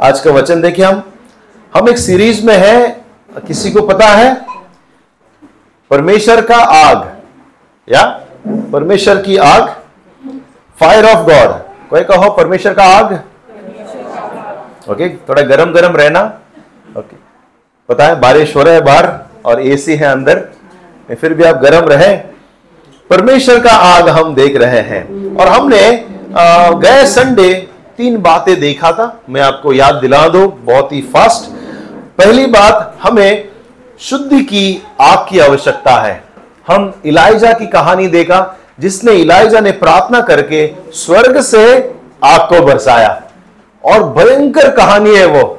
आज 0.00 0.20
का 0.20 0.30
वचन 0.30 0.60
देखिए 0.60 0.84
हम। 0.84 1.02
हम 1.74 1.88
एक 1.88 1.98
सीरीज़ 1.98 2.44
में 2.46 2.56
है, 2.56 3.00
किसी 3.46 3.70
को 3.70 3.82
पता 3.82 4.06
है? 4.06 4.34
परमेश्वर 5.90 6.40
का 6.40 6.56
आग। 6.56 6.98
या? 7.88 8.02
परमेश्वर 8.72 9.22
की 9.22 9.36
आग? 9.36 9.68
फायर 10.78 11.04
ऑफ़ 11.04 11.24
गॉड 11.26 11.52
कोई 11.90 12.02
कहो 12.02 12.30
परमेश्वर 12.30 12.74
का 12.74 12.84
आग? 12.88 13.12
ओके 14.90 15.08
थोड़ा 15.28 15.42
गरम 15.42 15.72
गरम 15.72 15.96
रहना। 15.96 16.20
ओके 16.96 17.16
पता 17.88 18.06
है, 18.06 18.20
बारिश 18.20 18.54
हो 18.56 18.62
रहा 18.62 18.74
है 18.74 18.80
बाहर 18.80 19.08
और 19.44 19.62
एसी 19.62 19.96
है 19.96 20.06
अंदर। 20.06 20.44
फिर 21.10 21.34
भी 21.34 21.44
आप 21.44 21.56
गरम 21.56 21.88
रहे। 21.88 22.16
परमेश्वर 23.10 23.60
का 23.60 23.70
आग 23.70 24.08
हम 24.08 24.34
देख 24.34 24.56
रहे 24.56 24.80
हैं। 24.82 25.36
और 25.36 25.48
हमने 25.48 25.82
गए 26.78 27.04
संडे 27.06 27.50
तीन 27.98 28.22
बातें 28.22 28.60
देखा 28.60 28.92
था, 28.92 29.20
मैं 29.30 29.40
आपको 29.40 29.72
याद 29.72 29.94
दिला 29.94 30.28
दो, 30.28 30.48
बहुत 30.48 30.92
ही 30.92 31.00
फास्ट 31.00 31.50
पहली 32.18 32.46
बात, 32.46 32.98
हमें 33.02 33.48
शुद्धि 34.00 34.40
की 34.40 34.82
आग 35.00 35.26
की 35.28 35.38
आवश्यकता 35.38 35.90
है। 35.90 36.24
हम 36.68 36.94
इलाइजा 37.04 37.52
की 37.52 37.66
कहानी 37.66 38.08
देखा, 38.08 38.58
जिसने 38.80 39.12
इलाइजा 39.12 39.60
ने 39.60 39.70
प्रार्थना 39.70 40.20
करके 40.20 40.74
स्वर्ग 40.92 41.40
से 41.40 41.94
आग 42.24 42.40
को 42.40 42.66
बरसाया। 42.66 43.22
और 43.84 44.04
भयंकर 44.04 44.70
कहानी 44.70 45.16
है 45.16 45.26
वो, 45.26 45.58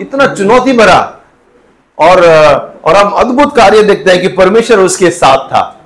इतना 0.00 0.26
चुनौती 0.26 0.72
भरा। 0.72 1.16
और 1.98 2.18
और 2.84 2.96
हम 2.96 3.12
अद्भुत 3.12 3.56
कार्य 3.56 3.82
देखते 3.82 4.10
हैं 4.10 4.20
कि 4.20 4.28
परमेश्वर 4.28 4.78
उसके 4.78 5.10
साथ 5.10 5.38
था। 5.38 5.80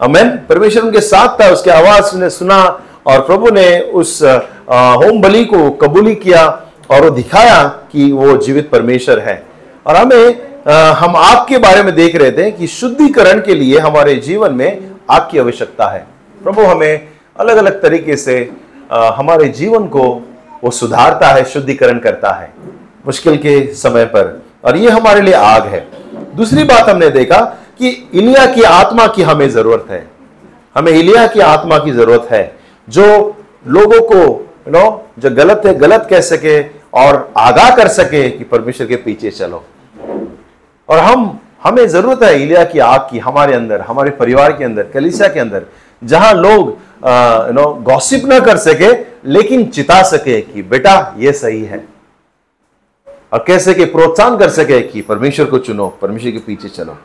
अमेन 0.00 0.28
परमेश्वर 0.28 0.82
उनके 0.82 1.00
साथ 1.00 1.40
था, 1.40 1.48
उसके 1.48 1.70
आवाज़ 1.70 2.16
ने 2.16 2.30
सुना, 2.30 2.80
और 3.06 3.20
प्रभु 3.20 3.50
ने 3.50 3.80
उस 3.80 4.22
होम 4.68 5.20
बलि 5.22 5.44
को 5.44 5.70
कबूली 5.72 6.14
किया 6.14 6.44
और 6.90 7.04
वो 7.04 7.10
दिखाया 7.10 7.62
कि 7.92 8.10
वो 8.12 8.36
जीवित 8.36 8.70
परमेश्वर 8.70 9.18
है। 9.18 9.42
और 9.86 9.96
हमें 9.96 10.46
हम 10.94 11.16
आग 11.16 11.46
के 11.48 11.58
बारे 11.58 11.82
में 11.82 11.94
देख 11.94 12.16
रहे 12.16 12.30
थे 12.32 12.50
कि 12.50 12.66
शुद्धिकरण 12.66 13.40
के 13.40 13.54
लिए 13.54 13.78
हमारे 13.78 14.14
जीवन 14.20 14.54
में 14.54 14.90
आग 15.10 15.28
की 15.30 15.38
आवश्यकता 15.38 15.88
है। 15.88 16.06
प्रभु 16.44 16.62
हमें 16.62 17.08
अलग 17.36 17.56
अलग 17.56 17.80
तरीके 17.82 18.16
से 18.16 18.38
हमारे 18.90 19.48
जीवन 19.50 19.86
को 19.86 20.02
वो 20.64 20.70
सुधारता 20.70 21.28
है, 21.28 21.44
शुद्धिकरण 21.44 21.98
करता 21.98 22.32
है 22.32 22.52
मुश्किल 23.06 23.36
के 23.36 23.60
समय 23.74 24.04
पर। 24.06 24.42
और 24.64 24.76
ये 24.76 24.90
हमारे 24.90 25.20
लिए 25.20 25.34
आग 25.34 25.66
है। 25.66 25.86
दूसरी 26.36 26.64
बात 26.64 26.88
हमने 26.88 27.10
देखा 27.10 27.40
कि 27.78 27.88
इलिया 28.14 28.46
की 28.46 28.62
आत्मा 28.62 29.06
की 29.06 29.22
हमें 29.22 29.48
ज़रूरत 29.50 29.90
है। 29.90 30.06
हमें 30.76 30.92
इलिया 30.92 31.26
की 31.26 31.40
आत्मा 31.40 31.78
की 31.78 31.90
ज़रूरत 31.90 32.28
है, 32.30 32.54
जो 32.88 33.36
लोगों 33.68 34.00
को 34.02 34.45
यू 34.66 34.72
नो 34.72 35.08
जो 35.18 35.30
गलत 35.30 35.62
है, 35.66 35.74
गलत 35.74 36.06
कह 36.10 36.20
सके 36.20 36.60
और 36.94 37.32
आगाह 37.36 37.74
कर 37.76 37.88
सके 37.88 38.28
कि 38.30 38.44
परमेश्वर 38.44 38.86
के 38.86 38.96
पीछे 38.96 39.30
चलो। 39.30 39.64
और 40.88 40.98
हम, 40.98 41.38
हमें 41.62 41.86
ज़रूरत 41.88 42.22
है 42.22 42.42
इलिया 42.42 42.64
की 42.64 42.78
आग 42.78 43.00
की, 43.10 43.18
हमारे 43.18 43.54
अंदर, 43.54 43.80
हमारे 43.80 44.10
परिवार 44.10 44.52
के 44.52 44.64
अंदर, 44.64 44.82
कलिसिया 44.84 45.28
के 45.28 45.40
अंदर, 45.40 45.66
जहाँ 46.02 46.32
लोग 46.34 46.68
यू 46.68 47.52
नो 47.52 47.72
गॉसिप 47.82 48.24
ना 48.24 48.38
कर 48.40 48.56
सके, 48.56 48.92
लेकिन 49.30 49.66
चिता 49.66 50.02
सके 50.02 50.40
कि 50.40 50.62
बेटा, 50.62 51.14
ये 51.18 51.32
सही 51.32 51.64
है। 51.64 51.84
और 53.32 53.44
कैसे 53.46 53.74
कि 53.74 53.84
प्रोत्साहन 53.84 54.36
कर 54.38 54.48
सके 54.48 54.80
कि 54.80 55.00
परमेश्वर 55.02 55.46
को 55.46 55.58
चुनो, 55.58 55.86
परमेश्वर 56.02 56.30
के 56.30 56.38
पीछे 56.38 56.68
चलो। 56.68 56.96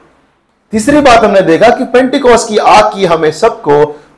तीसरी 0.73 1.01
बात 1.01 1.23
हमने 1.23 1.41
देखा 1.41 1.69
कि 1.69 1.85
पेंटिकॉस 1.85 2.47
की 2.47 2.57
आग 2.57 2.93
की 2.93 3.05
हमें 3.05 3.31
सबको 3.31 3.73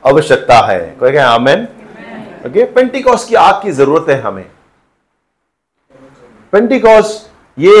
आवश्यकता 0.06 0.58
है। 0.66 0.78
कोई 1.00 1.12
कहे, 1.12 1.20
आमेन 1.20 1.66
ओके 2.46 2.64
पेंटिकॉस 2.64 3.24
की 3.24 3.34
आग 3.34 3.62
की 3.62 3.70
ज़रूरत 3.70 4.08
है 4.08 4.20
हमें। 4.20 4.44
पेंटिकॉस 6.52 7.30
ये 7.58 7.76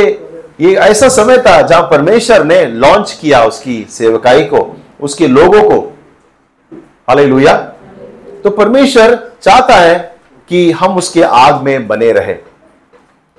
ये 0.60 0.74
ऐसा 0.74 1.08
समय 1.08 1.38
था 1.38 1.60
जहाँ 1.62 1.82
परमेश्वर 1.82 2.44
ने 2.44 2.64
लॉन्च 2.66 3.12
किया 3.20 3.44
उसकी 3.44 3.86
सेवकाई 3.90 4.44
को, 4.44 4.76
उसके 5.00 5.28
लोगों 5.28 5.62
को। 5.62 5.80
हाले 7.08 7.26
तो 8.42 8.50
परमेश्वर 8.50 9.14
चाहता 9.42 9.76
है 9.76 10.16
कि 10.48 10.70
हम 10.70 10.96
उसके 10.96 11.22
आग 11.22 11.62
में 11.62 11.86
बने 11.88 12.10
रहे। 12.12 12.36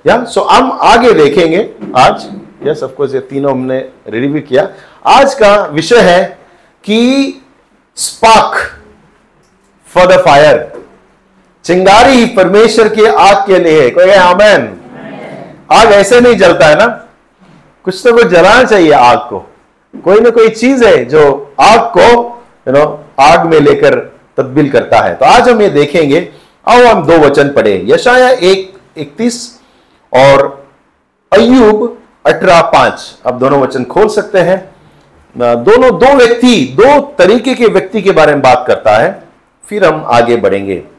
या 0.04 0.24
सो 0.24 0.40
हम 0.40 0.72
आगे 0.72 1.12
देखेंगे 1.12 1.74
आज। 1.96 2.28
यस 2.64 2.82
ऑफ़ 2.82 3.02
ये 3.04 3.20
तीनों 3.20 3.52
हमने 3.52 3.78
रिव्यू 4.08 4.40
किया। 4.42 4.68
आज 5.06 5.34
का 5.34 5.54
विषय 5.64 6.00
है 6.00 6.38
कि 6.84 7.42
स्पार्क 7.96 8.56
फॉर 9.88 10.06
द 10.06 10.18
फायर 10.18 10.85
चिंगारी 11.66 12.26
परमेश्वर 12.26 12.88
की 12.88 13.04
आग 13.04 13.36
के 13.46 13.58
लिए 13.58 13.90
कोई 13.90 14.10
आमैन। 14.10 14.76
आग 15.72 15.92
ऐसे 15.92 16.20
नहीं 16.20 16.36
जलता 16.36 16.66
है 16.66 16.76
ना। 16.76 16.86
कुछ 17.84 18.00
तो 18.04 18.12
कुछ 18.12 18.26
जलाना 18.26 18.64
चाहिए 18.64 18.92
आग 18.92 19.18
को। 19.18 19.38
कोई 20.04 20.20
ना 20.20 20.30
कोई 20.30 20.48
चीज़ 20.48 20.84
है 20.84 21.04
जो 21.04 21.54
आग 21.60 21.80
को 21.80 22.04
यू 22.68 22.72
नो 22.72 23.04
आग 23.20 23.46
में 23.46 23.60
लेकर 23.60 23.98
तब्दील 24.36 24.70
करता 24.70 25.00
है। 25.00 25.14
तो 25.14 25.26
आज 25.26 25.48
हम 25.48 25.62
ये 25.62 25.68
देखेंगे। 25.68 26.28
आओ 26.68 26.84
हम 26.84 27.06
दो 27.06 27.18
वचन 27.18 27.48
पढ़े। 27.48 27.82
यशाया 27.84 28.30
एक, 28.30 28.74
इकतीस 28.96 29.60
और 30.12 30.66
अयुब 31.32 31.98
अठारह, 32.26 32.60
पाँच। 32.60 33.18
अब 33.26 33.38
दोनों 33.38 33.60
वचन 33.60 33.84
खोल 33.84 34.08
सकते 34.08 34.38
हैं। 34.38 34.68
दोनों, 35.36 35.98
दो 35.98 36.14
व्यक्ति, 36.14 36.76
दो 36.80 37.00
तरीके 37.18 37.54
के 37.54 37.66
व्यक्ति 37.66 38.02
के 38.02 38.10
बारे 38.10 38.32
में 38.32 38.42
बात 38.42 38.64
करता 38.66 38.96
है। 38.96 39.22
फिर 39.68 39.84
हम 39.84 40.04
आगे 40.06 40.36
बढ़ेंगे। 40.36 40.95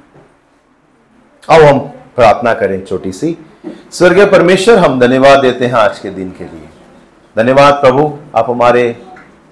अब 1.50 1.62
हम 1.62 1.80
प्रार्थना 2.16 2.54
करें 2.54 2.86
छोटी 2.86 3.12
सी। 3.12 3.38
स्वर्गीय 3.92 4.26
परमेश्वर, 4.26 4.78
हम 4.78 5.00
धन्यवाद 5.00 5.40
देते 5.40 5.66
हैं 5.66 5.74
आज 5.74 6.00
के 6.00 6.10
दिन 6.10 6.30
के 6.32 6.44
लिए। 6.44 6.70
धन्यवाद 7.38 7.74
प्रभु, 7.74 8.18
आप 8.36 8.50
हमारे 8.50 8.98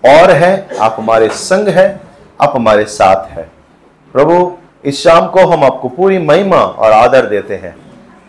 और 0.05 0.31
है, 0.31 0.67
आप 0.79 0.95
हमारे 0.99 1.29
संग 1.29 1.67
है, 1.67 2.01
आप 2.41 2.51
हमारे 2.55 2.85
साथ 2.85 3.27
है। 3.27 3.49
प्रभु, 4.13 4.57
इस 4.85 5.03
शाम 5.03 5.27
को 5.27 5.39
हम 5.39 5.63
आपको 5.63 5.89
पूरी 5.89 6.17
महिमा 6.17 6.57
और 6.57 6.91
आदर 6.91 7.25
देते 7.25 7.55
हैं। 7.55 7.75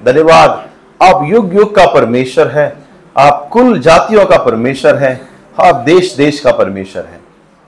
धन्यवाद, 0.05 0.69
आप 1.03 1.21
युग 1.25 1.55
युग 1.55 1.75
का 1.75 1.87
परमेश्वर 1.87 2.49
है, 2.49 2.77
आप 3.19 3.49
कुल 3.53 3.81
जातियों 3.81 4.27
का 4.27 4.39
परमेश्वर 4.39 4.97
है, 4.97 5.21
आप 5.61 5.75
देश 5.75 6.15
देश 6.15 6.41
का 6.41 6.53
परमेश्वर 6.53 7.03
है। 7.03 7.21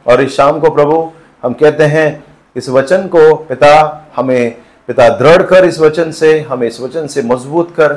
और 0.07 0.23
इस 0.23 0.37
शाम 0.37 0.61
को 0.61 0.71
प्रभु, 0.71 1.13
हम 1.43 1.53
कहते 1.53 1.85
हैं, 1.85 2.25
इस 2.57 2.69
वचन 2.69 3.07
को 3.07 3.35
पिता 3.35 4.05
हमें 4.17 4.55
पिता 4.89 5.09
दृढ़ 5.09 5.43
कर 5.43 5.65
इस 5.65 5.81
वचन 5.81 6.11
से, 6.11 6.41
हमें 6.41 6.69
इस 6.69 6.81
वचन 6.81 7.07
से 7.07 7.23
मज़बूत 7.23 7.75
कर। 7.77 7.93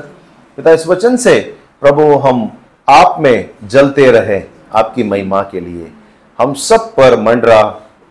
पिता, 0.58 0.72
इस 0.72 0.88
वचन 0.88 1.16
से 1.18 1.56
प्रभु, 1.82 2.02
हम 2.02 2.52
आप 2.90 3.16
में 3.20 3.50
जलते 3.64 4.12
रहे 4.12 4.42
आपकी 4.76 5.04
महिमा 5.04 5.42
के 5.42 5.60
लिए। 5.60 5.92
हम 6.40 6.54
सब 6.54 6.94
पर 6.94 7.20
मंडरा 7.20 7.62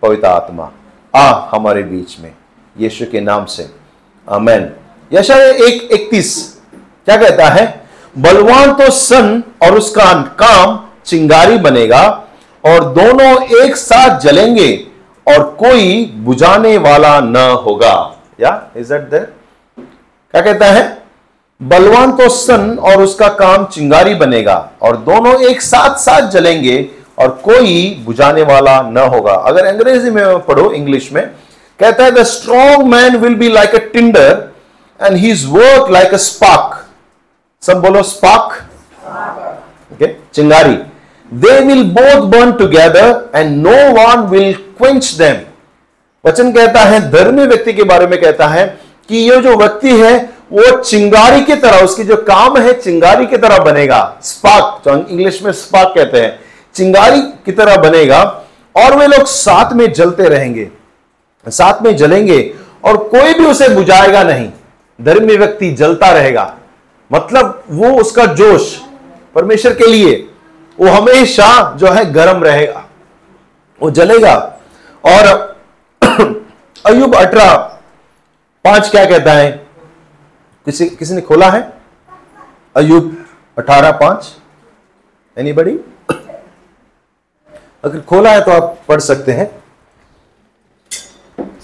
पवित्र 0.03 0.27
आत्मा 0.27 0.71
आ 1.15 1.49
हमारे 1.51 1.83
बीच 1.83 2.21
में। 2.21 2.33
यीशु 2.79 3.05
के 3.13 3.21
नाम 3.21 3.45
से। 3.45 3.71
अमेन 4.29 4.71
यशा 5.13 5.35
एक 5.37 5.89
इकतीस 5.93 6.61
क्या 7.05 7.17
कहता 7.17 7.49
है? 7.49 7.87
बलवान 8.19 8.73
तो 8.73 8.91
सन 8.91 9.43
और 9.63 9.79
उसका 9.79 10.23
काम 10.23 10.89
चिंगारी 11.05 11.59
बनेगा 11.59 12.29
और 12.65 12.85
दोनों 12.95 13.63
एक 13.65 13.77
साथ 13.77 14.19
जलेंगे 14.21 14.87
और 15.27 15.43
कोई 15.59 16.05
बुझाने 16.17 16.79
वाला 16.79 17.21
न 17.21 17.37
होगा। 17.37 18.10
या 18.41 18.53
इज़ 18.77 18.93
दैट 18.93 19.11
देयर 19.11 19.33
क्या 20.35 20.41
कहता 20.43 20.67
है? 20.67 20.99
बलवान 21.61 22.13
तो 22.17 22.29
सन 22.31 22.77
और 22.81 23.03
उसका 23.03 23.29
काम 23.37 23.65
चिंगारी 23.67 24.15
बनेगा 24.17 24.57
और 24.83 24.97
दोनों 24.99 25.35
एक 25.43 25.61
साथ 25.63 25.97
साथ 26.01 26.31
जलेंगे 26.31 26.79
और 27.19 27.29
कोई 27.45 28.03
बुझाने 28.05 28.43
वाला 28.45 28.81
न 28.83 28.99
होगा। 29.15 29.33
अगर 29.33 29.67
अंग्रेज़ी 29.67 30.11
में 30.11 30.39
पढ़ो, 30.41 30.71
इंग्लिश 30.73 31.11
में, 31.13 31.23
कहता 31.81 32.05
है 32.05 32.11
the 32.11 32.23
strong 32.25 32.87
man 32.87 33.17
will 33.17 33.35
be 33.35 33.49
like 33.49 33.75
a 33.75 33.79
tinder 33.93 34.49
and 35.01 35.17
his 35.17 35.45
work 35.51 35.91
like 35.91 36.15
a 36.15 36.17
spark 36.29 36.85
सब 37.63 37.81
बोलो 37.81 38.03
स्पार्क 38.05 38.59
ओके 39.93 40.15
चिंगारी। 40.35 40.75
They 41.33 41.59
will 41.67 41.83
both 41.93 42.27
burn 42.31 42.53
together 42.59 43.31
and 43.35 43.57
no 43.67 43.77
one 43.95 44.27
will 44.31 44.53
quench 44.79 45.13
them 45.15 45.37
वचन 46.27 46.53
कहता 46.53 46.81
है, 46.81 47.11
धर्मी 47.11 47.47
व्यक्ति 47.47 47.73
के 47.73 47.83
बारे 47.83 48.07
में 48.07 48.21
कहता 48.21 48.47
है 48.47 48.81
कि 49.09 49.17
ये 49.17 49.37
जो 49.37 49.57
व्यक्ति 49.57 50.01
है, 50.01 50.31
वो 50.53 50.83
चिंगारी 50.83 51.45
की 51.45 51.57
तरह, 51.57 51.85
उसकी 51.85 52.05
जो 52.05 52.17
काम 52.17 52.57
है, 52.57 52.73
चिंगारी 52.73 53.27
की 53.27 53.37
तरह 53.37 53.59
बनेगा। 53.59 54.17
स्पार्क, 54.23 54.83
जो 54.85 55.07
इंग्लिश 55.11 55.43
में 55.43 55.53
स्पार्क 55.53 55.89
कहते 55.89 56.21
हैं, 56.21 56.41
चिंगारी 56.75 57.21
की 57.21 57.53
तरह 57.53 57.77
बनेगा 57.77 58.45
और 58.77 58.97
वे 58.97 59.07
लोग 59.07 59.27
साथ 59.27 59.73
में 59.73 59.93
जलते 59.93 60.29
रहेंगे। 60.29 60.69
साथ 61.47 61.83
में 61.83 61.97
जलेंगे 61.97 62.55
और 62.85 62.97
कोई 62.97 63.35
भी 63.35 63.47
उसे 63.47 63.69
बुझाएगा 63.69 64.23
नहीं। 64.23 64.51
धर्मी 65.03 65.37
व्यक्ति 65.37 65.71
जलता 65.71 66.11
रहेगा। 66.11 66.57
मतलब 67.13 67.65
वो 67.71 67.91
उसका 68.01 68.27
जोश 68.27 68.79
परमेश्वर 69.35 69.73
के 69.73 69.87
लिए, 69.87 70.29
वो 70.81 70.89
हमेशा 70.89 71.77
जो 71.77 71.87
है 71.87 72.13
गर्म 72.13 72.45
रहेगा। 72.45 72.85
वो 73.83 73.91
जलेगा 73.91 74.61
और 75.05 75.50
अयुब 76.87 77.15
अठारह 77.15 77.55
पाँच 78.65 78.91
क्या 78.91 79.05
कहता 79.05 79.33
है? 79.33 79.51
किसी 80.67 80.89
किसी 80.89 81.15
ने 81.15 81.21
खोला 81.21 81.51
है? 81.51 81.61
अयुब 82.77 83.17
अठारह 83.59 83.91
पाँच। 83.93 84.37
एनी 85.37 85.53
बड़ी 85.53 85.73
अगर 87.85 88.01
खोला 88.01 88.33
है 88.33 88.41
तो 88.45 88.51
आप 88.51 88.79
पढ़ 88.89 89.01
सकते 89.01 89.33
हैं। 89.33 89.49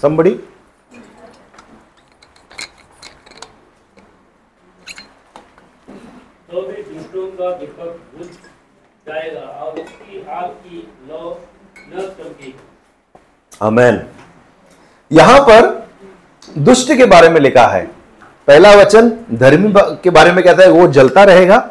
Somebody? 0.03 0.33
तो 6.51 6.61
भी 6.61 6.83
दुष्टों 6.83 7.27
का 7.31 7.49
दीपक 7.57 7.99
बुझ 8.17 8.27
जाएगा। 9.07 9.41
और 9.41 9.79
उसकी 9.79 10.25
आग 10.29 10.49
की 10.65 10.87
लौ 11.09 11.37
न 11.89 12.07
यहाँ 15.11 15.39
पर 15.39 15.87
दुष्ट 16.57 16.97
के 16.97 17.05
बारे 17.05 17.29
में 17.29 17.41
लिखा 17.41 17.67
है। 17.67 17.87
पहला 18.47 18.71
वचन, 18.71 19.11
धर्मी 19.33 19.73
के 19.77 20.09
बारे 20.09 20.31
में 20.31 20.43
कहता 20.43 20.63
है, 20.63 20.69
वो 20.69 20.87
जलता 20.87 21.23
रहेगा। 21.23 21.69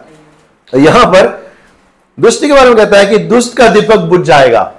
यहाँ 0.74 1.06
पर 1.06 1.52
दुष्ट 2.20 2.40
के 2.40 2.52
बारे 2.52 2.68
में 2.68 2.76
कहता 2.76 2.98
है 2.98 3.06
कि 3.06 3.18
दुष्ट 3.18 3.56
का 3.56 3.68
दीपक 3.68 3.96
बुझ 3.96 4.20
जाएगा। 4.20 4.72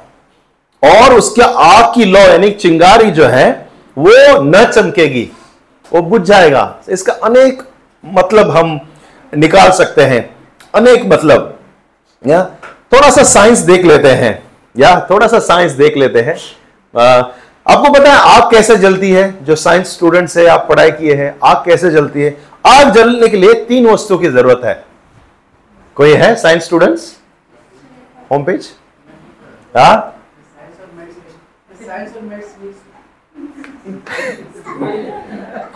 और 0.83 1.13
उसके 1.13 1.41
आग 1.41 1.95
की 1.95 2.05
लौ, 2.05 2.19
यानी 2.19 2.51
चिंगारी 2.51 3.11
जो 3.11 3.25
है, 3.25 3.69
वो 3.97 4.41
न 4.41 4.65
चमकेगी, 4.65 5.31
वो 5.93 6.01
बुझ 6.01 6.21
जाएगा। 6.21 6.77
इसका 6.89 7.13
अनेक 7.13 7.63
मतलब 8.05 8.57
हम 8.57 8.79
निकाल 9.37 9.71
सकते 9.71 10.01
हैं। 10.01 10.35
अनेक 10.75 11.05
मतलब। 11.05 11.59
या 12.27 12.43
थोड़ा 12.93 13.09
सा 13.09 13.23
साइंस 13.23 13.59
देख 13.59 13.85
लेते 13.85 14.07
हैं। 14.07 14.43
या 14.77 15.07
थोड़ा 15.09 15.27
सा 15.27 15.39
साइंस 15.39 15.71
देख 15.71 15.97
लेते 15.97 16.21
हैं। 16.21 16.35
आपको 17.67 17.91
पता 17.93 18.11
है 18.13 18.19
आग 18.35 18.49
कैसे 18.51 18.75
जलती 18.77 19.09
है? 19.11 19.23
जो 19.45 19.55
साइंस 19.55 19.93
स्टूडेंट 19.93 20.29
से 20.29 20.45
आप 20.47 20.65
पढ़ाई 20.69 20.91
किए 20.91 21.13
हैं 21.15 21.35
आग 21.43 21.63
कैसे 21.65 21.89
जलती 21.91 22.21
है? 22.21 22.35
आग 22.65 22.91
जलने 22.93 23.27
के 23.29 23.37
लिए 23.37 23.53
तीन 23.67 23.87
वस्तुओं 23.87 24.17
की 24.19 24.27
ज़रूरत 24.29 24.61
है। 24.65 24.73
कोई 25.97 26.13
है 26.13 26.33
साइंस 26.35 26.63
स्टूडेंट्स 26.65 27.15
होम 28.31 28.43
पेज 28.43 28.69
हाँ? 29.77 30.13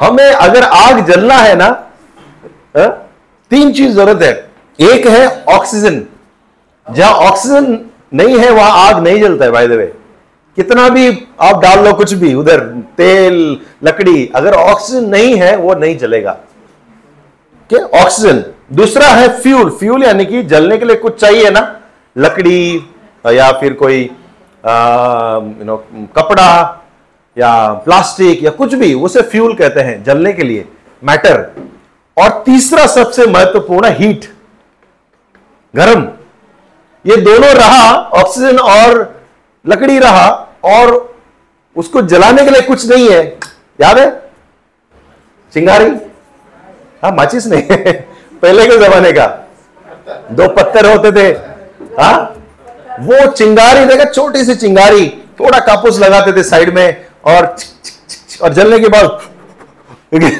हमें 0.02 0.32
अगर 0.32 0.64
आग 0.64 1.06
जलना 1.08 1.36
है 1.36 1.56
ना 1.56 1.66
अ, 2.76 2.86
तीन 3.52 3.72
चीज़ 3.74 3.92
ज़रूरत 3.96 4.22
है। 4.24 4.88
एक 4.92 5.06
है 5.08 5.26
ऑक्सीजन 5.56 6.02
जहाँ 6.88 7.12
ऑक्सीजन 7.30 7.66
नहीं 8.14 8.38
है 8.40 8.50
वहाँ 8.52 8.88
आग 8.88 9.02
नहीं 9.04 9.20
जलता 9.22 9.46
है 9.46 9.52
बाय 9.52 9.68
द 9.68 9.72
वे 9.72 9.92
कितना 10.58 10.88
भी 10.90 11.08
आप 11.42 11.62
डाल 11.62 11.84
लो 11.86 11.94
कुछ 11.94 12.14
भी, 12.14 12.34
उधर 12.34 12.60
तेल, 12.98 13.60
लकड़ी, 13.84 14.26
अगर 14.36 14.54
ऑक्सीजन 14.54 15.06
नहीं 15.10 15.36
है, 15.36 15.56
वो 15.58 15.74
नहीं 15.76 15.98
जलेगा। 15.98 16.38
ऑक्सीजन 17.96 18.44
दूसरा 18.76 19.08
है 19.08 19.28
फ्यूल 19.42 19.70
फ्यूल 19.70 20.04
यानी 20.04 20.26
कि 20.26 20.42
जलने 20.44 20.78
के 20.78 20.86
लिए 20.86 20.96
कुछ 20.96 21.20
चाहिए 21.20 21.50
ना, 21.50 21.62
लकड़ी, 22.16 22.86
या 23.26 23.52
फिर 23.52 23.74
कोई 23.74 24.02
यू 24.02 25.66
नो 25.66 25.78
कपड़ा, 26.18 26.78
या 27.38 27.52
प्लास्टिक 27.86 28.44
या 28.44 28.52
कुछ 28.52 28.74
भी, 28.76 28.94
उसे 28.94 29.22
फ्यूल 29.22 29.54
कहते 29.56 29.82
हैं, 29.82 30.04
जलने 30.04 30.34
के 30.34 30.44
लिए 30.44 30.66
मैटर 31.02 31.40
और 32.18 32.30
तीसरा 32.46 32.86
सबसे 32.88 33.26
महत्वपूर्ण 33.28 33.92
हीट 33.94 34.26
गर्म। 35.74 36.02
ये 37.06 37.16
दोनों 37.18 37.54
रहा 37.54 37.92
ऑक्सीजन 38.14 38.58
और 38.60 39.04
लकड़ी 39.68 40.00
रहा 40.00 40.28
और 40.64 41.16
उसको 41.76 42.02
जलाने 42.02 42.44
के 42.44 42.50
लिए 42.50 42.62
कुछ 42.62 42.90
नहीं 42.90 43.10
है। 43.10 43.24
याद 43.82 44.00
है? 44.00 44.10
चिंगारी? 45.54 45.90
हाँ 47.04 47.12
माचिस 47.12 47.48
नहीं 47.48 47.62
पहले 48.42 48.66
के 48.66 48.78
जमाने 48.78 49.12
का। 49.12 49.26
दो 50.32 50.48
पत्थर 50.48 50.98
होते 50.98 51.12
थे। 51.12 51.28
हाँ? 52.02 52.36
वो 53.00 53.32
चिंगारी, 53.32 53.86
देखा, 53.86 54.06
छोटी 54.06 54.44
सी 54.46 54.56
चिंगारी, 54.56 55.08
थोड़ा 55.40 55.60
कापूस 55.60 56.00
लगाते 56.00 56.34
थे 56.34 56.44
साइड 56.44 56.74
में 56.76 57.06
और 57.26 57.56
और 58.42 58.54
जलने 58.54 58.80
के 58.80 58.88
बाद 58.88 59.20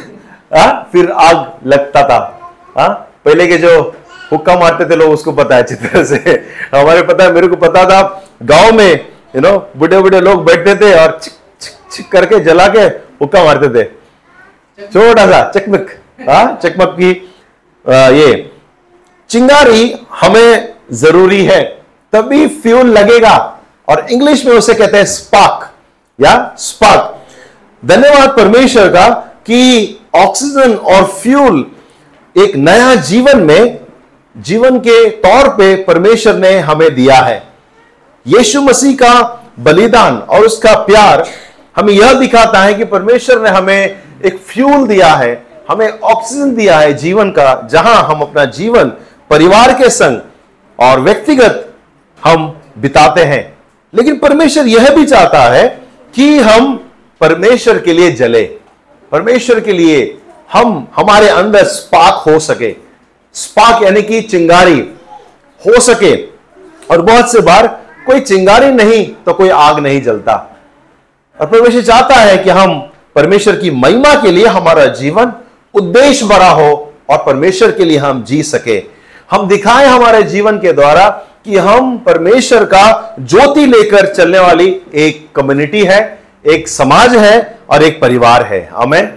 हाँ 0.56 0.90
फिर 0.92 1.12
आग 1.12 1.68
लगता 1.68 2.04
था। 2.04 2.18
हाँ? 2.78 2.90
पहले 3.26 3.48
के 3.48 3.58
जो 3.58 3.80
हुक्का 4.32 4.56
मारते 4.60 4.86
थे 4.86 4.96
लोग, 4.96 5.12
उसको 5.12 5.32
पता 5.32 5.56
है 5.56 5.64
अच्छी 5.64 5.76
तरह 5.76 6.04
से। 6.04 6.16
हमारे 6.76 7.02
पता 7.02 7.24
है, 7.24 7.32
मेरे 7.34 7.48
को 7.48 7.56
पता 7.56 7.86
था, 7.86 8.24
गाँव 8.44 8.74
में 8.74 9.11
यू 9.34 9.42
नो 9.42 9.52
बूढ़े 9.78 10.00
बूढ़े 10.02 10.20
लोग 10.22 10.44
बैठते 10.46 10.76
थे 10.76 10.94
और 10.94 11.20
छिक 11.24 11.34
छिक 11.62 11.74
छिक 11.92 12.12
करके 12.12 12.40
जला 12.40 12.68
के 12.68 12.80
हुक्का 13.22 13.44
मारते 13.44 13.70
थे। 13.76 13.84
छोटा 14.88 15.26
सा 15.26 15.42
चकमक 15.52 15.90
हाँ 16.30 16.60
चकमक 16.64 16.96
की 17.00 17.12
आ, 17.86 18.10
ये। 18.10 18.52
चिंगारी 19.30 19.96
हमें 20.22 20.74
ज़रूरी 20.94 21.44
है 21.46 21.62
तभी 22.14 22.48
फ्यूल 22.48 22.88
लगेगा। 22.88 23.38
और 23.88 24.06
इंग्लिश 24.12 24.46
में 24.46 24.54
उसे 24.54 24.74
कहते 24.74 24.98
हैं 24.98 25.06
स्पार्क 25.06 25.70
या 26.20 26.34
स्पार्क। 26.60 27.18
धन्यवाद 27.84 28.30
परमेश्वर 28.30 28.88
का 28.88 29.08
कि 29.46 30.00
ऑक्सीजन 30.16 30.74
और 30.76 31.04
फ्यूल 31.14 31.66
एक 32.36 32.56
नया 32.56 32.94
जीवन 32.96 33.44
में 33.44 33.80
जीवन 34.36 34.80
के 34.80 35.10
तौर 35.20 35.50
पे 35.50 35.76
परमेश्वर 35.84 36.36
ने 36.36 36.58
हमें 36.60 36.94
दिया 36.96 37.16
है। 37.16 37.51
यीशु 38.28 38.62
मसीह 38.62 38.96
का 38.96 39.44
बलिदान 39.60 40.18
और 40.18 40.46
उसका 40.46 40.74
प्यार 40.76 41.28
हमें 41.76 41.94
यह 41.94 42.14
दिखाता 42.14 42.62
है 42.62 42.74
कि 42.74 42.86
परमेश्वर 42.86 43.42
ने 43.42 43.50
हमें 43.50 44.02
एक 44.26 44.38
फ्यूल 44.38 44.88
दिया 44.88 45.08
है, 45.08 45.48
हमें 45.70 46.00
ऑक्सीजन 46.00 46.56
दिया 46.56 46.80
है 46.80 46.94
जीवन 46.94 47.32
का, 47.32 47.68
जहाँ 47.72 48.04
हम 48.04 48.22
अपना 48.22 48.46
जीवन, 48.46 48.90
परिवार 49.30 49.74
के 49.74 49.90
संग 49.90 50.22
और 50.80 51.00
व्यक्तिगत 51.00 51.74
हम 52.26 52.62
बिताते 52.78 53.24
हैं। 53.24 53.58
लेकिन 53.94 54.18
परमेश्वर 54.18 54.68
यह 54.68 54.90
भी 54.90 55.06
चाहता 55.06 55.44
है 55.44 55.68
कि 56.16 56.40
हम 56.40 56.76
परमेश्वर 57.22 57.80
के 57.80 57.94
लिए 57.94 58.12
जले, 58.12 58.44
परमेश्वर 59.12 59.60
के 59.60 59.72
लिए 59.72 60.18
हम, 60.54 60.88
हमारे 60.96 61.30
अंदर 61.30 61.64
स्पार्क 61.64 62.16
हो 62.28 62.40
सके, 62.40 62.76
स्पार्क 63.34 63.84
यानी 63.84 64.02
कि 64.02 64.22
चिंगारी 64.22 64.80
हो 65.62 65.80
सके। 65.80 66.16
और 66.92 67.02
बहुत 67.02 67.32
से 67.32 67.40
बार 67.40 67.81
कोई 68.06 68.20
चिंगारी 68.20 68.72
नहीं 68.72 69.06
तो 69.26 69.34
कोई 69.34 69.50
आग 69.50 69.80
नहीं 69.80 70.02
जलता। 70.02 70.34
और 71.40 71.48
परमेश्वर 71.48 71.82
चाहता 71.82 72.16
है 72.16 72.38
कि 72.38 72.50
हम 72.50 72.80
परमेश्वर 73.16 73.56
की 73.56 73.72
महिमा 73.72 74.14
के 74.16 74.32
लिए 74.32 74.46
हमारा 74.48 74.86
जीवन 74.86 75.34
उद्देश्य 75.74 76.26
भरा 76.26 76.50
हो 76.50 76.94
और 77.10 77.18
परमेश्वर 77.18 77.72
के 77.72 77.86
लिए 77.86 77.98
हम 77.98 78.24
जी 78.24 78.42
सके। 78.44 78.84
हम 79.32 79.48
दिखाएँ 79.48 79.88
हमारे 79.88 80.24
जीवन 80.24 80.58
के 80.58 80.74
द्वारा 80.74 81.08
कि 81.46 81.58
हम 81.58 81.98
परमेश्वर 81.98 82.64
का 82.66 83.16
ज्योति 83.20 83.66
लेकर 83.66 84.14
चलने 84.14 84.40
वाली 84.40 84.82
एक 84.96 85.28
कम्युनिटी 85.36 85.84
है, 85.84 86.20
एक 86.48 86.68
समाज 86.68 87.16
है 87.16 87.60
और 87.70 87.84
एक 87.84 88.02
परिवार 88.02 88.44
है। 88.44 88.70
हमें 88.74 89.08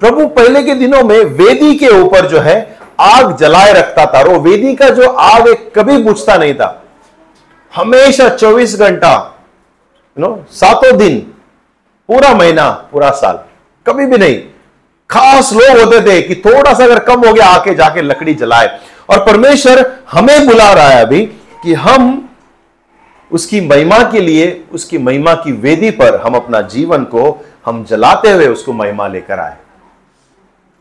प्रभु 0.00 0.26
पहले 0.26 0.62
के 0.62 0.74
दिनों 0.74 1.02
में 1.02 1.18
वेदी 1.18 1.74
के 1.74 1.88
ऊपर 1.88 2.26
जो 2.26 2.40
है 2.40 2.78
आग 3.00 3.36
जलाए 3.36 3.72
रखता 3.72 4.04
था। 4.06 4.20
और 4.20 4.38
वेदी 4.38 4.74
का 4.74 4.88
जो 4.88 5.08
आग 5.08 5.48
है 5.48 5.54
कभी 5.54 5.96
बुझता 5.98 6.36
नहीं 6.36 6.54
था। 6.54 6.82
हमेशा 7.76 8.28
24 8.28 8.78
घंटा 8.78 9.14
यू 10.16 10.26
नो 10.26 10.44
सातों 10.50 10.96
दिन, 10.96 11.18
पूरा 12.08 12.34
महीना, 12.34 12.70
पूरा 12.92 13.10
साल, 13.10 13.38
कभी 13.86 14.06
भी 14.06 14.18
नहीं। 14.18 14.38
खास 15.10 15.52
लोग 15.52 15.78
होते 15.78 16.00
थे 16.06 16.20
कि 16.22 16.34
थोड़ा 16.34 16.72
सा 16.74 16.84
अगर 16.84 16.98
कम 16.98 17.26
हो 17.26 17.32
गया, 17.32 17.46
आके 17.46 17.74
जाके 17.74 18.02
लकड़ी 18.02 18.34
जलाए। 18.34 18.78
और 19.10 19.24
परमेश्वर 19.24 19.98
हमें 20.10 20.46
बुला 20.46 20.72
रहा 20.72 20.88
है 20.88 21.02
अभी 21.02 21.20
कि 21.62 21.74
हम 21.74 22.28
उसकी 23.32 23.60
महिमा 23.60 23.98
के 24.12 24.20
लिए, 24.20 24.64
उसकी 24.72 24.98
महिमा 24.98 25.34
की 25.34 25.52
वेदी 25.52 25.90
पर 25.90 26.20
हम 26.20 26.34
अपना 26.34 26.60
जीवन 26.60 27.04
को 27.04 27.46
हम 27.66 27.84
जलाते 27.84 28.30
हुए 28.30 28.46
उसको 28.46 28.72
महिमा 28.72 29.08
लेकर 29.08 29.40
आए। 29.40 29.56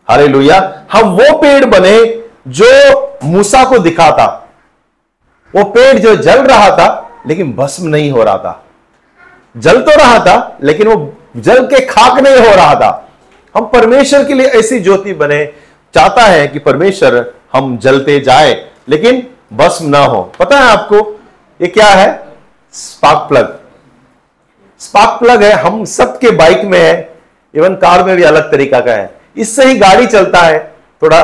हाले 0.07 0.25
हम 0.91 1.09
वो 1.09 1.37
पेड़ 1.37 1.65
बने 1.65 2.23
जो 2.47 3.19
मूसा 3.23 3.63
को 3.65 3.79
दिखा 3.79 4.11
था। 4.11 4.46
वो 5.53 5.63
पेड़ 5.63 5.97
जो 5.99 6.15
जल 6.15 6.41
रहा 6.41 6.69
था, 6.69 6.87
लेकिन 7.27 7.53
भस्म 7.53 7.87
नहीं 7.87 8.11
हो 8.11 8.23
रहा 8.23 8.37
था। 8.37 8.63
जल 9.57 9.81
तो 9.81 9.91
रहा 9.91 10.19
था, 10.19 10.57
लेकिन 10.63 10.87
वो 10.87 11.13
जल 11.37 11.65
के 11.65 11.85
खाक 11.85 12.19
नहीं 12.19 12.37
हो 12.37 12.55
रहा 12.55 12.73
था। 12.75 13.09
हम 13.55 13.65
परमेश्वर 13.65 14.23
के 14.23 14.33
लिए 14.33 14.47
ऐसी 14.49 14.79
ज्योति 14.79 15.13
बने, 15.13 15.45
चाहता 15.93 16.21
है 16.21 16.47
कि 16.47 16.59
परमेश्वर 16.59 17.33
हम 17.53 17.77
जलते 17.77 18.19
जाए, 18.19 18.53
लेकिन 18.89 19.27
भस्म 19.53 19.85
ना 19.85 19.99
हो। 19.99 20.21
पता 20.39 20.59
है 20.59 20.71
आपको, 20.71 20.99
ये 21.59 21.67
क्या 21.67 21.87
है? 21.87 22.27
स्पार्क 22.73 23.27
प्लग 23.29 23.57
स्पार्क 24.81 25.19
प्लग 25.19 25.43
है, 25.43 25.51
हम 25.51 25.83
सबके 25.85 26.31
बाइक 26.31 26.61
में 26.63 26.79
है 26.79 27.17
इवन 27.53 27.75
कार 27.75 28.03
में 28.03 28.15
भी 28.15 28.23
अलग 28.23 28.51
तरीका 28.51 28.79
का 28.79 28.91
है। 28.91 29.09
इससे 29.37 29.65
ही 29.65 29.77
गाड़ी 29.79 30.07
चलता 30.07 30.39
है, 30.39 30.59
थोड़ा 31.01 31.21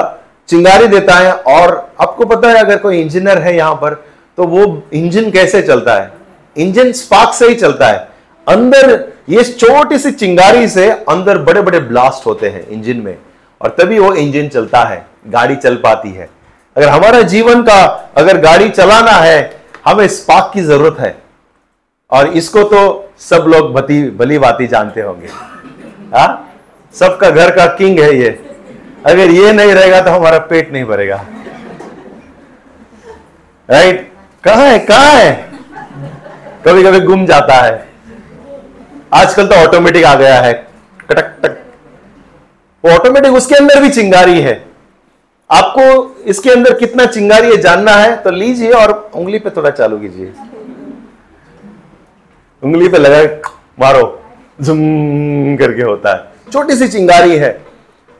चिंगारी 0.50 0.88
देता 0.88 1.16
है, 1.16 1.34
और 1.34 1.94
आपको 2.02 2.26
पता 2.26 2.50
है, 2.50 2.56
अगर 2.56 2.78
कोई 2.78 3.02
इंजीनियर 3.02 3.38
है 3.38 3.56
यहाँ 3.56 3.76
पर 3.76 4.04
तो 4.38 4.44
वो 4.44 4.84
इंजन 4.94 5.32
कैसे 5.32 5.62
चलता 5.62 5.96
है? 5.96 6.12
इंजन 6.58 6.92
स्पार्क 6.92 7.34
से 7.34 7.48
ही 7.48 7.56
चलता 7.56 7.88
है। 7.88 8.10
अंदर 8.48 9.14
ये 9.30 9.44
छोटी 9.44 9.98
सी 9.98 10.12
चिंगारी 10.12 10.68
से 10.68 10.90
अंदर 10.90 11.38
बड़े 11.38 11.62
बड़े 11.62 11.80
ब्लास्ट 11.80 12.26
होते 12.26 12.50
हैं 12.50 12.68
इंजन 12.68 12.98
में, 12.98 13.18
और 13.62 13.76
तभी 13.80 14.00
वो 14.00 14.14
इंजन 14.14 14.48
चलता 14.48 14.84
है, 14.84 15.06
गाड़ी 15.28 15.56
चल 15.56 15.76
पाती 15.76 16.12
है। 16.12 16.30
अगर 16.76 16.90
हमारा 16.90 17.22
जीवन 17.22 17.62
का, 17.64 17.82
अगर 18.18 18.38
गाड़ी 18.38 18.70
चलाना 18.70 19.12
है, 19.12 19.62
हमें 19.86 20.08
स्पार्क 20.08 20.52
की 20.54 20.62
ज़रूरत 20.62 21.00
है। 21.00 21.16
और 22.12 22.28
इसको 22.28 22.64
तो 22.64 23.10
सब 23.20 23.46
लोग 23.48 23.74
भती 23.74 24.02
भली 24.10 24.38
बाती 24.38 24.68
जानते 24.68 25.02
होंगे। 25.02 25.28
हा? 26.16 26.26
सबका 26.94 27.30
घर 27.30 27.56
का 27.56 27.66
किंग 27.66 28.00
है 28.00 28.16
ये। 28.16 28.30
अगर 29.06 29.32
ये 29.32 29.54
नहीं 29.54 29.74
रहेगा 29.74 30.02
तो 30.02 30.12
हमारा 30.12 30.38
पेट 30.40 30.72
नहीं 30.74 30.86
भरेगा। 30.86 31.26
राइट 33.70 34.13
कहा 34.44 34.64
है 34.64 34.80
कहा 34.80 35.10
है? 35.10 35.52
कभी 36.66 36.84
कभी 36.84 37.00
गुम 37.00 37.26
जाता 37.26 37.54
है। 37.56 37.88
आजकल 39.14 39.48
तो 39.48 39.56
ऑटोमेटिक 39.56 40.06
आ 40.06 40.16
गया 40.16 40.42
है। 40.42 40.54
कटक, 41.10 41.36
टक। 41.44 41.58
वो 42.86 42.92
ऑटोमेटिक 42.92 43.34
उसके 43.34 43.56
अंदर 43.56 43.82
भी 43.82 43.90
चिंगारी 43.90 44.42
है। 44.42 44.66
आपको 45.52 46.16
इसके 46.24 46.50
अंदर 46.50 46.74
कितना 46.74 47.06
चिंगारी 47.06 47.48
है 47.48 47.58
जानना 47.58 47.92
है 47.92 48.16
तो 48.16 48.32
लीजिए 48.32 48.72
और 48.72 49.12
उंगली 49.16 49.40
पे 49.40 49.50
थोड़ा 49.50 49.70
चालू 49.70 49.98
कीजिए। 49.98 50.34
उंगली 52.64 52.88
पे 52.88 52.98
लगा 52.98 53.52
मारो। 53.80 54.24
जुम 54.62 54.78
करके 55.58 55.82
होता 55.82 56.14
है। 56.14 56.52
छोटी 56.52 56.76
सी 56.76 56.88
चिंगारी 56.88 57.36
है। 57.36 57.62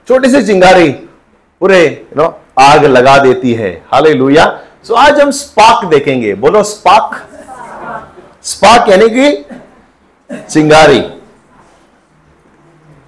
छोटी 0.08 0.30
सी 0.30 0.44
चिंगारी। 0.44 0.90
पूरे 1.62 2.06
नो 2.18 2.42
आग 2.60 2.86
लगा 2.86 3.18
देती 3.18 3.54
है। 3.54 3.82
हाले 3.92 4.14
सो 4.86 4.94
आज 4.94 5.20
हम 5.22 5.30
स्पार्क 5.32 5.86
देखेंगे। 5.90 6.34
बोलो 6.36 6.62
स्पार्क 6.64 7.12
स्पार्क 8.44 8.90
यानी 8.90 9.08
कि 9.10 9.28
चिंगारी। 10.32 11.00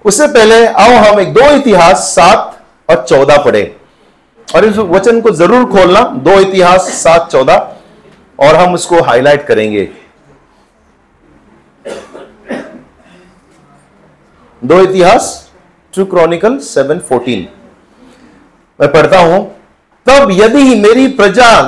उससे 0.04 0.26
पहले 0.28 0.64
आओ 0.66 0.94
हम 1.04 1.20
एक 1.20 1.32
दो 1.34 1.50
इतिहास, 1.56 1.98
सात 2.14 2.64
और 2.88 3.04
चौदह 3.04 3.42
पढ़े। 3.44 3.64
और 4.48 4.64
इस 4.64 4.76
वचन 4.78 5.20
को 5.20 5.30
ज़रूर 5.32 5.64
खोलना। 5.70 6.00
दो 6.00 6.38
इतिहास, 6.40 6.88
सात, 6.94 7.30
चौदह। 7.32 7.72
और 8.38 8.54
हम 8.54 8.74
उसको 8.74 9.02
हाईलाइट 9.02 9.46
करेंगे। 9.46 9.88
दो 14.62 14.80
इतिहास 14.80 15.28
टू 15.94 16.04
क्रॉनिकल 16.06 16.58
सेवन 16.60 16.98
फोर्टीन 17.00 17.46
मैं 18.80 18.92
पढ़ता 18.92 19.18
हूँ। 19.20 19.55
तब 20.06 20.30
यदि 20.30 20.74
मेरी 20.80 21.06
प्रजा 21.08 21.60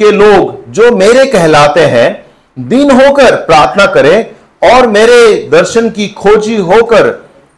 के 0.00 0.10
लोग 0.10 0.70
जो 0.70 0.90
मेरे 0.96 1.24
कहलाते 1.26 1.80
हैं, 1.80 2.26
दिन 2.56 2.90
होकर 2.90 3.36
प्रार्थना 3.36 3.86
करें 3.86 4.70
और 4.72 4.86
मेरे 4.86 5.48
दर्शन 5.52 5.88
की 5.90 6.08
खोजी 6.08 6.56
होकर 6.56 7.06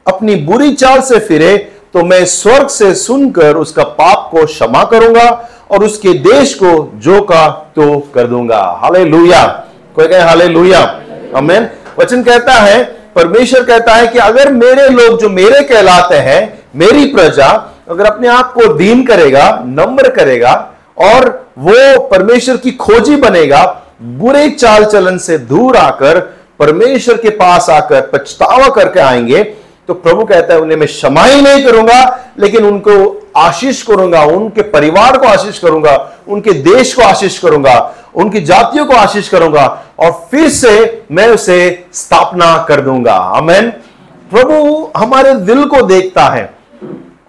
अपनी 0.06 0.34
बुरी 0.36 0.72
चाल 0.72 1.00
से 1.00 1.18
फिरे 1.18 1.56
तो 1.92 2.02
मैं 2.04 2.24
स्वर्ग 2.24 2.68
से 2.68 2.94
सुनकर 2.94 3.56
उसका 3.56 3.84
पाप 3.84 4.28
को 4.30 4.44
क्षमा 4.46 4.84
करूँगा 4.84 5.28
और 5.70 5.84
उसके 5.84 6.12
देश 6.12 6.54
को 6.54 6.70
जो 6.94 7.20
का 7.22 7.48
तो 7.76 7.98
कर 8.14 8.26
दूँगा। 8.26 8.60
हाले 8.82 9.04
लुया 9.04 9.44
कोई 9.94 10.08
कहे 10.08 10.20
हाले 10.20 10.48
लुया 10.48 10.80
अमेन 11.36 11.68
वचन 11.98 12.22
कहता 12.22 12.52
है 12.52 12.99
परमेश्वर 13.14 13.64
कहता 13.64 13.94
है 13.94 14.06
कि 14.06 14.18
अगर 14.18 14.52
मेरे 14.52 14.88
लोग 14.88 15.20
जो 15.20 15.28
मेरे 15.28 15.62
कहलाते 15.62 16.14
हैं, 16.14 16.62
मेरी 16.76 17.06
प्रजा, 17.06 17.46
अगर 17.88 18.04
अपने 18.04 18.28
आप 18.28 18.52
को 18.52 18.72
दीन 18.74 19.06
करेगा, 19.06 19.62
नम्र 19.66 20.08
करेगा, 20.08 20.72
और 20.98 21.46
वो 21.58 22.00
परमेश्वर 22.00 22.56
की 22.56 22.70
खोजी 22.70 23.16
बनेगा, 23.16 23.64
बुरे 24.02 24.50
चाल 24.50 24.84
चलन 24.84 25.18
से 25.18 25.38
दूर 25.38 25.76
आकर 25.76 26.18
परमेश्वर 26.58 27.16
के 27.16 27.30
पास 27.30 27.70
आकर 27.70 28.00
पछतावा 28.00 28.68
करके 28.68 29.00
आएँगे 29.00 29.54
तो 29.90 29.94
प्रभु 29.94 30.24
कहता 30.24 30.54
है, 30.54 30.60
उन्हें 30.60 30.76
मैं 30.76 30.86
क्षमा 30.88 31.22
ही 31.24 31.40
नहीं 31.42 31.64
करूँगा, 31.64 32.34
लेकिन 32.38 32.64
उनको 32.64 32.92
आशीष 33.36 33.82
करूँगा, 33.82 34.22
उनके 34.24 34.62
परिवार 34.70 35.16
को 35.18 35.26
आशीष 35.26 35.58
करूँगा, 35.58 35.94
उनके 36.28 36.52
देश 36.62 36.92
को 36.94 37.02
आशीष 37.02 37.38
करूँगा, 37.38 37.74
उनकी 38.14 38.40
जातियों 38.40 38.84
को 38.86 38.94
आशीष 38.94 39.28
करूँगा, 39.28 39.64
और 39.98 40.10
फिर 40.30 40.48
से 40.48 41.02
मैं 41.10 41.26
उसे 41.28 41.58
स्थापना 41.92 42.56
कर 42.68 42.80
दूँगा। 42.80 43.16
अमेन 43.36 43.70
प्रभु 44.30 44.90
हमारे 44.96 45.34
दिल 45.42 45.64
को 45.64 45.82
देखता 45.82 46.28
है, 46.28 46.48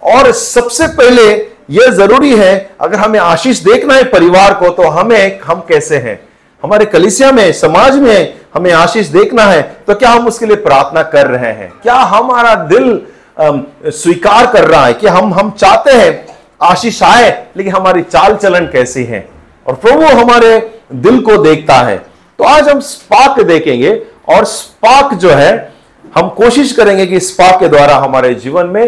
और 0.04 0.30
सबसे 0.32 0.86
पहले 0.94 1.30
यह 1.70 1.90
ज़रूरी 1.90 2.34
है, 2.36 2.54
अगर 2.80 2.98
हमें 2.98 3.18
आशीष 3.20 3.62
देखना 3.62 3.94
है 3.94 4.04
परिवार 4.04 4.54
को 4.54 4.68
तो 4.68 4.88
हमें, 4.90 5.40
हम 5.40 5.64
कैसे 5.68 5.96
हैं? 5.96 6.20
हमारे 6.62 6.84
कलिसिया 6.84 7.32
में, 7.32 7.52
समाज 7.52 7.98
में 7.98 8.41
हमें 8.54 8.72
आशीष 8.72 9.06
देखना 9.08 9.44
है 9.44 9.62
तो 9.86 9.94
क्या 9.94 10.10
हम 10.10 10.26
उसके 10.26 10.46
लिए 10.46 10.56
प्रार्थना 10.58 11.02
कर 11.04 11.26
रहे 11.26 11.52
हैं? 11.52 11.72
क्या 11.82 11.94
हमारा 11.94 12.54
दिल 12.66 13.00
स्वीकार 13.38 14.46
कर 14.52 14.64
रहा 14.64 14.84
है 14.86 14.94
कि 14.94 15.06
हम 15.08 15.32
हम 15.34 15.50
चाहते 15.52 15.90
हैं 15.92 16.26
आशीष 16.62 17.02
आए, 17.02 17.30
लेकिन 17.56 17.72
हमारी 17.72 18.02
चाल 18.02 18.34
चलन 18.36 18.66
कैसी 18.66 19.04
है? 19.04 19.28
और 19.66 19.74
प्रभु 19.74 20.04
हमारे 20.12 20.58
दिल 20.94 21.20
को 21.20 21.36
देखता 21.38 21.74
है। 21.76 21.96
तो 22.38 22.44
आज 22.44 22.68
हम 22.68 22.80
स्पाक 22.80 23.40
देखेंगे, 23.40 23.90
और 24.28 24.44
स्पाक 24.44 25.14
जो 25.14 25.30
है, 25.30 25.72
हम 26.16 26.28
कोशिश 26.28 26.72
करेंगे 26.72 27.06
कि 27.06 27.20
स्पाक 27.20 27.58
के 27.60 27.68
द्वारा 27.68 27.96
हमारे 27.96 28.34
जीवन 28.34 28.66
में 28.66 28.82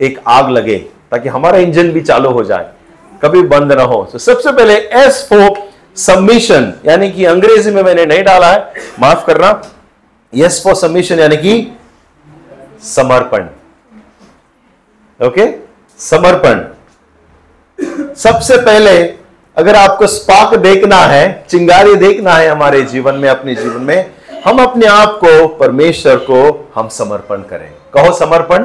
एक 0.00 0.20
आग 0.26 0.50
लगे, 0.50 0.76
ताकि 1.10 1.28
हमारा 1.28 1.58
इंजन 1.58 1.90
भी 1.92 2.00
चालू 2.00 2.30
हो 2.30 2.44
जाए, 2.44 2.70
कभी 3.22 3.42
बंद 3.44 3.72
ना 3.72 3.82
हो। 3.84 4.02
तो 4.12 4.18
सबसे 4.18 4.52
पहले 4.52 4.74
एस 4.96 5.26
फो 5.30 5.48
सबमिशन 5.96 6.72
यानी 6.86 7.10
कि 7.10 7.24
अंग्रेज़ी 7.24 7.70
में 7.70 7.82
मैंने 7.82 8.06
नहीं 8.06 8.24
डाला 8.24 8.52
है, 8.52 8.72
माफ़ 9.00 9.26
करना 9.26 9.62
यस 10.34 10.60
फॉर 10.64 10.74
सबमिशन 10.74 11.18
यानी 11.18 11.36
कि 11.36 11.76
समर्पण। 12.82 13.46
ओके 15.26 15.54
समर्पण। 15.98 16.64
सबसे 18.14 18.56
पहले, 18.56 19.02
अगर 19.56 19.76
आपको 19.76 20.06
स्पाक 20.06 20.54
देखना 20.54 20.96
है, 20.96 21.46
चिंगारी 21.50 21.94
देखना 21.94 22.32
है 22.32 22.48
हमारे 22.48 22.82
जीवन 22.82 23.14
में, 23.14 23.28
अपने 23.28 23.54
जीवन 23.54 23.82
में, 23.82 24.10
हम 24.44 24.58
अपने 24.58 24.86
आप 24.86 25.20
को, 25.24 25.48
परमेश्वर 25.48 26.16
को 26.16 26.70
हम 26.74 26.88
समर्पण 26.88 27.36
करें। 27.36 27.70
कहो 27.94 28.12
समर्पण। 28.12 28.58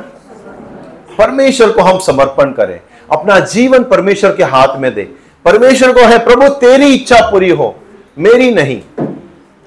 परमेश्वर 1.17 1.71
को 1.71 1.81
हम 1.81 1.99
समर्पण 1.99 2.51
करें। 2.51 2.79
अपना 3.11 3.39
जीवन 3.39 3.83
परमेश्वर 3.83 4.35
के 4.35 4.43
हाथ 4.43 4.77
में 4.77 4.95
दे। 4.95 5.20
परमेश्वर 5.45 5.91
को 5.91 6.01
है, 6.01 6.17
प्रभु, 6.25 6.47
तेरी 6.47 6.93
इच्छा 6.93 7.19
पूरी 7.31 7.49
हो, 7.49 7.75
मेरी 8.19 8.51
नहीं। 8.53 8.81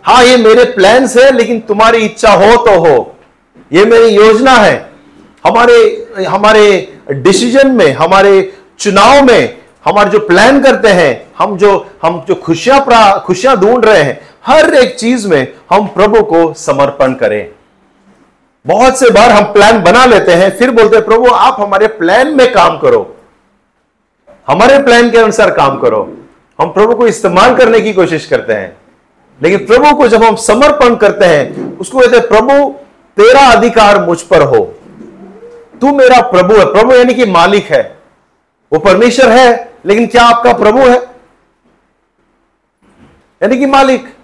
हाँ 0.05 0.23
ये 0.25 0.37
मेरे 0.37 0.65
प्लान 0.65 1.07
है, 1.09 1.31
लेकिन 1.33 1.61
तुम्हारी 1.61 1.99
इच्छा 1.99 2.33
हो 2.33 2.57
तो 2.57 2.79
हो। 2.81 3.15
ये 3.73 3.85
मेरी 3.85 4.09
योजना 4.09 4.53
है। 4.53 4.75
हमारे 5.45 5.77
हमारे 6.29 6.65
डिसीज़न 7.13 7.71
में, 7.71 7.93
हमारे 7.93 8.53
चुनाव 8.79 9.23
में, 9.25 9.59
हमारे 9.85 10.11
जो 10.11 10.19
प्लान 10.19 10.61
करते 10.63 10.89
हैं, 10.89 11.27
हम 11.39 11.57
जो 11.59 11.87
हम 12.03 12.25
जो 12.29 12.35
खुशियाँ 12.35 13.21
खुशियाँ 13.21 13.57
ढूंढ 13.57 13.85
रहे 13.85 14.03
हैं, 14.03 14.21
हर 14.47 14.75
एक 14.75 14.95
चीज़ 14.97 15.27
में 15.29 15.47
हम 15.71 15.87
प्रभु 15.87 16.23
को 16.23 16.53
समर्पण 16.55 17.15
करें। 17.15 17.47
बहुत 18.67 18.99
से 18.99 19.11
बार 19.11 19.31
हम 19.31 19.45
प्लान 19.45 19.83
बना 19.83 20.05
लेते 20.07 20.33
हैं, 20.33 20.57
फिर 20.59 20.71
बोलते 20.71 20.97
हैं, 20.97 21.05
प्रभु, 21.05 21.27
आप 21.27 21.57
हमारे 21.61 21.87
प्लान 21.87 22.35
में 22.37 22.53
काम 22.53 22.79
करो। 22.79 23.14
हमारे 24.49 24.79
प्लान 24.79 25.11
के 25.11 25.19
अनुसार 25.19 25.51
काम 25.51 25.79
करो। 25.79 26.17
हम 26.61 26.69
प्रभु 26.69 26.95
को 26.95 27.07
इस्तेमाल 27.07 27.57
करने 27.57 27.81
की 27.81 27.93
कोशिश 27.93 28.27
करते 28.27 28.53
हैं। 28.53 28.77
लेकिन 29.43 29.67
प्रभु 29.67 29.97
को 29.97 30.09
जब 30.09 30.23
हम 30.23 30.37
समर्पण 30.37 30.97
करते 30.97 31.25
हैं, 31.25 31.79
उसको 31.79 32.01
कहते 32.01 32.17
हैं, 32.17 32.29
प्रभु, 32.29 32.75
तेरा 33.17 33.41
अधिकार 33.41 34.05
मुझ 34.05 34.23
पर 34.23 34.43
हो। 34.43 34.75
तू 35.81 35.95
मेरा 35.95 36.21
प्रभु 36.21 36.55
है। 36.55 36.65
प्रभु 36.65 36.95
यानी 36.95 37.15
कि 37.15 37.27
मालिक 37.27 37.65
है। 37.65 37.99
वो 38.73 38.79
परमेश्वर 38.79 39.29
है, 39.29 39.73
लेकिन 39.87 40.07
क्या 40.07 40.25
आपका 40.25 40.53
प्रभु 40.53 40.79
है? 40.79 41.03
यानी 43.43 43.59
कि 43.59 43.67
मालिक। 43.67 44.15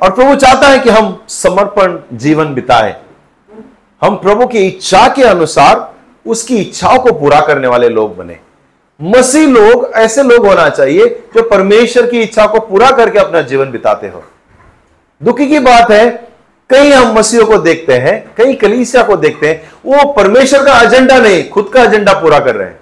और 0.00 0.10
प्रभु 0.10 0.34
चाहता 0.34 0.68
है 0.68 0.78
कि 0.78 0.90
हम 0.90 1.22
समर्पण 1.28 1.98
जीवन 2.12 2.54
बिताए। 2.54 3.02
हम 4.02 4.16
प्रभु 4.16 4.46
की 4.46 4.58
इच्छा 4.58 5.08
के 5.08 5.22
अनुसार 5.22 5.94
उसकी 6.26 6.56
इच्छाओं 6.56 6.98
को 6.98 7.12
पूरा 7.12 7.40
करने 7.40 7.66
वाले 7.66 7.88
लोग 7.88 8.16
बने। 8.16 8.38
मसीह 9.00 9.46
लोग, 9.48 9.90
ऐसे 9.94 10.22
लोग 10.22 10.46
होना 10.46 10.68
चाहिए 10.68 11.06
जो 11.34 11.42
परमेश्वर 11.42 12.06
की 12.06 12.20
इच्छा 12.20 12.46
को 12.46 12.60
पूरा 12.60 12.90
करके 12.90 13.18
अपना 13.18 13.40
जीवन 13.42 13.70
बिताते 13.70 14.08
हो। 14.08 14.22
दुखी 15.20 15.46
की 15.46 15.58
बात 15.58 15.90
है 15.90 16.08
कई 16.70 16.90
हम 16.92 17.12
मसीहों 17.12 17.46
को 17.46 17.56
देखते 17.58 17.94
हैं 17.94 18.14
कई 18.36 18.54
कलीसिया 18.54 19.02
को 19.02 19.16
देखते 19.16 19.48
हैं, 19.48 19.70
वो 19.86 20.12
परमेश्वर 20.12 20.64
का 20.64 20.80
एजेंडा 20.80 21.18
नहीं, 21.18 21.48
खुद 21.50 21.70
का 21.74 21.82
एजेंडा 21.82 22.12
पूरा 22.12 22.38
कर 22.38 22.54
रहे 22.54 22.68
हैं। 22.68 22.78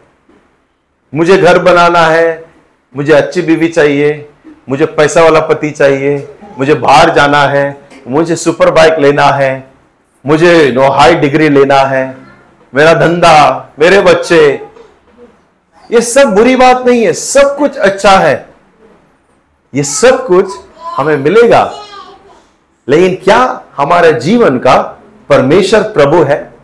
मुझे 1.12 1.37
घर 1.37 1.59
बनाना 1.59 2.07
है, 2.07 2.45
मुझे 2.95 3.12
अच्छी 3.12 3.42
बीवी 3.42 3.69
चाहिए, 3.69 4.28
मुझे 4.69 4.87
पैसा 4.87 5.23
वाला 5.23 5.40
पति 5.40 5.71
चाहिए, 5.71 6.16
मुझे 6.59 6.75
बाहर 6.75 7.11
जाना 7.11 7.42
है, 7.47 7.76
मुझे 8.09 8.37
सुपर 8.37 8.71
बाइक 8.71 8.99
लेना 8.99 9.26
है, 9.26 9.52
मुझे 10.25 10.71
नो 10.75 10.88
हाई 10.88 11.14
डिग्री 11.14 11.49
लेना 11.49 11.81
है, 11.85 12.04
मेरा 12.73 12.95
धंधा, 12.95 13.75
मेरे 13.78 14.00
बच्चे 14.00 14.61
ये 15.93 16.01
सब 16.01 16.35
बुरी 16.35 16.57
बात 16.57 16.87
नहीं 16.87 17.07
है 17.07 17.13
सब 17.13 17.57
कुछ 17.59 17.77
अच्छा 17.77 18.11
है। 18.11 18.55
ये 19.75 19.83
सब 19.83 20.27
कुछ 20.27 20.51
हमें 20.81 21.17
मिलेगा। 21.17 21.73
लेकिन 22.89 23.25
क्या 23.25 23.65
हमारे 23.77 24.13
जीवन 24.13 24.59
का 24.59 24.81
परमेश्वर 25.29 25.83
प्रभु 25.83 26.23
है? 26.23 26.55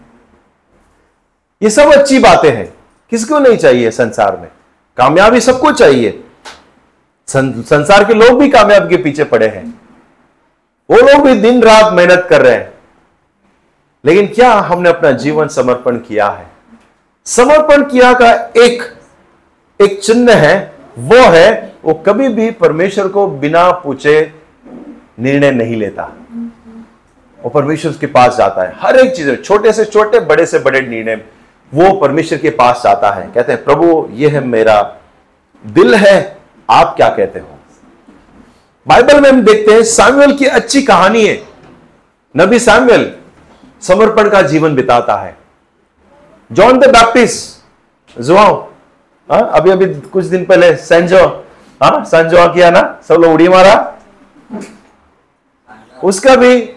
ये 1.63 1.71
सब 1.71 1.93
अच्छी 1.93 2.19
बातें 2.19 2.51
हैं। 2.51 2.75
किसको 3.11 3.39
नहीं 3.39 3.57
चाहिए 3.57 3.91
संसार 3.91 4.37
में? 4.37 4.49
कामयाबी 4.97 5.41
सबको 5.41 5.73
चाहिए। 5.73 6.25
सं, 7.27 7.63
संसार 7.63 8.05
के 8.05 8.15
लोग 8.15 8.41
भी 8.41 8.49
कामयाब 8.49 8.89
के 8.89 8.97
पीछे 8.97 9.25
पड़े 9.25 9.47
हैं। 9.47 9.81
वो 10.91 10.97
लोग 10.97 11.27
भी 11.27 11.35
दिन 11.35 11.63
रात 11.63 11.93
मेहनत 11.93 12.27
कर 12.31 12.43
रहे 12.43 12.55
हैं। 12.55 12.75
लेकिन 14.05 14.27
क्या 14.27 14.53
हमने 14.53 14.89
अपना 14.89 15.11
जीवन 15.11 15.49
समर्पण 15.49 15.97
किया 15.97 16.29
है? 16.29 16.47
समर्पण 17.25 17.85
किया 17.85 18.13
का 18.13 18.33
एक 18.57 18.98
एक 19.83 20.01
चिन्ह 20.03 20.33
है, 20.33 20.75
वो 20.99 21.17
है, 21.17 21.75
वो 21.85 21.95
कभी 21.95 22.29
भी 22.29 22.51
परमेश्वर 22.51 23.09
को 23.09 23.27
बिना 23.27 23.71
पूछे 23.71 24.33
निर्णय 25.21 25.51
नहीं 25.51 25.77
लेता। 25.77 26.13
वो 27.43 27.51
परमेश्वर 27.51 27.93
के 27.93 28.07
पास 28.07 28.37
जाता 28.37 28.63
है। 28.63 28.73
हर 28.77 28.97
एक 28.97 29.17
चीज़ 29.17 29.31
में, 29.31 29.43
छोटे 29.43 29.73
से 29.73 29.85
छोटे, 29.85 30.21
बड़े 30.21 30.47
से 30.47 30.59
बड़े 30.59 30.81
निर्णय, 30.81 31.25
वो 31.75 31.93
परमेश्वर 31.93 32.39
के 32.39 32.51
पास 32.51 32.83
जाता 32.85 33.11
है। 33.11 33.31
कहते 33.35 33.53
हैं, 33.53 33.65
प्रभु, 33.65 34.09
ये 34.13 34.29
है 34.29 34.45
मेरा 34.45 34.97
दिल 35.67 35.95
है, 35.95 36.39
आप 36.71 36.95
क्या 36.97 37.09
कहते 37.09 37.39
हो? 37.39 37.49
बाइबल 38.89 39.21
में 39.21 39.31
हम 39.31 39.43
देखते 39.43 39.73
हैं 39.75 39.85
सैमुअल 39.85 40.33
की 40.33 40.45
अच्छी 40.45 40.83
कहानी 40.83 41.27
है। 41.27 41.43
नबी 42.37 42.59
सैमुअल 42.59 43.13
समर्पण 43.81 44.31
का 44.31 44.43
जीवन 44.43 44.75
बिताता 44.75 45.17
है। 45.17 45.37
जॉन 46.53 46.79
द 46.79 46.85
बैप्टिस्ट 46.85 47.59
जुआओ 48.21 48.69
हाँ 49.33 49.51
अभी 49.55 49.71
अभी 49.71 49.95
कुछ 49.95 50.25
दिन 50.25 50.45
पहले 50.45 50.77
सेंजो 50.77 51.45
हाँ 51.83 52.05
संजो 52.05 52.53
किया 52.55 52.71
ना? 52.71 53.01
सब 53.09 53.15
लोग 53.15 53.33
उड़ी 53.33 53.49
मारा। 53.49 53.95
उसका 56.05 56.37
भी 56.37 56.75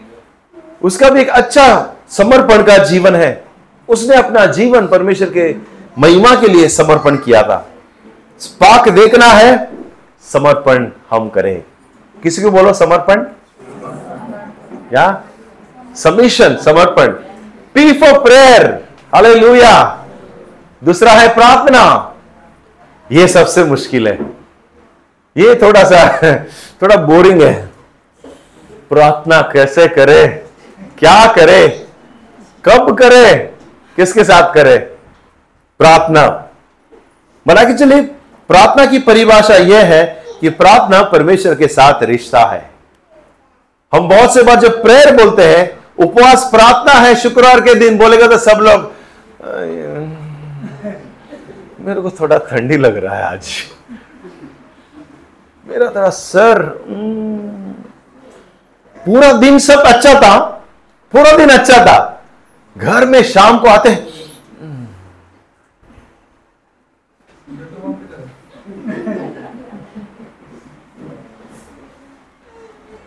उसका 0.83 1.09
भी 1.09 1.21
एक 1.21 1.29
अच्छा 1.29 1.95
समर्पण 2.09 2.63
का 2.63 2.77
जीवन 2.77 3.15
है। 3.15 3.43
उसने 3.89 4.15
अपना 4.15 4.45
जीवन 4.45 4.87
परमेश्वर 4.87 5.29
के 5.29 5.55
महिमा 5.97 6.35
के 6.35 6.47
लिए 6.47 6.67
समर्पण 6.67 7.15
किया 7.17 7.41
था। 7.43 7.55
पाक 8.41 8.89
देखना 8.89 9.25
है, 9.25 9.71
समर्पण 10.21 10.87
हम 11.09 11.29
करें। 11.29 11.63
किसी 12.23 12.41
को 12.41 12.51
बोलो 12.51 12.73
समर्पण? 12.73 13.25
या? 14.93 15.23
सबमिशन 15.95 16.55
समर्पण। 16.55 17.07
पी 17.73 17.91
फॉर 17.93 18.19
प्रेयर 18.19 18.87
हालेलुया 19.15 20.05
दूसरा 20.83 21.11
है 21.11 21.33
प्रार्थना। 21.33 22.10
ये 23.11 23.27
सबसे 23.27 23.63
मुश्किल 23.63 24.07
है। 24.07 24.19
ये 25.37 25.55
थोड़ा 25.55 25.83
सा, 25.83 26.27
थोड़ा 26.81 26.95
बोरिंग 26.95 27.41
है। 27.41 27.69
प्रार्थना 28.89 29.41
कैसे 29.41 29.87
करे? 29.87 30.27
क्या 30.99 31.33
करे? 31.33 31.87
कब 32.65 32.97
करे? 32.97 33.53
किसके 33.95 34.23
साथ 34.23 34.53
करे? 34.53 34.77
प्रार्थना। 35.79 36.27
बना 37.47 37.63
के 37.63 37.73
चलिए, 37.73 38.01
प्रार्थना 38.47 38.85
की 38.85 38.99
परिभाषा 38.99 39.55
यह 39.55 39.85
है 39.85 40.23
कि 40.41 40.49
प्रार्थना 40.49 41.01
परमेश्वर 41.03 41.55
के 41.55 41.67
साथ 41.67 42.03
रिश्ता 42.03 42.39
है। 42.39 42.71
हम 43.93 44.09
बहुत 44.09 44.33
से 44.33 44.43
बार 44.43 44.55
जब 44.55 44.83
प्रेयर 44.83 45.15
बोलते 45.15 45.43
हैं, 45.43 45.79
उपवास 45.99 46.43
प्रार्थना 46.43 46.93
है 46.93 47.15
शुक्रवार 47.15 47.61
के 47.61 47.75
दिन, 47.75 47.97
बोलेगा 47.97 48.27
तो 48.27 48.37
सब 48.37 48.57
लोग 48.57 48.91
मेरे 51.81 52.01
को 52.01 52.09
थोड़ा 52.11 52.37
ठंडी 52.39 52.77
लग 52.77 52.97
रहा 52.97 53.15
है 53.15 53.23
आज। 53.25 53.49
मेरा 55.65 55.89
थोड़ा 55.89 56.09
सर 56.09 56.61
पूरा 58.97 59.31
दिन 59.33 59.59
सब 59.59 59.83
अच्छा 59.85 60.13
था, 60.13 60.37
पूरा 61.13 61.35
दिन 61.37 61.49
अच्छा 61.49 61.77
था। 61.85 62.23
घर 62.75 63.05
में 63.05 63.21
शाम 63.23 63.57
को 63.59 63.67
आते 63.67 63.89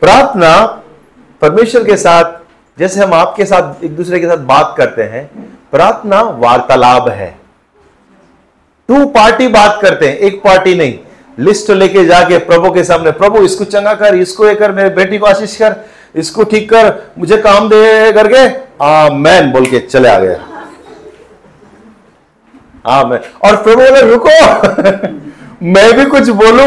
प्रार्थना 0.02 0.64
परमेश्वर 1.42 1.84
के 1.84 1.96
साथ, 1.96 2.32
जैसे 2.78 3.00
हम 3.00 3.14
आपके 3.14 3.44
साथ, 3.44 3.84
एक 3.84 3.96
दूसरे 3.96 4.20
के 4.20 4.26
साथ 4.26 4.44
बात 4.46 4.74
करते 4.78 5.02
हैं, 5.04 5.26
प्रार्थना 5.70 6.20
वार्तालाप 6.22 7.08
है। 7.08 7.43
टू 8.88 9.04
पार्टी 9.06 9.46
बात 9.48 9.78
करते 9.82 10.08
हैं, 10.08 10.16
एक 10.16 10.42
पार्टी 10.42 10.74
नहीं। 10.74 10.98
लिस्ट 11.38 11.70
लेके 11.70 12.04
जाके 12.04 12.38
प्रभु 12.40 12.70
के 12.70 12.84
सामने, 12.84 13.10
प्रभु, 13.12 13.38
इसको 13.38 13.64
चंगा 13.66 13.94
कर, 13.94 14.14
इसको 14.16 14.46
ये 14.48 14.54
कर, 14.54 14.72
मेरे 14.72 14.88
बेटी 14.90 15.18
को 15.18 15.26
आशीष 15.26 15.56
कर, 15.56 15.76
इसको 16.14 16.44
ठीक 16.44 16.68
कर, 16.70 16.92
मुझे 17.18 17.36
काम 17.38 17.68
दे 17.68 18.12
करके 18.12 18.46
आ 18.84 19.08
मैन 19.10 19.50
बोल 19.52 19.66
के 19.66 19.78
चले 19.80 20.08
आ 20.08 20.18
गया 20.18 20.38
हाँ 22.86 23.04
मैं 23.04 23.18
और 23.44 23.56
प्रभु 23.56 23.82
बोले, 23.82 24.00
रुको, 24.02 24.30
मैं 25.64 25.92
भी 25.96 26.04
कुछ 26.06 26.28
बोलू। 26.30 26.66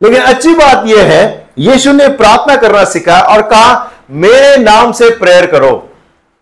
लेकिन 0.00 0.20
अच्छी 0.22 0.54
बात 0.54 0.86
यह 0.86 1.02
है, 1.04 1.48
यीशु 1.58 1.92
ने 1.92 2.08
प्रार्थना 2.16 2.56
करना 2.56 2.84
सिखाया 2.86 3.22
और 3.24 3.42
कहा, 3.42 3.90
मेरे 4.10 4.56
नाम 4.56 4.92
से 4.92 5.08
प्रेयर 5.16 5.46
करो। 5.46 5.70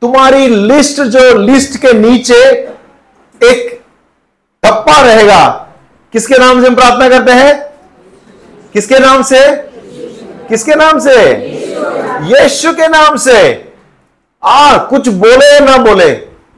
तुम्हारी 0.02 0.48
लिस्ट 0.48 1.00
जो 1.02 1.38
लिस्ट 1.38 1.76
के 1.80 1.92
नीचे 1.92 2.40
एक 3.40 3.80
टप्पा 4.72 5.00
रहेगा। 5.00 5.68
किसके 6.12 6.34
नाम 6.38 6.62
से 6.62 6.68
हम 6.68 6.74
प्रार्थना 6.74 7.08
करते 7.08 7.32
हैं? 7.32 7.60
किसके 8.72 8.98
नाम 8.98 9.22
से? 9.22 9.52
किसके 10.48 10.74
नाम 10.74 10.98
से? 10.98 11.32
यीशु 12.22 12.72
के 12.72 12.88
नाम 12.88 13.16
से। 13.16 13.68
आ, 14.44 14.76
कुछ 14.76 15.08
बोले 15.08 15.60
ना 15.60 15.76
बोले? 15.76 16.10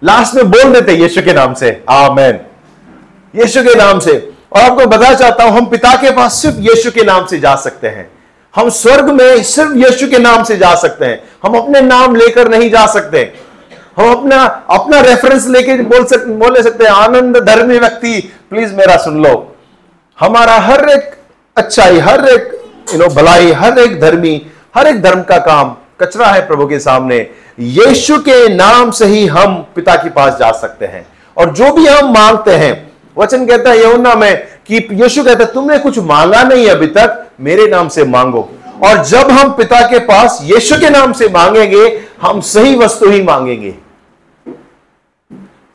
लास्ट 0.04 0.34
में 0.34 0.50
बोल 0.50 0.72
देते 0.72 0.92
यीशु 0.92 1.22
के 1.22 1.32
नाम 1.32 1.54
से। 1.54 1.84
आमेन 1.90 2.40
यीशु 3.36 3.62
के 3.62 3.74
नाम 3.74 4.00
से। 4.00 4.32
और 4.52 4.62
आपको 4.62 4.86
बताना 4.86 5.14
चाहता 5.14 5.44
हूँ, 5.44 5.56
हम 5.56 5.66
पिता 5.66 5.96
के 5.96 6.10
पास 6.10 6.34
सिर्फ़ 6.34 6.56
यीशु 6.56 6.90
के 6.90 7.04
नाम 7.04 7.26
से 7.26 7.40
जा 7.40 7.56
सकते 7.56 7.88
हैं। 7.88 8.10
हम 8.56 8.68
स्वर्ग 8.68 9.10
में 9.10 9.42
सिर्फ़ 9.42 9.74
यीशु 9.74 10.08
के 10.08 10.18
नाम 10.18 10.44
से 10.44 10.56
जा 10.56 10.74
सकते 10.74 11.04
हैं। 11.04 11.22
हम 11.44 11.58
अपने 11.58 11.80
नाम 11.80 12.14
लेकर 12.14 12.48
नहीं 12.48 12.70
जा 12.70 12.86
सकते। 12.86 13.34
हम 13.96 14.10
अपना 14.10 14.66
अपना 14.70 15.00
रेफरेंस 15.00 15.46
लेके 15.48 15.74
बोल 15.74 16.04
सक, 16.04 16.26
बोले 16.26 16.62
सकते 16.62 16.84
हैं, 16.84 16.90
आनंद 16.90 17.36
धर्मी 17.36 17.78
व्यक्ति 17.78 18.32
प्लीज़ 18.50 18.74
मेरा 18.74 18.96
सुन 18.96 19.24
लो। 19.24 19.56
हमारा 20.20 20.56
हर 20.58 20.88
एक 20.88 21.14
अच्छाई, 21.56 21.98
हर 21.98 22.28
एक 22.28 22.60
यू 22.94 22.98
नो 22.98 23.06
भलाई, 23.06 23.52
हर 23.52 23.78
एक 23.78 24.00
धर्मी, 24.00 24.46
हर 24.76 24.86
एक 24.86 25.02
धर्म 25.02 25.22
का 25.22 25.38
काम 25.38 25.76
कचरा 26.00 26.26
है 26.26 26.46
प्रभु 26.46 26.66
के 26.66 26.78
सामने। 26.78 27.30
यीशु 27.60 28.18
के 28.18 28.54
नाम 28.54 28.90
से 28.90 29.06
ही 29.06 29.26
हम 29.26 29.66
पिता 29.76 29.94
के 29.94 30.10
पास 30.10 30.32
जा 30.32 30.52
सकते 30.52 30.86
हैं। 30.86 31.06
और 31.36 31.50
जो 31.50 31.72
भी 31.72 31.86
हम 31.86 32.12
मांगते 32.12 32.50
हैं, 32.50 32.92
वचन 33.18 33.46
कहता 33.46 33.70
है 33.70 33.84
यमुना 33.84 34.14
में 34.14 34.46
कि 34.66 34.88
यीशु 34.92 35.24
कहता 35.24 35.44
है, 35.44 35.52
तुमने 35.52 35.78
कुछ 35.78 35.98
मांगा 35.98 36.42
नहीं 36.42 36.68
अभी 36.68 36.86
तक, 36.86 37.26
मेरे 37.40 37.66
नाम 37.66 37.88
से 37.88 38.04
मांगो। 38.04 38.50
और 38.84 39.04
जब 39.04 39.30
हम 39.30 39.52
पिता 39.52 39.80
के 39.80 39.98
पास 39.98 40.40
यीशु 40.42 40.76
के 40.76 40.90
नाम 40.90 41.12
से 41.12 41.28
मांगेंगे, 41.28 42.00
हम 42.22 42.40
सही 42.40 42.76
वस्तु 42.76 43.10
ही 43.10 43.22
मांगेंगे। 43.22 43.83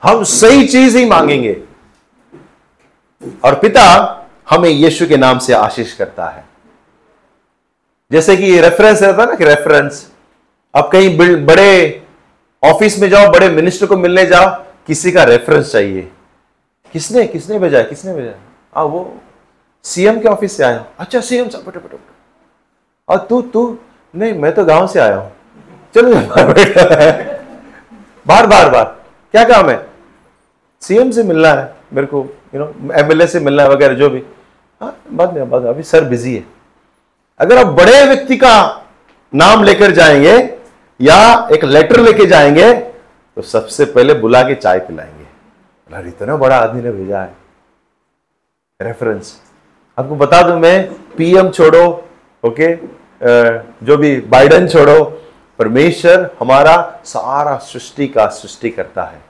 हम 0.04 0.24
सही 0.24 0.68
चीज़ 0.68 0.98
ही 0.98 1.06
मांगेंगे। 1.06 1.58
और 3.46 3.56
पिता 3.60 3.86
हमें 4.50 4.70
यीशु 4.70 5.08
के 5.08 5.18
नाम 5.18 5.40
से 5.40 5.54
आशीष 5.54 5.94
करता 5.94 6.28
है। 6.28 6.44
जैसे 8.12 8.36
कि 8.38 8.60
रेफरेंस 8.62 9.02
रहता 9.02 9.26
ना 9.26 9.36
कि 9.36 9.44
रेफरेंस 9.44 10.10
अब 10.74 10.90
कहीं 10.92 11.46
बड़े 11.46 12.02
ऑफ़िस 12.64 13.00
में 13.00 13.10
जाओ, 13.10 13.32
बड़े 13.32 13.50
मिनिस्टर 13.50 13.86
को 13.86 13.98
मिलने 13.98 14.26
जाओ, 14.26 14.50
किसी 14.88 15.12
का 15.12 15.24
रेफरेंस 15.24 15.72
चाहिए। 15.72 16.10
किसने 16.94 17.26
किसने 17.28 17.60
भेजा 17.60 17.82
किसने 17.84 18.14
भेजा 18.14 18.32
आ, 18.76 18.84
वो 18.84 19.20
सीएम 19.86 20.20
के 20.22 20.28
ऑफ़िस 20.28 20.58
से 20.58 20.64
आया। 20.64 20.86
अच्छा 21.00 21.20
सीएम 21.22 21.50
साहब 21.50 21.66
बटे 21.66 21.80
बटे 21.80 21.98
और 23.10 23.18
तू 23.30 23.42
तू, 23.44 23.78
नहीं, 24.14 24.34
मैं 24.34 24.54
तो 24.56 24.66
गाँव 24.66 24.88
से 24.88 25.00
आया 25.00 25.16
हूँ। 25.16 25.32
चलो 25.96 26.14
बार 28.26 28.48
बार 28.48 28.70
बार 28.70 28.84
क्या 29.34 29.44
काम 29.44 29.70
है? 29.70 29.89
सीएम 30.82 31.12
से 31.12 31.24
मिलना 31.24 31.50
है, 31.50 31.74
मेरे 31.94 32.08
को 32.08 32.26
यू 32.56 32.60
नो 32.60 32.94
एमएलए 33.00 33.28
से 33.28 33.40
मिलना 33.40 33.64
है 33.64 33.70
वगैरह, 33.70 33.96
जो 33.96 34.10
भी। 34.10 34.24
हाँ 34.82 34.96
बाद 35.12 35.34
में 35.34 35.50
बाद 35.50 35.66
अभी 35.66 35.84
सर 35.84 36.04
बिज़ी 36.06 36.36
है। 36.36 36.44
अगर 37.40 37.58
आप 37.58 37.74
बड़े 37.74 38.04
व्यक्ति 38.06 38.38
का 38.38 38.54
नाम 39.34 39.64
लेकर 39.64 39.92
जाएँगे 39.92 40.36
या 41.00 41.48
एक 41.54 41.64
लेटर 41.66 42.00
लेके 42.00 42.26
जाएँगे 42.26 42.74
तो 42.74 43.42
सबसे 43.42 43.86
पहले 43.88 44.14
बुला 44.16 44.42
के 44.44 44.56
चाय 44.56 44.80
पिलाएँगे। 44.80 45.26
अरे, 45.90 46.08
इतना 46.10 46.38
बड़ा 46.38 46.58
आदमी 46.58 46.82
ने 46.82 46.92
भेजा 46.92 47.22
है। 47.22 47.36
रेफरेंस 48.80 49.36
आपको 49.98 50.16
बता 50.16 50.42
दूँ 50.42 50.60
मैं 50.60 50.92
पीएम 51.18 51.50
छोड़ो 51.50 51.86
ओके 52.44 52.76
जो 53.86 53.98
भी 53.98 54.16
बाइडन 54.30 54.68
छोड़ो, 54.68 55.04
परमेश्वर 55.60 56.30
हमारा 56.40 56.76
सारा 57.06 57.56
सृष्टि 57.64 58.08
का 58.08 58.28
सृष्टि 58.28 58.70
करता 58.70 59.04
है। 59.04 59.22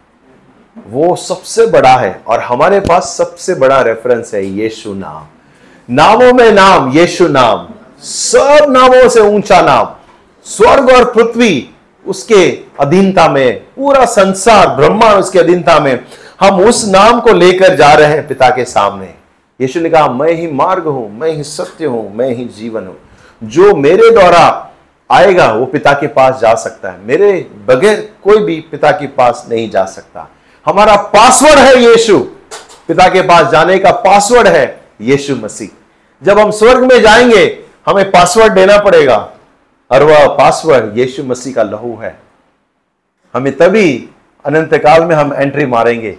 वो 0.88 1.16
सबसे 1.16 1.66
बड़ा 1.66 1.96
है 1.96 2.22
और 2.28 2.40
हमारे 2.40 2.80
पास 2.80 3.04
सबसे 3.18 3.56
बड़ा 3.56 3.82
रेफरेंस 3.82 4.34
है 4.34 4.46
यीशु 4.46 4.94
नाम। 4.94 5.28
नामों 5.90 6.34
में 6.34 6.52
नाम, 6.52 6.92
यीशु 6.92 7.28
नाम। 7.28 7.68
सब 8.02 8.66
नामों 8.70 9.10
से 9.10 9.20
ऊँचा 9.20 9.62
नाम। 9.62 9.96
स्वर्ग 10.44 10.90
और 10.90 11.14
पृथ्वी 11.14 11.70
उसके 12.06 12.64
अधीनता 12.80 13.28
में, 13.30 13.60
पूरा 13.60 14.06
संसार, 14.06 14.68
ब्रह्मांड 14.68 15.20
उसके 15.20 15.40
अधीनता 15.40 15.80
में। 15.80 16.06
हम 16.40 16.60
उस 16.60 16.88
नाम 16.88 17.20
को 17.20 17.34
लेकर 17.34 17.76
जा 17.76 17.94
रहे 17.94 18.08
हैं 18.08 18.28
पिता 18.28 18.50
के 18.50 18.66
सामने। 18.66 19.14
यीशु 19.62 19.80
ने 19.80 19.90
कहा, 19.90 20.08
मैं 20.08 20.34
ही 20.34 20.48
मार्ग 20.48 20.84
हूँ, 20.84 21.20
मैं 21.20 21.32
ही 21.32 21.44
सत्य 21.44 21.86
हूँ, 21.86 22.16
मैं 22.16 22.30
ही 22.30 22.46
जीवन 22.46 22.88
हूँ। 22.88 22.98
जो 23.44 23.76
मेरे 23.76 24.10
द्वारा 24.12 24.72
आएगा, 25.12 25.52
वो 25.52 25.66
पिता 25.66 25.94
के 25.94 26.08
पास 26.08 26.40
जा 26.40 26.56
सकता 26.56 26.92
है। 26.92 27.00
मेरे 27.04 27.50
बगैर 27.68 28.10
कोई 28.24 28.38
भी 28.38 28.60
पिता 28.72 28.92
के 28.92 29.08
पास 29.08 29.46
नहीं 29.50 29.70
जा 29.70 29.86
सकता। 29.86 30.30
हमारा 30.66 30.96
पासवर्ड 30.96 31.60
है 31.60 31.84
यीशु। 31.84 32.20
पिता 32.88 33.10
के 33.10 33.22
पास 33.22 33.52
जाने 33.52 33.80
का 33.80 33.92
पासवर्ड 33.92 34.48
है 34.48 34.82
यीशु 35.02 35.36
मसीह। 35.36 35.70
जब 36.26 36.40
हम 36.40 36.52
स्वर्ग 36.52 36.94
में 36.94 37.02
जाएँगे, 37.02 37.64
हमें 37.86 38.12
पासवर्ड 38.12 38.54
देना 38.54 38.78
पड़ेगा। 38.78 39.34
और 39.92 40.04
वह 40.04 40.28
पासवर्ड 40.28 40.98
यीशु 40.98 41.24
मसीह 41.24 41.54
का 41.54 41.64
लहू 41.64 41.98
है। 41.98 42.20
हमें 43.34 43.58
तभी 43.58 44.10
अनंत 44.46 44.74
काल 44.74 45.06
में 45.06 45.16
हम 45.16 45.34
एंट्री 45.34 45.66
मारेंगे। 45.66 46.18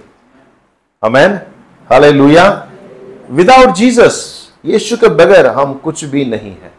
Amen 1.02 1.40
hallelujah. 1.90 2.68
Without 3.30 3.68
Jesus 3.68 4.40
Yeshu 4.64 4.96
के 4.96 5.08
बगैर 5.08 5.46
हम 5.46 5.74
कुछ 5.74 6.04
भी 6.04 6.24
नहीं 6.24 6.50
है। 6.50 6.72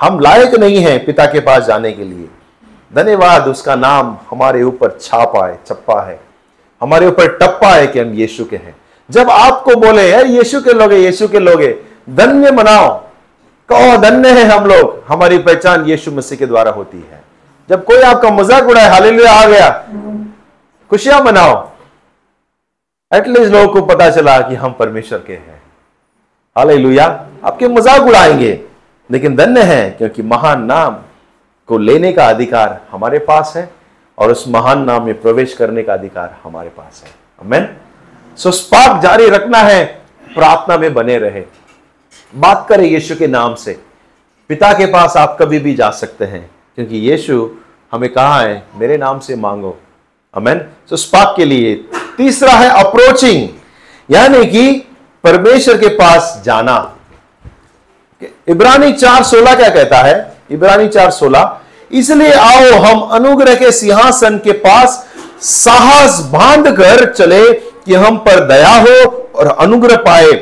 हम 0.00 0.20
लायक 0.20 0.54
नहीं 0.54 0.76
है 0.76 0.98
पिता 0.98 1.26
के 1.26 1.40
पास 1.40 1.64
जाने 1.64 1.92
के 1.92 2.04
लिए। 2.04 2.28
धन्यवाद, 2.94 3.48
उसका 3.48 3.74
नाम 3.74 4.18
हमारे 4.30 4.62
ऊपर 4.62 4.98
छापा 5.02 5.46
है 5.46 5.58
छप्पा 5.66 6.02
है। 6.02 6.23
हमारे 6.84 7.06
ऊपर 7.06 7.36
टप्पा 7.36 7.68
है 7.68 7.86
कि 7.86 7.98
हम 8.00 8.12
यीशु 8.14 8.44
के 8.44 8.56
हैं। 8.56 8.76
जब 9.10 9.30
आपको 9.30 9.74
बोले, 9.76 10.08
यार, 10.10 10.26
यीशु 10.26 10.60
के 10.60 10.72
लोगे 10.72 10.96
यीशु 10.96 11.28
के 11.28 11.38
लोगे 11.38 11.68
धन्य 12.10 12.50
मनाओ। 12.50 12.88
कहो, 13.68 13.96
धन्य 13.96 14.28
है 14.28 14.44
हम 14.44 14.66
लोग। 14.66 15.04
हमारी 15.08 15.38
पहचान 15.38 15.84
यीशु 15.84 16.12
मसीह 16.12 16.38
के 16.38 16.46
द्वारा 16.46 16.70
होती 16.70 16.98
है। 16.98 17.22
जब 17.68 17.84
कोई 17.84 18.02
आपका 18.02 18.30
मज़ाक 18.30 18.68
उड़ाए, 18.68 18.88
हालेलुया, 18.88 19.32
आ 19.32 19.46
गया। 19.46 19.70
खुशियाँ 20.90 21.20
मनाओ। 21.20 21.54
एटलीस्ट 23.12 23.52
लोगों 23.52 23.68
को 23.68 23.82
पता 23.82 24.10
चला 24.10 24.38
कि 24.40 24.54
हम 24.54 24.72
परमेश्वर 24.72 25.18
के 25.18 25.32
हैं। 25.32 25.62
हालेलुया। 26.56 27.06
आपके 27.44 27.68
मज़ाक 27.68 28.02
उड़ाएँगे, 28.02 28.60
लेकिन 29.10 29.36
धन्य 29.36 29.62
है, 29.62 29.90
क्योंकि 29.90 30.22
महान 30.22 30.64
नाम 30.64 30.96
को 31.68 31.78
लेने 31.78 32.12
का 32.12 32.28
अधिकार 32.28 32.80
हमारे 32.90 33.18
पास 33.18 33.52
है। 33.56 33.70
और 34.18 34.32
उस 34.32 34.44
महान 34.48 34.84
नाम 34.84 35.04
में 35.04 35.20
प्रवेश 35.20 35.54
करने 35.54 35.82
का 35.82 35.92
अधिकार 35.92 36.36
हमारे 36.44 36.68
पास 36.68 37.02
है। 37.04 37.10
अमेन 37.40 37.68
सो 38.38 38.50
स्पार्क 38.50 39.02
जारी 39.02 39.28
रखना 39.28 39.58
है, 39.58 39.84
प्रार्थना 40.34 40.76
में 40.78 40.92
बने 40.94 41.18
रहे। 41.18 41.42
बात 42.34 42.66
करें 42.68 42.84
यीशु 42.84 43.16
के 43.16 43.26
नाम 43.26 43.54
से। 43.54 43.78
पिता 44.50 44.72
के 44.72 44.86
पास 44.86 45.16
आप 45.16 45.36
कभी 45.40 45.58
भी 45.58 45.74
जा 45.74 45.90
सकते 45.90 46.24
हैं, 46.24 46.50
क्योंकि 46.76 46.96
यीशु 47.10 47.50
हमें 47.92 48.12
कहा 48.12 48.40
है, 48.40 48.62
मेरे 48.76 48.96
नाम 48.96 49.18
से 49.18 49.36
मांगो। 49.36 49.76
अमेन 50.34 50.64
सो 50.90 50.96
स्पार्क 50.96 51.34
के 51.36 51.44
लिए। 51.44 51.74
तीसरा 52.16 52.52
है 52.52 52.68
अप्रोचिंग 52.80 53.48
यानी 54.08 54.44
कि 54.46 54.72
परमेश्वर 55.24 55.78
के 55.78 55.88
पास 55.88 56.42
जाना। 56.44 56.76
इब्रानी 58.48 58.92
चार 58.92 59.22
सोलह 59.22 59.54
क्या 59.54 59.68
कहता 59.68 59.98
है? 59.98 60.36
इब्रानी 60.50 60.88
चार 60.88 61.10
सोलह 61.10 61.60
इसलिए 61.94 62.32
आओ 62.32 62.70
हम 62.80 63.00
अनुग्रह 63.10 63.54
के 63.54 63.72
सिंहासन 63.72 64.38
के 64.38 64.52
पास 64.52 65.06
साहस 65.40 66.20
बाँध 66.32 66.68
कर 66.76 67.12
चले 67.12 67.52
कि 67.52 67.94
हम 67.94 68.16
पर 68.16 68.40
दया 68.46 68.74
हो 68.78 69.30
और 69.34 69.46
अनुग्रह 69.46 69.96
पाए, 69.96 70.32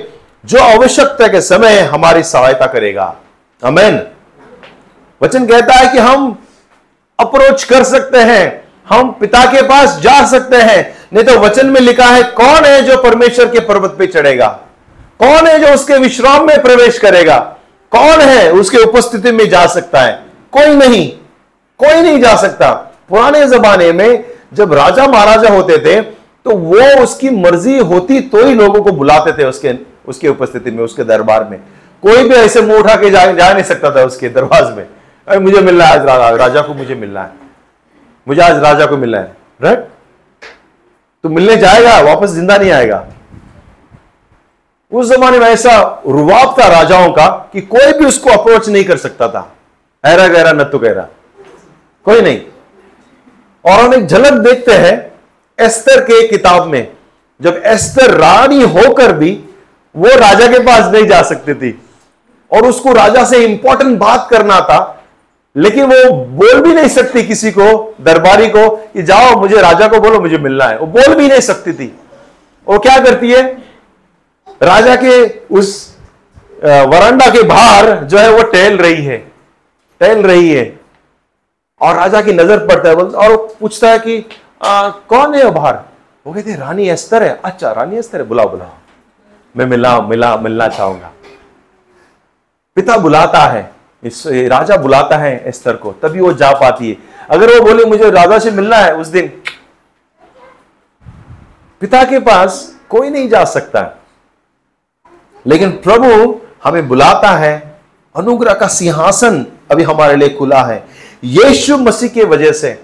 जो 0.45 0.59
आवश्यकता 0.59 1.29
के 1.29 1.41
समय 1.41 1.81
हमारी 1.81 2.23
सहायता 2.23 2.67
करेगा। 2.67 3.15
अमेन 3.63 4.01
वचन 5.23 5.47
कहता 5.47 5.75
है 5.75 5.93
कि 5.93 5.99
हम 5.99 6.39
अप्रोच 7.19 7.65
कर 7.65 7.85
सकते 7.85 8.19
हैं, 8.19 8.65
हम 8.89 9.11
पिता 9.11 9.45
के 9.45 9.63
पास 9.63 9.99
जा 9.99 10.27
सकते 10.27 10.57
हैं, 10.57 10.99
नहीं 11.13 11.25
तो 11.25 11.39
वचन 11.39 11.67
में 11.67 11.81
लिखा 11.81 12.07
है, 12.07 12.23
कौन 12.23 12.65
है 12.65 12.83
जो 12.83 12.97
परमेश्वर 13.03 13.47
के 13.47 13.61
पर्वत 13.61 13.97
पे 13.99 14.07
चढ़ेगा? 14.07 14.47
कौन 15.19 15.47
है 15.47 15.59
जो 15.59 15.67
उसके 15.67 15.99
विश्राम 15.99 16.47
में 16.47 16.63
प्रवेश 16.63 16.99
करेगा? 16.99 17.37
कौन 17.91 18.21
है 18.21 18.51
उसके 18.53 18.79
उपस्थिति 18.79 19.33
में 19.33 19.49
जा 19.49 19.67
सकता 19.67 20.01
है? 20.01 20.13
कोई 20.53 20.75
नहीं। 20.75 21.13
कोई 21.83 22.01
नहीं 22.03 22.21
जा 22.21 22.35
सकता। 22.37 22.73
पुराने 23.09 23.47
जमाने 23.49 23.93
में 23.93 24.25
जब 24.55 24.73
राजा 24.75 25.07
महाराजा 25.09 25.51
होते 25.51 25.79
थे 25.79 26.01
तो 26.47 26.51
वो 26.51 26.87
उसकी 27.03 27.31
मर्ज़ी 27.33 27.79
होती 27.81 28.21
तो 28.23 28.45
ही 28.47 28.55
लोगों 28.55 28.83
को 28.83 28.93
बुलाते 28.93 29.33
थे 29.33 29.45
उसके 29.45 29.75
उसकी 30.09 30.29
उपस्थिति 30.29 30.71
में 30.71 30.83
उसके 30.85 31.05
दरबार 31.05 31.45
में। 31.45 31.59
कोई 32.03 32.29
भी 32.29 32.35
ऐसे 32.35 32.61
मुँह 32.63 32.79
उठा 32.79 32.95
के 32.97 33.11
जा, 33.11 33.25
जा 33.27 33.53
नहीं 33.53 33.65
सकता 33.65 33.91
था 33.91 34.05
उसके 34.05 34.29
दरवाज 34.31 34.77
में। 34.77 34.87
अरे 35.29 35.39
मुझे 35.39 35.61
मिलना 35.61 35.85
है 35.85 35.93
आज 35.93 36.07
रा, 36.07 36.31
राजा 36.31 36.61
को 36.63 36.75
मुझे 36.75 36.95
मिलना 36.95 37.23
है। 37.23 37.31
मुझे 38.27 38.43
आज 38.43 38.63
राजा 38.63 38.87
को 38.87 38.97
मिलना 38.97 39.19
है। 39.19 39.37
राइट 39.63 39.89
तो 41.25 41.29
मिलने 41.29 41.57
जाएगा 41.57 41.99
वापस 42.03 42.31
ज़िंदा 42.31 42.57
नहीं 42.59 42.71
आएगा। 42.73 43.05
उस 44.93 45.09
जमाने 45.09 45.39
में 45.39 45.47
ऐसा 45.47 45.79
रुवाब 46.07 46.55
था 46.59 46.67
राजाओं 46.71 47.13
का 47.13 47.27
कि 47.53 47.61
कोई 47.63 47.93
भी 47.93 48.05
उसको 48.05 48.31
अप्रोच 48.31 48.69
नहीं 48.69 48.85
कर 48.85 48.97
सकता 48.99 49.29
था। 49.29 49.51
ऐरा 50.05 50.27
गहरा 50.29 50.53
नत्तु 50.55 50.79
गहरा 50.79 51.07
कोई 52.07 52.21
नहीं। 52.21 52.41
और 53.65 53.81
हम 53.81 53.95
एक 53.95 54.07
झलक 54.07 54.33
देखते 54.43 54.73
हैं 54.75 54.95
एस्तर 55.59 56.01
के 56.01 56.27
किताब 56.29 56.67
में, 56.67 56.89
जब 57.41 57.63
एस्तर 57.67 58.11
रानी 58.13 58.63
होकर 58.65 59.13
भी 59.13 59.31
वो 59.95 60.17
राजा 60.19 60.47
के 60.47 60.59
पास 60.59 60.93
नहीं 60.93 61.07
जा 61.07 61.23
सकती 61.23 61.55
थी 61.55 61.79
और 62.51 62.67
उसको 62.67 62.93
राजा 62.93 63.25
से 63.25 63.45
इंपॉर्टेंट 63.45 63.99
बात 63.99 64.27
करना 64.31 64.61
था, 64.61 65.05
लेकिन 65.57 65.85
वो 65.85 66.11
बोल 66.13 66.61
भी 66.61 66.75
नहीं 66.75 66.89
सकती 66.89 67.23
किसी 67.23 67.51
को, 67.51 67.95
दरबारी 68.01 68.49
को 68.49 68.69
कि 68.69 69.03
जाओ, 69.03 69.35
मुझे 69.41 69.61
राजा 69.61 69.89
को 69.89 70.01
बोलो, 70.01 70.21
मुझे 70.21 70.39
मिलना 70.39 70.65
है। 70.65 70.79
वो 70.79 70.87
बोल 70.89 71.15
भी 71.15 71.29
नहीं 71.29 71.41
सकती 71.41 71.73
थी। 71.73 71.93
वो 72.67 72.79
क्या 72.79 72.99
करती 72.99 73.31
है? 73.31 73.43
राजा 74.63 74.95
के 74.97 75.25
उस 75.55 75.71
वरांडा 76.63 77.29
के 77.31 77.43
बाहर 77.45 77.95
जो 78.03 78.19
है 78.19 78.31
वो 78.31 78.43
टहल 78.45 78.77
रही 78.79 79.05
है, 79.05 79.17
टहल 80.01 80.23
रही 80.23 80.51
है। 80.51 80.65
और 81.83 81.95
राजा 81.97 82.21
की 82.23 82.33
नज़र 82.33 82.67
पड़ता 82.67 82.89
है 82.89 82.95
और 82.95 83.37
पूछता 83.61 83.91
है 83.91 83.99
कि 83.99 84.25
आ, 84.63 84.89
कौन 84.89 85.35
है 85.35 85.51
बाहर? 85.51 85.79
वो 86.27 86.33
कहते 86.33 86.55
रानी 86.57 86.89
अस्तर 86.89 87.23
है। 87.23 87.41
अच्छा 87.45 87.73
रानी 87.73 87.97
अस्तर 87.99 88.21
है 88.21 88.27
बुलाओ 88.27 88.49
बुलाओ। 88.49 88.71
मैं 89.55 89.67
मिला 89.67 90.01
मिला 90.03 90.37
मिलना 90.37 90.69
चाहूँगा। 90.69 91.11
पिता 92.77 92.97
बुलाता 92.99 93.39
है 93.47 93.71
इस 94.03 94.23
राजा 94.27 94.77
बुलाता 94.77 95.17
है 95.17 95.33
एस्तर 95.49 95.77
को 95.77 95.93
तभी 96.03 96.21
वो 96.21 96.33
जा 96.35 96.51
पाती 96.61 96.91
है। 96.91 96.97
अगर 97.31 97.53
वो 97.53 97.65
बोले 97.65 97.85
मुझे 97.85 98.11
राजा 98.11 98.39
से 98.39 98.51
मिलना 98.51 98.77
है 98.77 98.95
उस 98.97 99.07
दिन 99.09 99.29
पिता 101.81 102.03
के 102.05 102.19
पास 102.21 102.63
कोई 102.89 103.11
नहीं 103.11 103.29
जा 103.29 103.45
सकता। 103.47 103.83
लेकिन 105.45 105.71
प्रभु 105.85 106.41
हमें 106.65 106.89
बुलाता 106.89 107.31
है 107.37 107.55
अनुग्रह 108.15 108.55
का 108.55 108.67
सिंहासन 108.69 109.45
अभी 109.71 109.83
हमारे 109.83 110.17
लिए 110.17 110.29
खुला 110.29 110.63
है। 110.65 110.85
यीशु 111.25 111.77
मसीह 111.77 112.09
के 112.09 112.25
वजह 112.25 112.53
से। 112.53 112.79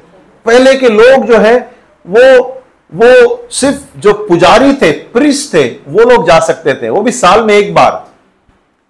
पहले 0.45 0.75
के 0.75 0.89
लोग 0.89 1.27
जो 1.27 1.39
है, 1.39 1.73
वो 2.07 2.55
वो 2.95 3.49
सिर्फ़ 3.51 3.99
जो 3.99 4.13
पुजारी 4.13 4.73
थे 4.73 4.93
प्रिस 4.93 5.55
थे, 5.55 5.69
वो 5.69 6.11
लोग 6.11 6.27
जा 6.27 6.41
सकते 6.41 6.75
थे। 6.75 6.89
वो 6.89 7.03
भी 7.03 7.13
साल 7.13 7.45
में 7.45 7.55
एक 7.55 7.75
बार, 7.75 8.09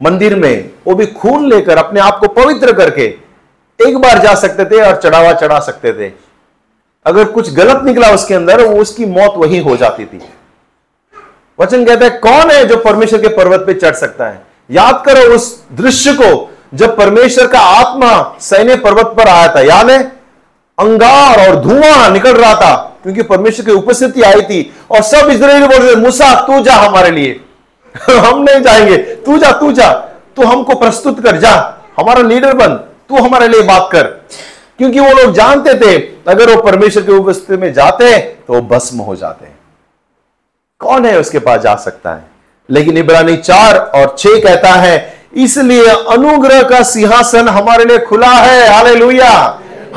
मंदिर 0.02 0.36
में, 0.36 0.70
वो 0.86 0.94
भी 0.94 1.06
खून 1.06 1.46
लेकर 1.46 1.78
अपने 1.78 2.00
आप 2.00 2.18
को 2.18 2.28
पवित्र 2.28 2.72
करके 2.72 3.02
एक 3.88 3.98
बार 3.98 4.18
जा 4.18 4.34
सकते 4.34 4.64
थे 4.64 4.80
और 4.82 4.96
चढ़ावा 4.96 5.32
चढ़ा 5.32 5.58
सकते 5.60 5.92
थे। 5.92 6.12
अगर 7.06 7.24
कुछ 7.24 7.54
गलत 7.54 7.82
निकला 7.84 8.10
उसके 8.10 8.34
अंदर, 8.34 8.64
वो 8.64 8.80
उसकी 8.80 9.06
मौत 9.06 9.34
वही 9.36 9.58
हो 9.58 9.76
जाती 9.76 10.04
थी। 10.04 10.20
वचन 11.60 11.84
कहता 11.84 12.04
है, 12.04 12.10
कौन 12.10 12.50
है 12.50 12.64
जो 12.64 12.76
परमेश्वर 12.76 13.20
के 13.20 13.28
पर्वत 13.28 13.60
पे 13.60 13.74
चढ़ 13.74 13.94
सकता 13.94 14.26
है? 14.26 14.42
याद 14.70 15.02
करो 15.06 15.34
उस 15.34 15.64
दृश्य 15.72 16.12
को 16.12 16.54
जब 16.74 16.96
परमेश्वर 16.96 17.46
का 17.46 17.60
आत्मा 17.60 18.36
सैन्य 18.40 18.76
पर्वत 18.76 19.06
पर 19.06 19.28
आया 19.28 19.54
था, 19.54 19.60
याद 19.60 19.90
है? 19.90 20.02
अंगार 20.78 21.48
और 21.48 21.56
धुआँ 21.56 22.10
निकल 22.10 22.32
रहा 22.32 22.54
था, 22.54 22.96
क्योंकि 23.02 23.22
परमेश्वर 23.22 23.66
की 23.66 23.72
उपस्थिति 23.72 24.22
आई 24.22 24.40
थी 24.40 24.76
और 24.90 25.02
सब 25.02 25.28
इसराइली 25.30 25.66
बोल 25.66 25.76
रहे 25.76 25.96
मूसा, 25.96 26.40
तू 26.40 26.60
जा 26.60 26.74
हमारे 26.74 27.10
लिए। 27.10 27.40
हम 28.10 28.42
नहीं 28.42 28.60
जाएँगे। 28.60 28.96
तू 28.96 29.38
जा 29.38 29.52
तू 29.52 29.72
जा। 29.72 29.92
तू 30.36 30.44
हमको 30.44 30.74
प्रस्तुत 30.74 31.24
कर, 31.24 31.36
जा। 31.36 31.78
हमारा 31.98 32.22
लीडर 32.22 32.52
बन। 32.52 32.68
तू 33.08 33.16
हमारे 33.16 33.48
लिए 33.48 33.62
बात 33.62 33.88
कर। 33.92 34.02
क्योंकि 34.78 35.00
वो 35.00 35.12
लोग 35.12 35.34
जानते 35.34 35.74
थे, 35.74 36.02
अगर 36.28 36.56
वो 36.56 36.62
परमेश्वर 36.62 37.02
की 37.02 37.12
उपस्थिति 37.12 37.56
में 37.56 37.72
जाते 37.72 38.04
हैं 38.04 38.44
तो 38.48 38.54
वो 38.54 38.60
भस्म 38.60 38.98
हो 38.98 39.16
जाते। 39.16 39.44
हैं 39.46 39.58
कौन 40.78 41.06
है 41.06 41.18
उसके 41.18 41.38
पास 41.38 41.60
जा 41.60 41.74
सकता 41.74 42.10
है? 42.10 42.24
लेकिन 42.70 42.98
इब्रानी 42.98 43.36
चार 43.36 43.78
और 43.78 44.16
छह 44.18 44.28
कहता 44.28 44.72
है 44.72 45.17
इसलिए 45.32 45.86
अनुग्रह 45.88 46.62
का 46.62 46.82
सिंहासन 46.82 47.48
हमारे 47.48 47.84
लिए 47.84 47.98
खुला 47.98 48.30
है। 48.30 48.68
हाले 48.68 48.94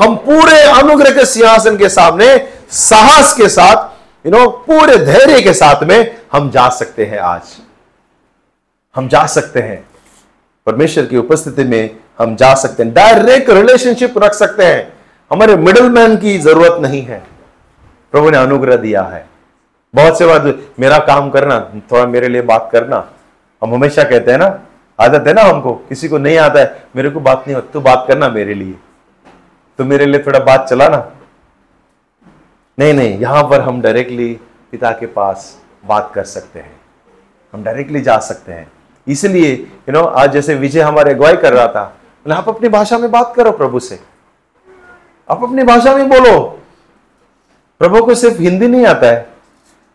हम 0.00 0.16
पूरे 0.16 0.60
अनुग्रह 0.62 1.10
के 1.10 1.24
सिंहासन 1.26 1.76
के 1.76 1.88
सामने, 1.88 2.48
साहस 2.70 3.32
के 3.32 3.48
साथ 3.48 4.26
यू 4.26 4.32
नो 4.32 4.48
पूरे 4.66 4.96
धैर्य 4.96 5.40
के 5.42 5.52
साथ 5.52 5.82
में 5.84 6.16
हम 6.32 6.50
जा 6.50 6.68
सकते 6.68 7.04
हैं 7.04 7.18
आज। 7.18 7.42
हम 8.96 9.08
जा 9.08 9.26
सकते 9.26 9.60
हैं। 9.60 9.84
परमेश्वर 10.66 11.04
की 11.06 11.16
उपस्थिति 11.16 11.64
में 11.64 11.96
हम 12.18 12.36
जा 12.36 12.54
सकते 12.54 12.82
हैं। 12.82 12.92
डायरेक्ट 12.94 13.50
रिलेशनशिप 13.50 14.18
रख 14.18 14.34
सकते 14.34 14.64
हैं। 14.64 14.92
हमारे 15.30 15.56
मिडल 15.56 15.88
मैन 15.90 16.16
की 16.16 16.38
ज़रूरत 16.38 16.78
नहीं 16.82 17.02
है। 17.02 17.22
प्रभु 18.12 18.30
ने 18.30 18.38
अनुग्रह 18.38 18.76
दिया 18.76 19.02
है। 19.02 19.26
बहुत 19.94 20.18
से 20.18 20.26
बार 20.26 20.52
मेरा 20.80 20.98
काम 20.98 21.30
करना, 21.30 21.58
थोड़ा 21.92 22.06
मेरे 22.06 22.28
लिए 22.28 22.42
बात 22.42 22.68
करना। 22.72 22.96
हम 23.62 23.74
हमेशा 23.74 24.02
कहते 24.02 24.30
हैं 24.30 24.38
ना 24.38 24.58
आदत 24.98 25.26
है 25.26 25.32
ना 25.34 25.42
हमको। 25.42 25.72
किसी 25.88 26.08
को 26.08 26.18
नहीं 26.18 26.38
आता 26.38 26.60
है, 26.60 26.84
मेरे 26.96 27.10
को 27.10 27.20
बात 27.20 27.44
नहीं 27.46 27.54
होती, 27.54 27.68
तू 27.72 27.80
बात 27.80 28.04
करना 28.08 28.28
मेरे 28.28 28.54
लिए। 28.54 28.74
तो 29.78 29.84
मेरे 29.84 30.06
लिए 30.06 30.22
थोड़ा 30.22 30.38
बात 30.40 30.66
चला 30.68 30.88
ना 30.88 31.10
नहीं 32.78 32.92
नहीं, 32.94 33.18
यहाँ 33.18 33.42
पर 33.42 33.60
हम 33.60 33.80
डायरेक्टली 33.82 34.32
पिता 34.70 34.90
के 34.90 35.06
पास 35.08 35.56
बात 35.84 36.10
कर 36.14 36.24
सकते 36.24 36.60
हैं। 36.60 36.80
हम 37.52 37.62
डायरेक्टली 37.64 38.00
जा 38.00 38.18
सकते 38.18 38.52
हैं। 38.52 38.70
इसलिए 39.06 39.52
यू 39.52 39.92
नो 39.92 40.04
आज 40.04 40.32
जैसे 40.32 40.54
विजय 40.54 40.80
हमारे 40.80 41.12
अगुवाई 41.14 41.36
कर 41.36 41.52
रहा 41.52 41.66
था 41.66 42.36
आप 42.36 42.48
अपनी 42.48 42.68
भाषा 42.68 42.98
में 42.98 43.10
बात 43.10 43.32
करो 43.36 43.52
प्रभु 43.52 43.80
से। 43.80 43.98
आप 45.28 45.42
अपनी 45.42 45.62
भाषा 45.64 45.96
में 45.96 46.08
बोलो। 46.08 46.38
प्रभु 47.80 48.04
को 48.06 48.14
सिर्फ़ 48.14 48.40
हिंदी 48.40 48.66
नहीं 48.66 48.86
आता 48.86 49.06
है, 49.06 49.20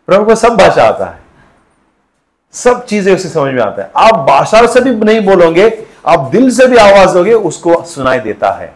प्रभु 0.08 0.24
को 0.24 0.34
सब 0.34 0.56
भाषा 0.56 0.84
आता 0.84 1.04
है। 1.04 1.22
सब 2.54 2.84
चीज़ें 2.86 3.14
उसे 3.14 3.28
समझ 3.28 3.52
में 3.54 3.62
आता 3.62 3.82
है। 3.82 3.90
आप 3.96 4.14
भाषा 4.28 4.66
से 4.66 4.80
भी 4.80 4.90
नहीं 5.04 5.20
बोलोगे, 5.20 5.66
आप 6.06 6.28
दिल 6.32 6.50
से 6.50 6.66
भी 6.66 6.76
आवाज़ 6.76 7.14
दोगे, 7.14 7.32
उसको 7.32 7.82
सुनाई 7.84 8.18
देता 8.18 8.50
है। 8.50 8.72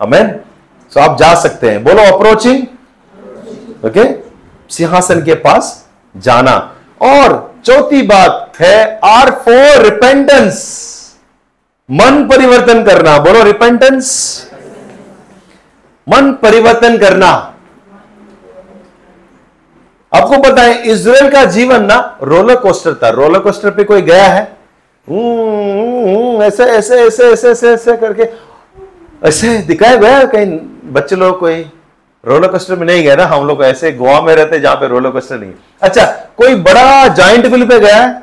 अमेन 0.00 0.34
सो 0.92 1.00
आप 1.00 1.18
जा 1.18 1.34
सकते 1.34 1.70
हैं। 1.70 1.82
बोलो 1.84 2.02
अप्रोचिंग 2.14 2.62
ओके 3.86 4.04
सिंहासन 4.70 5.22
के 5.22 5.34
पास 5.34 5.86
जाना। 6.14 6.56
और 7.02 7.54
चौथी 7.64 8.02
बात 8.02 8.52
है, 8.60 9.00
आर 9.04 9.30
फोर 9.30 9.82
रिपेंटेंस 9.84 10.54
मन 11.88 12.26
परिवर्तन 12.28 12.84
करना। 12.84 13.18
बोलो 13.18 13.42
रिपेंटेंस 13.42 14.06
मन 16.06 16.32
परिवर्तन 16.32 16.96
करना। 16.98 17.30
आपको 20.12 20.38
पता 20.42 20.62
है 20.62 20.82
इसराइल 20.82 21.30
का 21.30 21.44
जीवन 21.44 21.84
ना 21.84 21.96
रोलर 22.22 22.56
कोस्टर 22.56 22.94
था। 22.94 23.08
रोलर 23.10 23.38
कोस्टर 23.38 23.70
पे 23.70 23.84
कोई 23.84 24.02
गया 24.02 24.24
है? 24.24 24.42
ऐसे 26.46 26.64
ऐसे 26.64 27.00
ऐसे 27.00 27.24
ऐसे 27.24 27.50
ऐसे 27.50 27.72
ऐसे 27.72 27.96
करके। 27.96 28.28
ऐसे 29.28 29.56
दिखाया 29.68 29.96
गया 29.96 30.24
कहीं 30.24 30.58
बच्चे 30.92 31.16
लोग 31.16 31.38
कोई? 31.40 31.60
रोलर 32.24 32.48
कोस्टर 32.48 32.76
में 32.76 32.86
नहीं 32.86 33.02
गया 33.02 33.16
ना? 33.16 33.24
हम 33.24 33.46
लोग 33.46 33.62
ऐसे 33.64 33.92
गोवा 33.92 34.20
में 34.20 34.34
रहते 34.34 34.60
जहाँ 34.60 34.76
पे 34.76 34.88
रोलर 34.88 35.10
कोस्टर 35.10 35.38
नहीं 35.38 35.52
अच्छा 35.82 36.04
कोई 36.36 36.54
बड़ा 36.62 37.08
जाइंट 37.10 37.46
व्हील 37.46 37.66
पे 37.66 37.78
गया 37.80 37.96
है? 37.96 38.22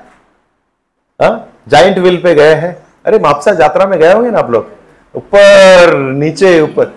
जाइंट 1.69 1.97
व्हील 1.97 2.17
पे 2.17 2.33
गए 2.35 2.53
हैं? 2.55 2.75
अरे 3.05 3.19
मापसा 3.19 3.51
यात्रा 3.61 3.85
में 3.85 3.99
गए 3.99 4.13
होंगे 4.13 4.29
ना 4.31 4.39
आप 4.39 4.51
लोग? 4.51 4.67
ऊपर, 5.15 5.95
नीचे, 5.95 6.59
ऊपर। 6.61 6.93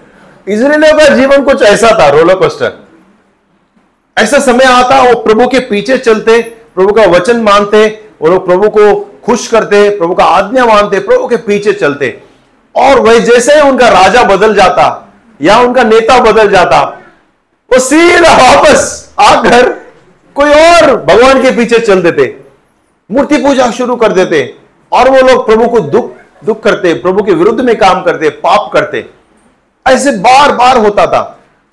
इसराइलियों 0.49 0.99
का 0.99 1.15
जीवन 1.15 1.45
कुछ 1.45 1.63
ऐसा 1.65 1.91
था 1.99 2.09
रोलर 2.11 2.35
कोस्टर 2.35 2.86
ऐसा 4.17 4.39
समय 4.39 4.65
आता 4.65 5.01
वो 5.03 5.15
प्रभु 5.23 5.47
के 5.47 5.59
पीछे 5.61 5.97
चलते, 5.99 6.41
प्रभु 6.75 6.93
का 6.93 7.03
वचन 7.03 7.41
मानते, 7.41 7.87
वो 8.23 8.29
लोग 8.29 8.45
प्रभु 8.47 8.69
को 8.69 8.95
खुश 9.25 9.47
करते, 9.49 9.89
प्रभु 9.99 10.15
का 10.15 10.25
आज्ञा 10.25 10.65
मानते, 10.65 10.99
प्रभु 10.99 11.27
के 11.27 11.37
पीछे 11.37 11.73
चलते। 11.73 12.09
और 12.75 13.01
वही 13.01 13.21
जैसे 13.21 13.61
उनका 13.61 13.89
राजा 13.89 14.23
बदल 14.25 14.55
जाता, 14.55 14.87
या 15.41 15.59
उनका 15.59 15.83
नेता 15.83 16.19
बदल 16.21 16.51
जाता, 16.51 16.81
वो 17.71 17.79
सीधा 17.79 18.33
वापस 18.35 19.15
आकर 19.21 19.69
कोई 20.37 20.51
और 20.51 20.97
भगवान 20.97 21.43
के 21.43 21.51
पीछे 21.51 21.79
चल 21.79 22.03
देते, 22.03 22.25
मूर्ति 23.11 23.37
पूजा 23.37 23.71
शुरू 23.71 23.97
कर 23.97 24.13
देते, 24.13 24.43
और 24.93 25.11
वो 25.11 25.21
लोग 25.29 25.47
प्रभु 25.47 25.69
को 25.69 25.81
दुख 25.81 26.11
दुख 26.45 26.63
करते, 26.63 26.95
प्रभु 26.95 27.23
के 27.23 27.35
विरुद्ध 27.35 27.61
में 27.61 27.77
काम 27.77 28.03
करते, 28.03 28.29
पाप 28.31 28.71
करते। 28.73 29.05
ऐसे 29.87 30.11
बार 30.19 30.53
बार 30.53 30.79
होता 30.79 31.07
था, 31.07 31.21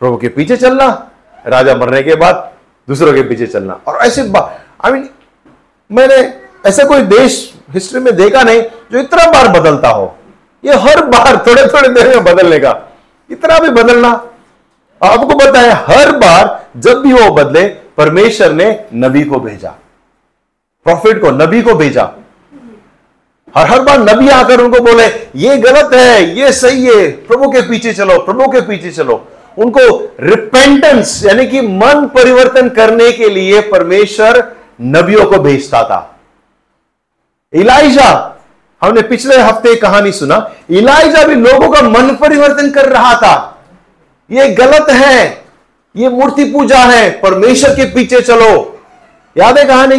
प्रभु 0.01 0.17
के 0.17 0.27
पीछे 0.27 0.57
चलना 0.57 0.87
राजा 1.47 1.75
मरने 1.75 2.03
के 2.03 2.15
बाद 2.15 2.51
दूसरों 2.87 3.13
के 3.13 3.21
पीछे 3.21 3.47
चलना। 3.47 3.79
और 3.87 3.97
ऐसे 3.97 4.21
आई 4.85 4.91
मीन 4.91 5.09
मैंने 5.91 6.39
ऐसा 6.65 6.83
कोई 6.83 7.01
देश 7.01 7.53
हिस्ट्री 7.69 7.99
में 7.99 8.15
देखा 8.15 8.41
नहीं 8.41 8.61
जो 8.61 8.99
इतना 8.99 9.31
बार 9.31 9.47
बदलता 9.47 9.89
हो। 9.89 10.15
ये 10.65 10.73
हर 10.73 11.05
बार 11.05 11.37
थोड़े 11.47 11.67
थोड़े 11.67 11.89
देर 11.89 12.07
में 12.07 12.23
बदलने 12.23 12.59
का। 12.59 12.91
इतना 13.31 13.59
भी 13.59 13.69
बदलना। 13.69 14.09
आपको 15.03 15.37
पता 15.37 15.59
है, 15.59 15.71
हर 15.71 16.11
बार 16.11 16.65
जब 16.77 17.01
भी 17.01 17.13
वो 17.13 17.31
बदले, 17.31 17.67
परमेश्वर 17.97 18.51
ने 18.51 18.85
नबी 18.93 19.23
को 19.23 19.39
भेजा। 19.39 19.69
प्रॉफिट 20.85 21.21
को, 21.21 21.31
नबी 21.31 21.61
को 21.61 21.73
भेजा। 21.73 22.09
हर 23.57 23.67
हर 23.67 23.81
बार 23.81 23.99
नबी 23.99 24.29
आकर 24.29 24.61
उनको 24.61 24.79
बोले, 24.79 25.05
ये 25.35 25.57
गलत 25.57 25.93
है, 25.93 26.39
ये 26.39 26.51
सही 26.51 26.85
है, 26.85 27.11
प्रभु 27.11 27.51
के 27.51 27.61
पीछे 27.61 27.93
चलो, 27.93 28.19
प्रभु 28.19 28.47
के 28.47 28.61
पीछे 28.61 28.91
चलो। 28.91 29.27
उनको 29.57 29.81
रिपेंटेंस 30.19 31.21
यानी 31.25 31.45
कि 31.47 31.61
मन 31.61 32.05
परिवर्तन 32.15 32.69
करने 32.69 33.11
के 33.11 33.29
लिए 33.29 33.61
परमेश्वर 33.61 34.43
नबियों 34.81 35.25
को 35.25 35.39
भेजता 35.39 35.83
था। 35.83 36.19
इलाइजा 37.53 38.39
हमने 38.81 39.01
पिछले 39.01 39.37
हफ़्ते 39.37 39.75
कहानी 39.75 40.11
सुना 40.11 40.37
इलाइजा 40.69 41.23
भी 41.23 41.35
लोगों 41.35 41.69
का 41.69 41.81
मन 41.81 42.15
परिवर्तन 42.15 42.69
कर 42.69 42.89
रहा 42.89 43.13
था। 43.15 43.35
ये 44.29 44.47
गलत 44.49 44.89
है, 44.89 45.43
ये 45.95 46.09
मूर्ति 46.09 46.43
पूजा 46.43 46.77
है, 46.77 47.09
परमेश्वर 47.09 47.75
के 47.75 47.85
पीछे 47.85 48.21
चलो। 48.21 48.81
याद 49.37 49.57
है 49.57 49.65
कहानी? 49.65 49.97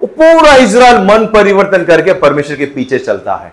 वो 0.00 0.06
पूरा 0.06 0.54
इज़राइल 0.56 0.98
मन 0.98 1.26
परिवर्तन 1.26 1.84
करके 1.84 2.12
परमेश्वर 2.12 2.56
के 2.56 2.66
पीछे 2.66 2.98
चलता 2.98 3.34
है। 3.34 3.52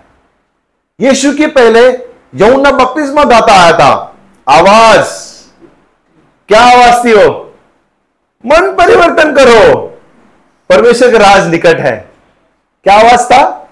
यीशु 0.99 1.31
के 1.33 1.47
पहले 1.47 1.87
यमुना 2.35 2.71
बपतिस्मा 2.71 3.23
दाता 3.23 3.53
आया 3.53 3.73
था। 3.73 4.08
आवाज़। 4.49 5.07
क्या 6.47 6.61
आवाज़ 6.61 7.05
थी 7.05 7.13
वो? 7.13 7.53
मन 8.45 8.75
परिवर्तन 8.75 9.33
करो। 9.33 9.85
परमेश्वर 10.69 11.11
का 11.11 11.17
राज 11.17 11.47
निकट 11.47 11.79
है। 11.79 12.09
क्या 12.83 12.95
आवाज़ 12.95 13.25
था? 13.25 13.69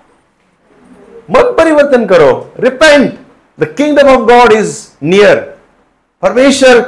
मन 1.32 1.42
परिवर्तन 1.42 2.06
करो। 2.06 2.54
Repent 2.60 3.20
the 3.60 3.64
kingdom 3.64 4.08
of 4.10 4.20
God 4.20 4.52
is 4.52 4.88
near 5.04 5.58
परमेश्वर 6.22 6.80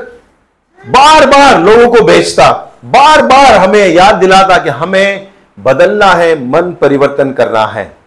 बार 0.85 1.25
बार 1.25 1.59
लोगों 1.59 1.93
को 1.93 2.05
भेजता। 2.05 2.51
बार 2.85 3.21
बार 3.21 3.53
हमें 3.53 3.87
याद 3.87 4.15
दिलाता 4.15 4.57
कि 4.57 4.69
हमें 4.69 5.31
बदलना 5.59 6.05
है, 6.05 6.45
मन 6.49 6.71
परिवर्तन 6.71 7.31
करना 7.31 7.65
है। 7.65 7.97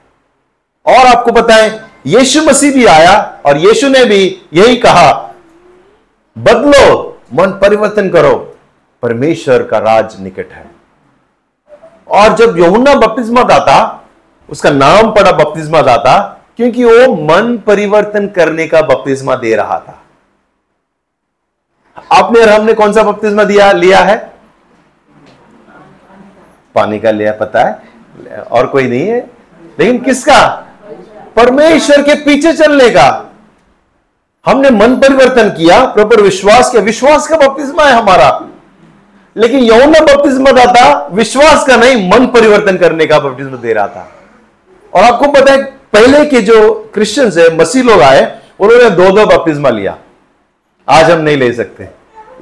और 0.86 1.06
आपको 1.06 1.32
पता 1.32 1.54
है, 1.54 1.84
यीशु 2.06 2.42
मसीह 2.42 2.72
भी 2.72 2.86
आया 2.86 3.40
और 3.46 3.56
यीशु 3.56 3.88
ने 3.88 4.04
भी 4.04 4.42
यही 4.52 4.76
कहा 4.76 5.31
बदलो, 6.38 7.18
मन 7.34 7.46
परिवर्तन 7.46 8.08
करो। 8.08 8.56
परमेश्वर 9.02 9.62
का 9.62 9.78
राज 9.78 10.20
निकट 10.20 10.52
है। 10.52 10.70
और 12.08 12.32
जब 12.32 12.58
यमुना 12.58 12.94
बपतिस्मा 12.94 13.42
दाता, 13.42 14.04
उसका 14.50 14.70
नाम 14.70 15.10
पड़ा 15.10 15.32
बपतिस्मा 15.32 15.82
दाता, 15.82 16.40
क्योंकि 16.56 16.84
वो 16.84 17.14
मन 17.14 17.58
परिवर्तन 17.58 18.28
करने 18.28 18.66
का 18.66 18.82
बपतिस्मा 18.82 19.36
दे 19.36 19.54
रहा 19.54 19.78
था। 19.78 20.02
आपने 22.12 22.40
और 22.40 22.48
हमने 22.48 22.74
कौन 22.74 22.92
सा 22.92 23.02
बपतिस्मा 23.02 23.44
दिया, 23.44 23.72
लिया 23.72 23.98
है? 23.98 24.32
पानी 26.74 26.98
का 26.98 27.10
लिया, 27.10 27.32
पता 27.32 27.64
है? 27.64 27.82
और 28.36 28.66
कोई 28.66 28.88
नहीं 28.88 29.06
है। 29.06 29.30
लेकिन 29.78 29.98
किसका? 29.98 30.68
परमेश्वर 31.36 32.02
के 32.02 32.14
पीछे 32.14 32.52
चलने 32.52 32.90
का। 32.90 33.31
हमने 34.46 34.70
मन 34.70 34.96
परिवर्तन 34.96 35.48
किया 35.48 35.84
प्रॉपर 35.84 36.20
विश्वास 36.20 36.70
किया, 36.70 36.82
विश्वास 36.82 37.28
का 37.28 37.36
बपतिस्मा 37.36 37.84
है 37.84 37.92
हमारा। 37.92 38.48
लेकिन 39.36 39.60
यौन 39.60 39.92
बपतिस्मा 39.92 40.52
दाता 40.52 41.08
विश्वास 41.12 41.66
का 41.66 41.76
नहीं, 41.76 42.10
मन 42.10 42.26
परिवर्तन 42.26 42.76
करने 42.76 43.06
का 43.06 43.18
बपतिस्मा 43.18 43.56
दे 43.56 43.72
रहा 43.72 43.88
था। 43.88 44.12
और 44.94 45.02
आपको 45.02 45.26
पता 45.26 45.52
है, 45.52 45.62
पहले 45.64 46.26
के 46.26 46.42
जो 46.42 46.90
क्रिश्चियंस 46.94 47.36
है, 47.36 47.58
मसीह 47.58 47.82
लोग 47.82 48.00
आए, 48.00 48.38
उन्होंने 48.60 48.90
दो 48.90 49.10
दो 49.10 49.26
बपतिस्मा 49.26 49.70
लिया। 49.70 49.98
आज 50.88 51.10
हम 51.10 51.20
नहीं 51.20 51.36
ले 51.36 51.52
सकते। 51.52 51.88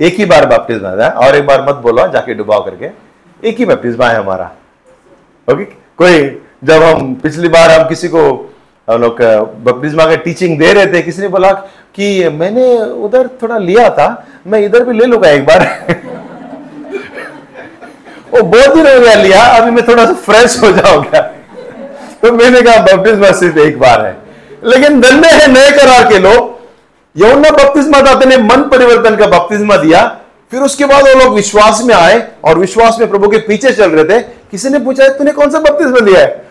एक 0.01 0.15
ही 0.15 0.25
बार 0.25 0.47
बपतिस्मा 0.47 0.89
है 0.89 1.11
और 1.11 1.37
एक 1.37 1.47
बार 1.47 1.63
मत 1.69 1.75
बोलो, 1.75 2.09
जाके 2.09 2.35
डुबाओ 2.35 2.65
करके। 2.65 2.91
एक 3.49 3.57
ही 3.57 3.65
बपतिस्मा 3.65 4.07
है 4.07 4.17
हमारा। 4.17 4.51
ओके? 5.53 5.65
कोई, 5.97 6.43
जब 6.65 6.83
हम, 6.83 7.15
पिछली 7.15 7.49
बार 7.49 7.71
हम 7.71 7.89
किसी 7.89 8.09
को, 8.09 8.55
हम 8.91 9.01
लोग 9.01 9.23
बपतिस्मा 9.65 10.07
का 10.07 10.15
टीचिंग 10.15 10.59
दे 10.59 10.73
रहे 10.73 10.87
थे, 10.87 11.03
किसी 11.03 11.23
ने 11.23 11.29
बोला 11.29 11.53
कि 11.95 12.29
मैंने 12.29 12.79
उधर 12.79 13.29
थोड़ा 13.43 13.59
लिया 13.59 13.91
था, 13.91 14.27
मैं 14.47 14.61
इधर 14.61 14.85
भी 14.85 14.99
ले 14.99 15.05
लूँगा 15.05 15.31
एक 15.31 15.47
बार। 15.47 15.87
वो 18.35 18.43
बहुत 18.43 18.75
दिन 18.75 18.95
हो 18.95 19.01
गया 19.01 19.15
लिया, 19.15 19.43
अभी 19.43 19.71
मैं 19.71 19.89
थोड़ा 19.89 20.07
सा 20.07 20.13
फ्रेश 20.13 20.61
हो 20.63 20.73
जाऊँगा। 20.73 21.21
तो 22.23 22.33
मैंने 22.33 22.63
कहा, 22.63 22.83
बपतिस्मा 22.83 23.33
सिर्फ़ 23.33 23.59
एक 23.59 23.79
बार 23.79 24.07
है। 24.07 24.17
लेकिन 24.65 25.01
धन्य 25.01 25.29
है, 25.29 25.53
नए 25.53 25.71
करार 25.71 26.09
के 26.09 26.19
लोग। 26.19 26.61
यमुना 27.17 27.51
बपतिस्मा 27.51 28.01
दाते 28.01 28.27
ने 28.27 28.37
मन 28.37 28.57
परिवर्तन 28.57 29.17
का 29.17 29.27
बपतिस्मा 29.27 29.77
दिया। 29.77 30.19
फिर 30.51 30.61
उसके 30.61 30.85
बाद 30.85 31.03
वो 31.03 31.25
लोग 31.25 31.35
विश्वास 31.35 31.83
में 31.85 31.95
आए 31.95 32.29
और 32.45 32.59
विश्वास 32.59 32.97
में 33.01 33.11
प्रभु 33.11 33.29
के 33.29 33.39
पीछे 33.39 33.73
चल 33.73 33.91
रहे 33.91 34.05
थे। 34.05 34.23
किसी 34.23 34.69
ने 34.69 34.79
पूछा, 34.79 35.09
तूने 35.09 35.33
कौन 35.33 35.51
सा 35.51 35.59
बपतिस्मा 35.59 35.99
लिया 35.99 36.21
है? 36.21 36.50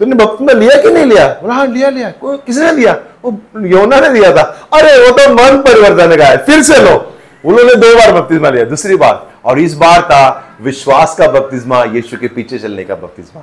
तूने 0.00 0.14
बपतिस्मा 0.14 0.52
लिया 0.52 0.82
कि 0.82 0.90
नहीं 0.90 1.04
लिया? 1.04 1.28
बोला 1.28 1.54
हाँ 1.54 1.66
लिया 1.66 1.90
लिया। 1.90 2.12
किसने 2.24 2.72
लिया? 2.72 2.92
वो 3.24 3.40
योना 3.60 4.00
ने 4.00 4.08
लिया 4.08 4.32
था। 4.32 4.68
अरे, 4.74 4.98
वो 4.98 5.10
तो 5.10 5.34
मन 5.34 5.62
परिवर्तन 5.62 6.16
का 6.16 6.24
है। 6.24 6.36
फिर 6.36 6.62
से 6.62 6.76
लो। 6.76 7.12
उन्होंने 7.44 7.74
दो 7.74 7.94
बार 7.94 8.12
बपतिस्मा 8.12 8.50
लिया, 8.50 8.64
दूसरी 8.64 8.96
बार। 8.96 9.26
और 9.44 9.58
इस 9.58 9.74
बार 9.74 10.02
था 10.02 10.48
विश्वास 10.60 11.16
का 11.18 11.28
बपतिस्मा, 11.28 11.84
यीशु 11.84 12.16
के 12.16 12.28
पीछे 12.28 12.58
चलने 12.58 12.84
का 12.84 12.94
बपतिस्मा। 12.94 13.42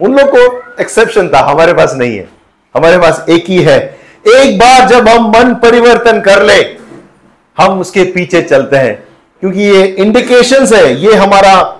उन 0.00 0.18
लोग 0.18 0.30
को 0.36 0.72
एक्सेप्शन 0.80 1.28
था, 1.28 1.38
हमारे 1.38 1.72
पास 1.72 1.94
नहीं 1.94 2.16
है। 2.16 2.28
हमारे 2.76 2.98
पास 2.98 3.26
एक 3.28 3.44
ही 3.48 3.62
है। 3.62 3.98
एक 4.28 4.58
बार 4.58 4.88
जब 4.88 5.08
हम 5.08 5.30
मन 5.30 5.54
परिवर्तन 5.54 6.20
कर 6.20 6.42
ले, 6.42 6.76
हम 7.58 7.80
उसके 7.80 8.04
पीछे 8.04 8.42
चलते 8.42 8.76
हैं। 8.76 9.08
क्योंकि 9.40 9.60
ये 9.60 9.82
इंडिकेशन 9.82 10.66
है, 10.66 10.94
ये 10.94 11.14
हमारा 11.14 11.74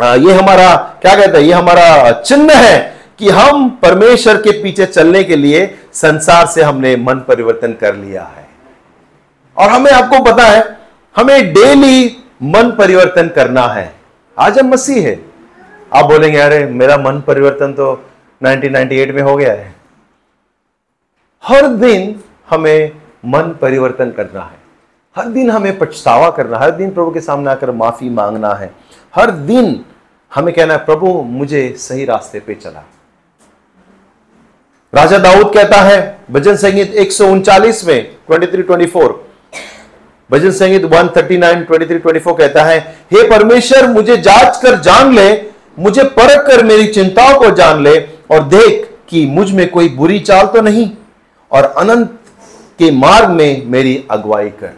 ये 0.00 0.32
हमारा, 0.32 0.76
क्या 1.02 1.14
कहते 1.14 1.38
हैं, 1.38 1.44
ये 1.44 1.52
हमारा 1.52 2.12
चिन्ह 2.12 2.54
है। 2.54 2.93
कि 3.18 3.30
हम 3.30 3.70
परमेश्वर 3.70 4.36
के 4.36 4.62
पीछे 4.62 4.86
चलने 4.86 5.24
के 5.24 5.36
लिए 5.36 5.78
संसार 5.92 6.46
से 6.46 6.62
हमने 6.62 6.96
मन 6.96 7.14
परिवर्तन 7.14 7.72
कर 7.72 7.94
लिया 7.94 8.22
है। 8.22 8.48
और 9.56 9.68
हमें 9.68 9.92
आपको 9.92 10.24
पता 10.24 10.42
है, 10.42 10.78
हमें 11.16 11.54
डेली 11.54 12.16
मन 12.42 12.70
परिवर्तन 12.70 13.28
करना 13.28 13.62
है। 13.62 13.94
आज 14.38 14.58
हम 14.58 14.66
मसीह 14.66 15.06
है। 15.06 15.24
आप 15.94 16.04
बोलेंगे, 16.04 16.38
अरे, 16.38 16.66
मेरा 16.66 16.96
मन 16.96 17.20
परिवर्तन 17.20 17.72
तो 17.72 18.04
1998 18.42 19.12
में 19.12 19.22
हो 19.22 19.36
गया 19.36 19.52
है। 19.52 19.74
हर 21.44 21.66
दिन 21.66 22.20
हमें 22.50 22.92
मन 23.26 23.58
परिवर्तन 23.62 24.10
करना 24.10 24.40
है। 24.40 24.64
हर 25.16 25.28
दिन 25.28 25.50
हमें 25.50 25.78
पछतावा 25.78 26.30
करना 26.30 26.58
हर 26.58 26.70
दिन 26.70 26.90
प्रभु 26.90 27.10
के 27.10 27.20
सामने 27.20 27.50
आकर 27.50 27.70
माफ़ी 27.70 28.10
मांगना 28.10 28.54
है। 28.54 28.74
हर 29.14 29.30
दिन 29.30 29.84
हमें 30.34 30.54
कहना 30.54 30.74
है, 30.74 30.84
प्रभु, 30.84 31.06
मुझे 31.22 31.74
सही 31.78 32.04
रास्ते 32.04 32.40
पे 32.40 32.54
चला। 32.54 32.84
राजा 34.94 35.18
दाऊद 35.18 35.52
कहता 35.54 35.76
है, 35.76 36.18
भजन 36.30 36.56
संगीत 36.56 36.94
एक 36.94 37.12
में 37.84 38.16
23 38.30 38.62
24 38.62 39.14
भजन 40.30 40.50
संगीत 40.50 40.84
139 40.84 41.64
23 41.68 42.00
24 42.02 42.36
कहता 42.38 42.62
है, 42.64 42.78
हे 43.12 43.28
परमेश्वर, 43.28 43.86
मुझे 43.86 44.16
जाँच 44.16 44.56
कर 44.56 44.78
जान 44.80 45.14
ले, 45.14 45.30
मुझे 45.78 46.04
परख 46.18 46.46
कर 46.46 46.62
मेरी 46.64 46.86
चिंताओं 46.86 47.38
को 47.38 47.50
जान 47.50 47.82
ले, 47.82 47.98
और 48.30 48.42
देख 48.48 48.88
कि 49.08 49.24
मुझमें 49.26 49.68
कोई 49.70 49.88
बुरी 49.88 50.18
चाल 50.20 50.46
तो 50.46 50.60
नहीं, 50.60 50.90
और 51.50 51.64
अनंत 51.78 52.18
के 52.78 52.90
मार्ग 52.90 53.30
में 53.30 53.66
मेरी 53.66 54.04
अगुवाई 54.10 54.48
कर। 54.50 54.72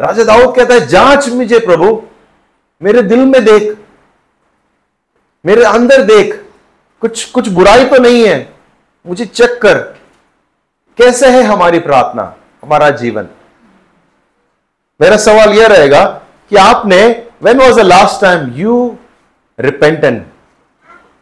राजा 0.00 0.24
दाऊद 0.24 0.54
कहता 0.56 0.74
है, 0.74 0.86
जाँच 0.86 1.28
मुझे 1.28 1.58
प्रभु, 1.58 2.02
मेरे 2.80 3.02
दिल 3.02 3.18
में 3.18 3.44
देख, 3.44 3.76
मेरे 5.44 5.64
अंदर 5.64 6.02
देख, 6.02 6.34
कुछ 7.02 7.24
कुछ 7.24 7.48
बुराई 7.48 7.84
तो 7.84 8.02
नहीं 8.02 8.22
है 8.24 8.55
मुझे 9.06 9.24
चेक 9.26 9.60
कर, 9.62 9.78
कैसे 10.98 11.28
है 11.30 11.42
हमारी 11.42 11.78
प्रार्थना, 11.78 12.22
हमारा 12.64 12.90
जीवन? 12.90 13.28
मेरा 15.00 15.16
सवाल 15.16 15.52
यह 15.52 15.66
रहेगा 15.66 16.04
कि 16.50 16.56
आपने 16.56 17.28
when 17.42 17.58
was 17.58 17.76
the 17.76 17.80
last 17.80 18.20
time 18.20 18.50
you 18.50 18.96
repented 19.60 20.24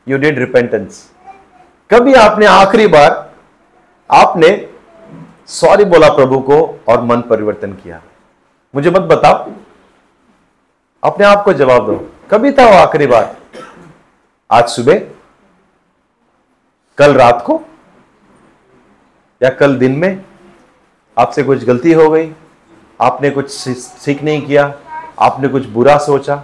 you 0.09 0.19
did 0.19 0.39
repentance 0.39 1.11
कभी 1.91 2.15
आपने 2.15 2.47
आखिरी 2.47 2.87
बार, 2.87 3.31
आपने 4.11 4.69
सॉरी 5.47 5.85
बोला 5.85 6.09
प्रभु 6.09 6.39
को 6.41 6.81
और 6.89 7.03
मन 7.03 7.21
परिवर्तन 7.21 7.73
किया? 7.73 8.01
मुझे 8.75 8.91
मत 8.91 9.01
बताओ। 9.01 9.51
अपने 11.03 11.27
आप 11.27 11.45
को 11.45 11.53
जवाब 11.53 11.87
दो। 11.87 11.97
कभी 12.31 12.53
था 12.53 12.67
वो 12.67 12.77
आखिरी 12.77 13.07
बार? 13.07 13.37
आज 14.51 14.69
सुबह? 14.69 15.01
कल 16.99 17.15
रात 17.15 17.43
को? 17.47 17.63
या 19.41 19.51
कल 19.51 19.77
दिन 19.79 19.97
में 19.99 20.25
आपसे 21.17 21.43
कुछ 21.43 21.65
गलती 21.65 21.93
हो 21.93 22.09
गई, 22.11 22.31
आपने 23.01 23.31
कुछ 23.31 23.51
सीख 23.51 24.23
नहीं 24.23 24.41
किया, 24.43 24.73
आपने 25.21 25.49
कुछ 25.49 25.67
बुरा 25.69 25.97
सोचा 25.99 26.43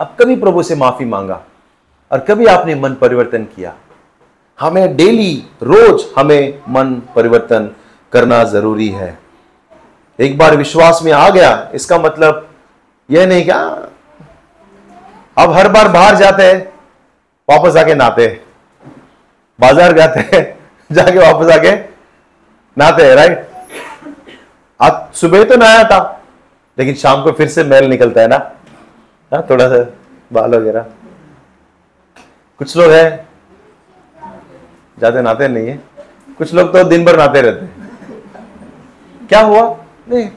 अब 0.00 0.14
कभी 0.20 0.36
प्रभु 0.36 0.62
से 0.62 0.74
माफ़ी 0.74 1.04
मांगा 1.04 1.40
और 2.10 2.20
कभी 2.20 2.46
आपने 2.46 2.74
मन 2.74 2.94
परिवर्तन 2.94 3.44
किया। 3.46 3.74
हमें 4.58 4.96
डेली, 4.96 5.34
रोज 5.62 6.04
हमें 6.18 6.62
मन 6.68 6.94
परिवर्तन 7.16 7.70
करना 8.12 8.42
ज़रूरी 8.44 8.88
है। 8.88 9.18
एक 10.18 10.36
बार 10.38 10.56
विश्वास 10.56 11.00
में 11.02 11.12
आ 11.12 11.28
गया, 11.30 11.70
इसका 11.74 11.98
मतलब 11.98 12.48
यह 13.08 13.26
नहीं 13.26 13.44
क्या 13.44 13.58
अब 15.36 15.52
हर 15.52 15.68
बार 15.68 15.88
बाहर 15.88 16.16
जाते 16.16 16.42
हैं, 16.42 16.60
वापस 17.48 17.76
आके 17.76 17.94
नहाते 17.94 18.26
बाज़ार 19.58 19.92
जाते 19.92 20.20
हैं 20.32 20.55
जाके 20.90 21.18
वापस 21.18 21.50
आके 21.52 21.70
नहाते 22.76 23.02
हैं 23.02 23.14
राइट 23.16 23.48
आज 24.80 25.14
सुबह 25.14 25.44
तो 25.44 25.56
नहाया 25.56 25.84
था, 25.84 25.98
लेकिन 26.78 26.94
शाम 26.94 27.22
को 27.24 27.32
फिर 27.32 27.48
से 27.48 27.64
मैल 27.64 27.88
निकलता 27.90 28.20
है 28.20 28.28
ना? 28.28 28.36
हा? 29.32 29.40
थोड़ा 29.50 29.68
सा 29.68 29.84
बाल 30.32 30.54
वगैरह। 30.54 30.86
कुछ 32.60 32.76
लोग 32.76 32.92
है 32.92 33.26
जाते 34.98 35.22
नहाते 35.22 35.48
नहीं 35.48 35.68
है। 35.68 35.80
कुछ 36.38 36.54
लोग 36.54 36.72
तो 36.72 36.84
दिन 36.84 37.04
भर 37.04 37.16
नहाते 37.16 37.40
रहते 37.40 37.66
क्या 39.26 39.40
हुआ? 39.40 39.62
नहीं, 40.08 40.28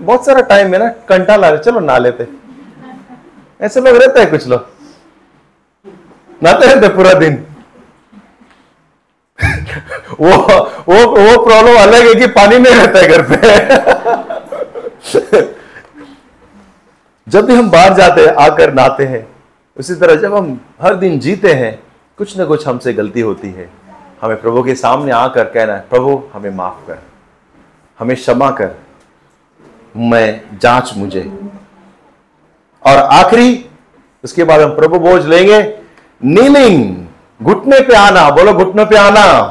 बहुत 0.00 0.26
सारा 0.26 0.40
टाइम 0.42 0.72
है 0.74 0.78
ना, 0.78 0.88
कंटा 1.08 1.36
ला 1.36 1.48
रहे, 1.48 1.58
चलो 1.58 1.80
नहा 1.80 1.98
लेते। 1.98 2.26
ऐसे 3.60 3.80
लोग 3.80 3.96
रहते 3.96 4.20
हैं 4.20 4.30
कुछ 4.30 4.46
लोग। 4.48 4.66
नहाते 6.42 6.66
रहते 6.66 6.88
पूरा 6.88 7.12
दिन। 7.14 7.44
वो 10.20 10.36
वो 10.64 11.06
वो 11.06 11.44
प्रॉब्लम 11.44 11.76
अलग 11.76 12.06
है 12.06 12.14
कि 12.14 12.26
पानी 12.26 12.58
नहीं 12.58 12.74
रहता 12.74 12.98
है 12.98 13.08
घर 13.08 13.22
पे। 13.22 13.36
जब 17.28 17.46
भी 17.46 17.54
हम 17.54 17.70
बाहर 17.70 17.94
जाते 17.94 18.20
हैं, 18.20 18.28
आकर 18.28 18.74
नहाते 18.74 19.04
हैं, 19.04 19.28
उसी 19.76 19.94
तरह 19.94 20.14
जब 20.14 20.34
हम 20.34 20.60
हर 20.82 20.94
दिन 20.94 21.18
जीते 21.18 21.52
हैं, 21.52 21.82
कुछ 22.18 22.38
ना 22.38 22.44
कुछ 22.44 22.66
हमसे 22.66 22.92
गलती 22.92 23.20
होती 23.20 23.50
है। 23.50 23.70
हमें 24.22 24.40
प्रभु 24.40 24.62
के 24.62 24.74
सामने 24.74 25.12
आकर 25.12 25.44
कहना 25.44 25.74
है, 25.74 25.80
प्रभु, 25.80 26.22
हमें 26.32 26.50
माफ़ 26.50 26.86
कर। 26.86 26.98
हमें 27.98 28.16
क्षमा 28.16 28.50
कर। 28.50 28.70
मैं 29.96 30.42
जाँच 30.58 30.92
मुझे। 30.96 31.38
और 32.86 32.96
आखिरी, 32.96 33.66
उसके 34.24 34.44
बाद 34.44 34.60
हम 34.60 34.76
प्रभु 34.76 34.98
बोझ 34.98 35.26
लेंगे 35.26 35.78
नीलिंग 36.24 37.05
घुटने 37.42 37.80
पे 37.80 37.94
आना, 37.94 38.30
बोलो 38.30 38.52
घुटने 38.52 38.84
पे 38.84 38.96
आना। 38.96 39.42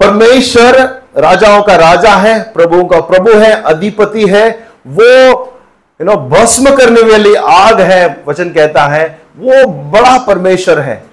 परमेश्वर 0.00 1.02
राजाओं 1.16 1.62
का 1.62 1.76
राजा 1.76 2.10
है, 2.10 2.40
प्रभुओं 2.40 2.84
का 2.84 3.00
प्रभु 3.00 3.32
है, 3.32 3.62
अधिपति 3.62 4.26
है, 4.26 4.68
वो 4.86 5.04
यू 6.00 6.04
नो 6.04 6.16
भस्म 6.16 6.76
करने 6.76 7.00
वाली 7.00 7.34
आग 7.34 7.80
है, 7.80 8.24
वचन 8.28 8.48
कहता 8.50 8.82
है, 8.82 9.20
वो 9.36 9.66
बड़ा 9.66 10.18
परमेश्वर 10.18 10.78
है। 10.78 11.04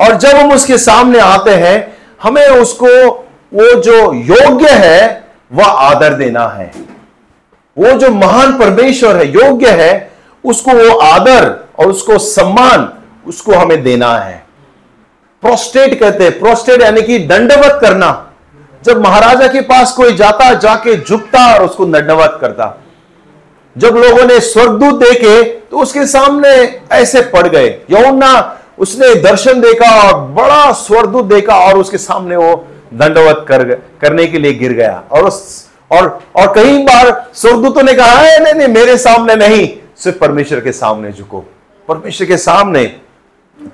और 0.00 0.16
जब 0.16 0.28
हम 0.28 0.52
उसके 0.52 0.78
सामने 0.78 1.18
आते 1.18 1.50
हैं, 1.50 1.96
हमें 2.22 2.48
उसको, 2.48 3.08
वो 3.54 3.74
जो 3.74 4.12
योग्य 4.12 4.68
है, 4.70 5.24
वह 5.52 5.64
आदर 5.64 6.12
देना 6.12 6.48
है। 6.48 6.72
वो 7.78 7.90
जो 7.90 8.10
महान 8.10 8.58
परमेश्वर 8.58 9.16
है, 9.16 9.32
योग्य 9.32 9.70
है, 9.70 10.10
उसको 10.44 10.70
वो 10.70 10.98
आदर 10.98 11.68
और 11.78 11.86
उसको 11.86 12.18
सम्मान 12.18 12.92
उसको 13.26 13.52
हमें 13.52 13.82
देना 13.82 14.14
है। 14.18 14.46
प्रोस्टेट 15.42 15.98
कहते 16.00 16.24
हैं। 16.24 16.38
प्रोस्टेट 16.38 16.82
यानी 16.82 17.02
कि 17.02 17.18
दंडवत 17.18 17.78
करना। 17.80 18.24
जब 18.84 19.04
महाराजा 19.04 19.46
के 19.46 19.60
पास 19.60 19.92
कोई 19.92 20.14
जाता, 20.14 20.52
जाके 20.54 20.96
झुकता 20.96 21.54
और 21.54 21.64
उसको 21.64 21.86
दंडवत 21.86 22.38
करता। 22.40 22.78
जब 23.76 23.96
लोगों 23.96 24.24
ने 24.24 24.40
स्वर्गदूत 24.40 25.00
देखे 25.00 25.42
तो 25.44 25.78
उसके 25.78 26.06
सामने 26.06 26.80
ऐसे 26.92 27.20
पड़ 27.22 27.46
गए। 27.48 27.68
यौना 27.90 28.58
उसने 28.78 29.14
दर्शन 29.14 29.60
देखा 29.60 29.90
और 30.02 30.20
बड़ा 30.20 30.72
स्वर्गदूत 30.72 31.24
देखा 31.24 31.54
और 31.54 31.78
उसके 31.78 31.98
सामने 31.98 32.36
वो 32.36 32.66
दंडवत 32.94 33.44
कर 33.48 33.64
करने 34.00 34.26
के 34.26 34.38
लिए 34.38 34.52
गिर 34.52 34.72
गया। 34.72 35.02
और 35.12 35.24
उस, 35.24 35.68
और 35.90 36.20
और 36.36 36.54
कई 36.54 36.78
बार 36.78 37.30
स्वर्गदूतों 37.34 37.82
ने 37.82 37.94
कहा 37.94 38.16
है 38.16 38.42
नहीं 38.44 38.54
नहीं, 38.54 38.68
मेरे 38.68 38.96
सामने 38.98 39.36
नहीं। 39.36 39.68
सिर्फ़ 39.96 40.18
परमेश्वर 40.18 40.60
के 40.60 40.72
सामने 40.72 41.12
झुको। 41.12 41.44
परमेश्वर 41.88 42.26
के 42.26 42.36
सामने 42.36 42.84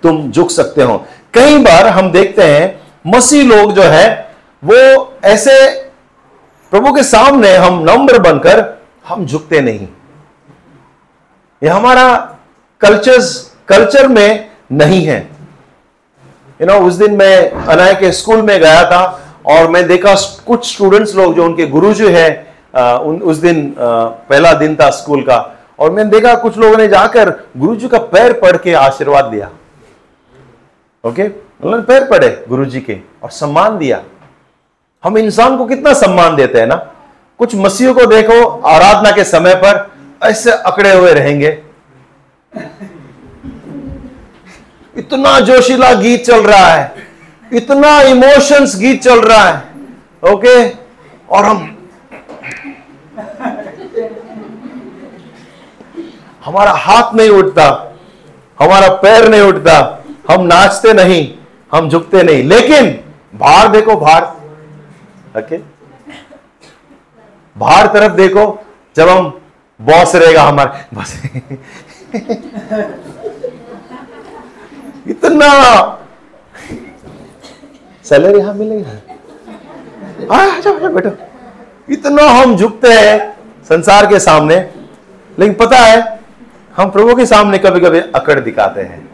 तुम 0.03 0.31
झुक 0.31 0.51
सकते 0.51 0.83
हो। 0.83 0.97
कई 1.35 1.59
बार 1.59 1.87
हम 1.89 2.11
देखते 2.13 2.43
हैं 2.43 2.83
मसीह 3.07 3.45
लोग 3.47 3.73
जो 3.75 3.83
है 3.83 4.07
वो 4.63 4.77
ऐसे 5.25 5.57
प्रभु 6.73 6.93
के 6.93 7.03
सामने 7.03 7.55
हम 7.57 7.83
नम्र 7.91 8.19
बनकर 8.21 8.63
हम 9.09 9.27
झुकते 9.27 9.61
नहीं। 9.61 9.87
ये 11.63 11.69
हमारा 11.69 12.07
कल्चर्स 12.81 13.35
कल्चर 13.69 14.09
में 14.09 14.51
नहीं 14.73 15.05
है। 15.07 15.19
यू 15.19 16.67
you 16.67 16.69
नो 16.69 16.73
know, 16.73 16.89
उस 16.89 16.95
दिन 16.95 17.15
मैं 17.17 17.51
अनाय 17.51 17.95
के 17.95 18.11
स्कूल 18.13 18.43
में 18.43 18.59
गया 18.61 18.85
था 18.91 19.03
और 19.47 19.69
मैं 19.71 19.87
देखा 19.89 20.15
कुछ 20.47 20.73
स्टूडेंट्स 20.73 21.15
लोग 21.17 21.35
जो 21.35 21.45
उनके 21.45 21.67
गुरु 21.67 21.93
जो 21.95 22.09
है 22.09 22.29
उन 22.75 23.21
उस 23.23 23.37
दिन 23.37 23.67
आ, 23.71 24.05
पहला 24.31 24.53
दिन 24.55 24.77
था 24.77 24.89
स्कूल 24.91 25.23
का। 25.23 25.39
और 25.79 25.91
मैंने 25.91 26.11
देखा 26.11 26.35
कुछ 26.37 26.57
लोगों 26.59 26.77
ने 26.79 26.89
जाकर 26.89 27.31
गुरु 27.57 27.75
जी 27.77 27.89
का 27.89 27.99
पैर 28.13 28.33
पढ़ 28.41 28.57
के 28.57 28.73
आशीर्वाद 28.75 29.25
दिया 29.25 29.51
ओके 31.05 31.23
उन्होंने 31.23 31.83
पैर 31.85 32.05
पड़े 32.05 32.29
गुरु 32.49 32.65
जी 32.65 32.81
के 32.81 32.99
और 33.23 33.31
सम्मान 33.31 33.79
दिया। 33.79 34.03
हम 35.05 35.19
इंसान 35.19 35.57
को 35.57 35.67
कितना 35.67 35.93
सम्मान 35.93 36.37
देते 36.37 36.59
हैं 36.61 36.67
ना? 36.67 36.75
कुछ 37.41 37.55
मसीह 37.55 37.93
को 37.93 38.07
देखो, 38.07 38.47
आराधना 38.67 39.11
के 39.11 39.25
समय 39.25 39.55
पर 39.55 39.91
ऐसे 40.23 40.51
अकड़े 40.51 40.93
हुए 40.93 41.13
रहेंगे। 41.13 41.59
इतना 44.97 45.39
जोशीला 45.41 45.93
गीत 45.95 46.25
चल 46.25 46.43
रहा 46.43 46.67
है। 46.67 47.07
इतना 47.53 48.01
इमोशंस 48.03 48.77
गीत 48.77 49.03
चल 49.03 49.21
रहा 49.21 49.45
है। 49.45 50.33
ओके 50.33 50.69
और 51.29 51.45
हम 51.45 51.71
हमारा 56.45 56.71
हाथ 56.71 57.15
नहीं 57.15 57.31
उठता, 57.31 57.67
हमारा 58.59 58.89
पैर 58.95 59.29
नहीं 59.29 59.43
उठता। 59.43 60.04
हम 60.31 60.43
नाचते 60.43 60.93
नहीं, 60.93 61.35
हम 61.73 61.89
झुकते 61.89 62.23
नहीं, 62.23 62.43
लेकिन 62.45 63.05
बाहर 63.35 63.69
देखो, 63.69 63.97
बाहर। 63.97 64.23
ओके 65.39 65.59
बाहर 67.57 67.87
तरफ़ 67.87 68.13
देखो, 68.13 68.65
जब 68.97 69.09
हम 69.09 69.41
बॉस 69.81 70.15
रहेगा 70.15 70.43
हमारे 70.43 70.97
बस। 70.97 71.23
इतना। 75.09 75.51
सैलरी 78.05 78.39
यहाँ 78.39 78.55
मिलेगा 78.55 78.93
जाओ 80.61 80.89
बैठो। 80.89 81.11
इतना 81.93 82.23
हम 82.23 82.57
झुकते 82.57 82.93
हैं 82.93 83.37
संसार 83.65 84.07
के 84.07 84.19
सामने। 84.21 84.57
लेकिन 85.39 85.55
पता 85.55 85.77
है, 85.77 86.21
हम 86.77 86.91
प्रभु 86.91 87.15
के 87.15 87.27
सामने 87.27 87.59
कभी 87.59 87.81
कभी 87.81 87.99
अकड़ 87.99 88.41
दिखाते 88.41 88.81
हैं। 88.81 89.14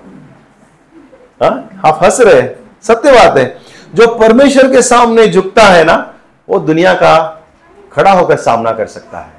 हाँ 1.43 1.80
आप 1.86 2.01
हंस 2.05 2.20
रहे 2.20 2.43
सत्य 2.82 3.12
बात 3.12 3.38
है। 3.38 3.59
जो 3.95 4.07
परमेश्वर 4.07 4.72
के 4.72 4.82
सामने 4.82 5.28
झुकता 5.28 5.62
है 5.62 5.84
ना, 5.84 6.14
वो 6.49 6.59
दुनिया 6.59 6.95
का 6.95 7.43
खड़ा 7.93 8.12
होकर 8.12 8.36
सामना 8.36 8.72
कर 8.72 8.86
सकता 8.86 9.18
है। 9.18 9.30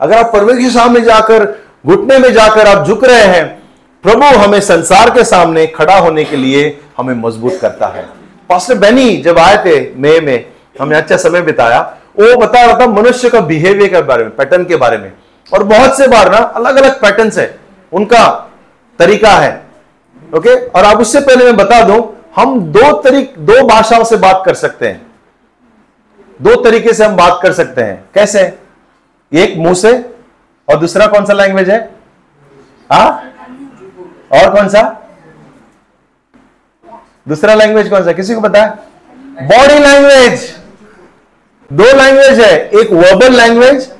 अगर 0.00 0.18
आप 0.18 0.32
परमेश्वर 0.32 0.62
के 0.62 0.70
सामने 0.70 1.00
जाकर, 1.00 1.64
घुटने 1.86 2.18
में 2.18 2.32
जाकर 2.32 2.66
आप 2.66 2.86
झुक 2.86 3.04
रहे 3.04 3.24
हैं, 3.24 3.62
प्रभु 4.02 4.24
हमें 4.24 4.60
संसार 4.60 5.10
के 5.10 5.24
सामने 5.24 5.66
खड़ा 5.66 5.98
होने 5.98 6.24
के 6.24 6.36
लिए 6.36 6.80
हमें 6.96 7.14
मज़बूत 7.14 7.58
करता 7.60 7.86
है। 7.86 8.02
पास्टर 8.48 8.74
बेनी 8.74 9.16
जब 9.16 9.38
आए 9.38 9.56
थे 9.56 9.94
मई 9.94 10.20
में, 10.20 10.46
हमने 10.80 10.96
अच्छा 10.96 11.16
समय 11.16 11.40
बिताया, 11.40 11.96
वो 12.20 12.36
बता 12.36 12.64
रहा 12.64 12.80
था 12.80 12.86
मनुष्य 12.86 13.30
का 13.30 13.40
बिहेवियर 13.40 13.90
के 13.90 14.02
बारे 14.02 14.24
में, 14.24 14.36
पैटर्न 14.36 14.64
के 14.64 14.76
बारे 14.76 14.98
में। 14.98 15.12
और 15.54 15.62
बहुत 15.62 15.96
से 15.96 16.08
बार 16.08 16.30
ना 16.30 16.38
अलग 16.38 16.76
अलग 16.76 17.00
पैटर्न 17.00 17.30
है। 17.38 17.58
उनका 17.92 18.50
तरीका 18.98 19.30
है। 19.30 19.65
ओके 20.34 20.54
और 20.68 20.84
अब 20.84 21.00
उससे 21.00 21.20
पहले 21.20 21.44
मैं 21.44 21.56
बता 21.56 21.80
दूँ, 21.82 22.00
हम 22.36 22.60
दो 22.72 22.92
तरीक, 23.02 23.34
दो 23.38 23.66
भाषाओं 23.66 24.04
से 24.04 24.16
बात 24.16 24.42
कर 24.46 24.54
सकते 24.54 24.88
हैं। 24.88 25.06
दो 26.40 26.54
तरीके 26.62 26.92
से 26.92 27.04
हम 27.04 27.16
बात 27.16 27.38
कर 27.42 27.52
सकते 27.52 27.82
हैं। 27.82 28.04
कैसे? 28.14 28.42
एक 29.32 29.56
मुँह 29.56 29.74
से, 29.74 29.92
और 30.68 30.76
दूसरा 30.76 31.06
कौन 31.06 31.24
सा 31.26 31.32
लैंग्वेज 31.32 31.70
है? 31.70 31.78
हा? 32.90 33.04
और 34.32 34.54
कौन 34.54 34.68
सा? 34.68 34.82
दूसरा 37.28 37.54
लैंग्वेज 37.54 37.88
कौन 37.90 38.04
सा? 38.04 38.12
किसी 38.12 38.34
को 38.34 38.48
है? 38.48 38.68
बॉडी 39.42 39.78
लैंग्वेज 39.78 40.54
दो 41.70 41.84
लैंग्वेज 41.84 42.40
है, 42.40 42.52
एक 42.70 42.92
वर्बल 42.92 43.32
लैंग्वेज 43.32 43.90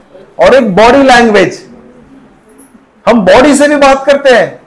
और 0.40 0.54
एक 0.54 0.74
बॉडी 0.76 1.02
लैंग्वेज 1.02 1.64
हम 3.06 3.24
बॉडी 3.24 3.54
से 3.54 3.68
भी 3.68 3.76
बात 3.76 4.04
करते 4.06 4.30
हैं। 4.30 4.65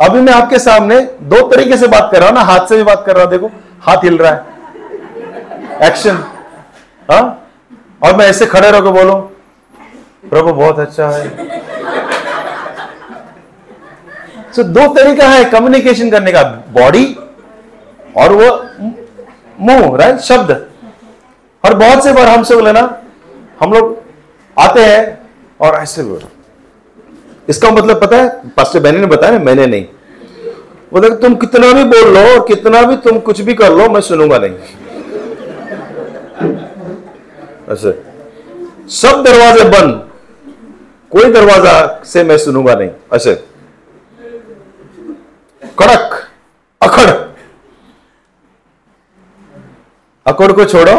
अभी 0.00 0.20
मैं 0.20 0.32
आपके 0.32 0.58
सामने 0.58 1.00
दो 1.30 1.40
तरीके 1.48 1.76
से 1.76 1.86
बात 1.88 2.08
कर 2.12 2.18
रहा 2.18 2.28
हूँ 2.28 2.34
ना 2.34 2.42
हाथ 2.42 2.66
से 2.66 2.76
भी 2.76 2.82
बात 2.82 3.02
कर 3.06 3.16
रहा 3.16 3.24
हूँ 3.24 3.30
देखो 3.30 3.50
हाथ 3.82 4.04
हिल 4.04 4.16
रहा 4.18 4.32
है। 4.32 5.88
एक्शन 5.88 6.16
हाँ? 7.08 7.22
और 8.04 8.16
मैं 8.16 8.26
ऐसे 8.26 8.46
खड़े 8.46 8.70
रहो 8.70 8.92
बोलो 8.92 9.14
प्रभु 10.24 10.52
बहुत 10.52 10.78
अच्छा 10.78 11.08
है। 11.08 11.48
So, 14.54 14.64
दो 14.64 14.86
तरीका 14.94 15.28
है 15.28 15.44
कम्युनिकेशन 15.50 16.10
करने 16.10 16.32
का 16.32 16.42
बॉडी 16.72 17.04
और 18.18 18.32
वो 18.32 18.48
मुँह 19.60 19.96
राइट 19.98 20.18
शब्द। 20.20 20.50
और 21.64 21.74
बहुत 21.74 22.04
से 22.04 22.12
बार 22.12 22.28
हमसे 22.28 22.54
बोले 22.54 22.72
ना 22.72 22.82
हम 23.60 23.72
लोग 23.72 23.96
आते 24.56 24.84
हैं 24.84 25.02
और 25.60 25.74
ऐसे 25.74 26.02
बोलो। 26.02 26.28
इसका 27.50 27.70
मतलब 27.70 28.00
पता 28.00 28.16
है? 28.16 28.28
पास्टर 28.48 28.80
बहनी 28.80 28.98
ने 28.98 29.06
बताया 29.06 29.32
ना 29.32 29.44
मैंने 29.44 29.66
नहीं। 29.66 29.86
बोले, 30.92 31.08
तुम 31.16 31.34
कितना 31.36 31.72
भी 31.72 31.84
बोल 31.86 32.14
लो, 32.14 32.40
कितना 32.44 32.82
भी 32.82 32.96
तुम 33.00 33.18
कुछ 33.20 33.40
भी 33.40 33.54
कर 33.54 33.72
लो, 33.72 33.88
मैं 33.88 34.00
सुनूँगा 34.00 34.38
नहीं। 34.38 34.54
ऐसे 37.68 37.92
सब 38.92 39.22
दरवाजे 39.24 39.64
बंद। 39.68 40.08
कोई 41.12 41.32
दरवाज़ा 41.32 42.02
से 42.04 42.22
मैं 42.24 42.36
सुनूँगा 42.38 42.74
नहीं। 42.74 42.90
ऐसे 43.14 43.34
कड़क 45.78 46.16
अखड़ 46.80 47.10
अकड़ 50.26 50.52
को 50.52 50.64
छोड़ो, 50.64 50.94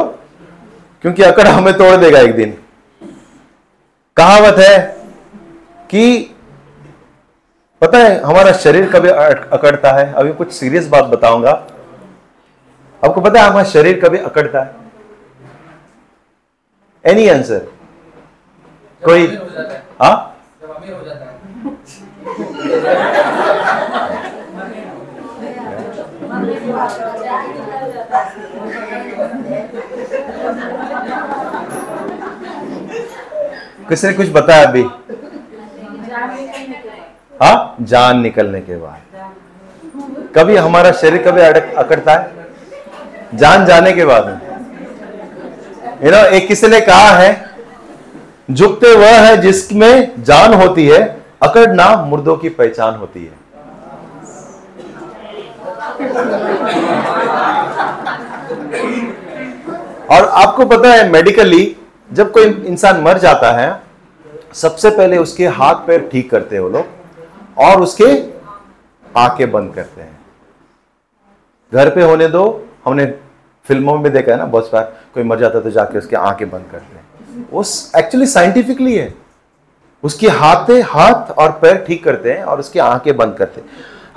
क्योंकि 1.01 1.23
अकड़ 1.23 1.47
हमें 1.47 1.73
तोड़ 1.73 1.95
देगा 1.95 2.19
एक 2.19 2.35
दिन। 2.35 2.53
कहावत 4.17 4.57
है 4.59 4.77
कि 5.89 6.33
पता 7.81 7.97
है 7.97 8.19
हमारा 8.21 8.51
शरीर 8.53 8.89
कभी 8.91 9.09
अकड़ता 9.09 9.91
है? 9.99 10.11
अभी 10.13 10.33
कुछ 10.33 10.51
सीरियस 10.53 10.87
बात 10.87 11.05
बताऊँगा। 11.05 11.51
आपको 13.03 13.21
पता 13.21 13.41
है 13.41 13.49
हमारा 13.49 13.63
शरीर 13.69 13.99
कभी 13.99 14.17
अकड़ता 14.17 14.61
है? 14.63 14.75
एनी 17.05 17.27
आंसर 17.29 17.67
कोई 19.01 19.25
हाँ 20.01 20.27
किसी 33.89 34.07
ने 34.07 34.13
कुछ 34.13 34.29
बताया 34.31 34.67
अभी? 34.67 34.83
हाँ 37.41 37.75
जान 37.81 38.19
निकलने 38.21 38.59
के 38.61 38.75
बाद। 38.77 40.31
कभी 40.35 40.55
हमारा 40.55 40.91
शरीर 40.91 41.21
कभी 41.23 41.41
अड़क 41.41 41.73
अकड़ता 41.77 42.13
है? 42.13 42.31
जान 43.35 43.65
जाने 43.65 43.91
के 43.91 44.05
बाद। 44.05 44.27
यू 46.03 46.11
नो 46.11 46.17
एक 46.27 46.47
किसी 46.47 46.67
ने 46.67 46.79
कहा 46.81 47.09
है 47.09 47.31
झुकते 48.51 48.93
वह 48.95 49.19
है 49.19 49.35
जिसमें 49.37 50.23
जान 50.23 50.53
होती 50.53 50.87
है, 50.87 50.99
अकड़ना 51.43 51.95
मुर्दों 52.05 52.35
की 52.37 52.49
पहचान 52.51 52.95
होती 52.95 53.25
है। 53.25 53.39
और 60.09 60.27
आपको 60.27 60.65
पता 60.67 60.93
है 60.93 61.09
मेडिकली 61.09 61.75
जब 62.09 62.31
कोई 62.31 62.45
इंसान 62.45 63.01
मर 63.01 63.17
जाता 63.17 63.51
है, 63.51 63.81
सबसे 64.53 64.89
पहले 64.89 65.17
उसके 65.17 65.47
हाथ 65.49 65.75
पैर 65.87 66.09
ठीक 66.11 66.31
करते 66.31 66.55
हैं 66.55 66.63
लोग। 66.63 67.00
और 67.57 67.81
उसके 67.81 68.05
आँखें 69.19 69.51
बंद 69.51 69.73
करते 69.75 70.01
हैं। 70.01 70.19
घर 71.71 71.89
पे 71.89 72.03
होने 72.03 72.27
दो, 72.27 72.67
हमने 72.85 73.05
फ़िल्मों 73.65 73.97
में 73.97 74.11
देखा 74.13 74.31
है 74.31 74.37
ना, 74.37 74.45
बहुत 74.45 74.69
बार 74.73 74.83
कोई 75.13 75.23
मर 75.23 75.39
जाता 75.39 75.59
तो 75.59 75.71
जाके 75.71 75.97
उसके 75.97 76.15
आँखें 76.15 76.49
बंद 76.49 76.65
करते 76.71 76.95
हैं। 76.95 77.45
वो 77.51 77.63
एक्चुअली 77.97 78.25
साइंटिफिकली 78.25 78.95
है। 78.95 79.13
उसके 80.03 80.27
हाथे 80.27 80.79
हाथ 80.81 81.31
और 81.31 81.51
पैर 81.51 81.83
ठीक 81.87 82.03
करते 82.03 82.33
हैं 82.33 82.43
और 82.43 82.59
उसकी 82.59 82.79
आँखें 82.79 83.15
बंद 83.17 83.35
करते 83.37 83.61
हैं। 83.61 83.67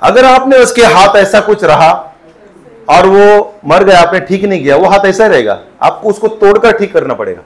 अगर 0.01 0.25
आपने 0.25 0.57
उसके 0.57 0.81
हाथ 0.81 1.15
ऐसा 1.15 1.39
कुछ 1.39 1.63
रहा 1.63 1.91
और 2.89 3.05
वो 3.05 3.53
मर 3.65 3.83
गया, 3.83 3.99
आपने 3.99 4.19
ठीक 4.19 4.43
नहीं 4.43 4.63
किया, 4.63 4.75
वो 4.75 4.85
हाथ 4.85 5.05
ऐसा 5.05 5.27
रहेगा। 5.27 5.59
आपको 5.81 6.09
उसको 6.09 6.27
तोड़कर 6.27 6.77
ठीक 6.77 6.93
करना 6.93 7.13
पड़ेगा। 7.13 7.41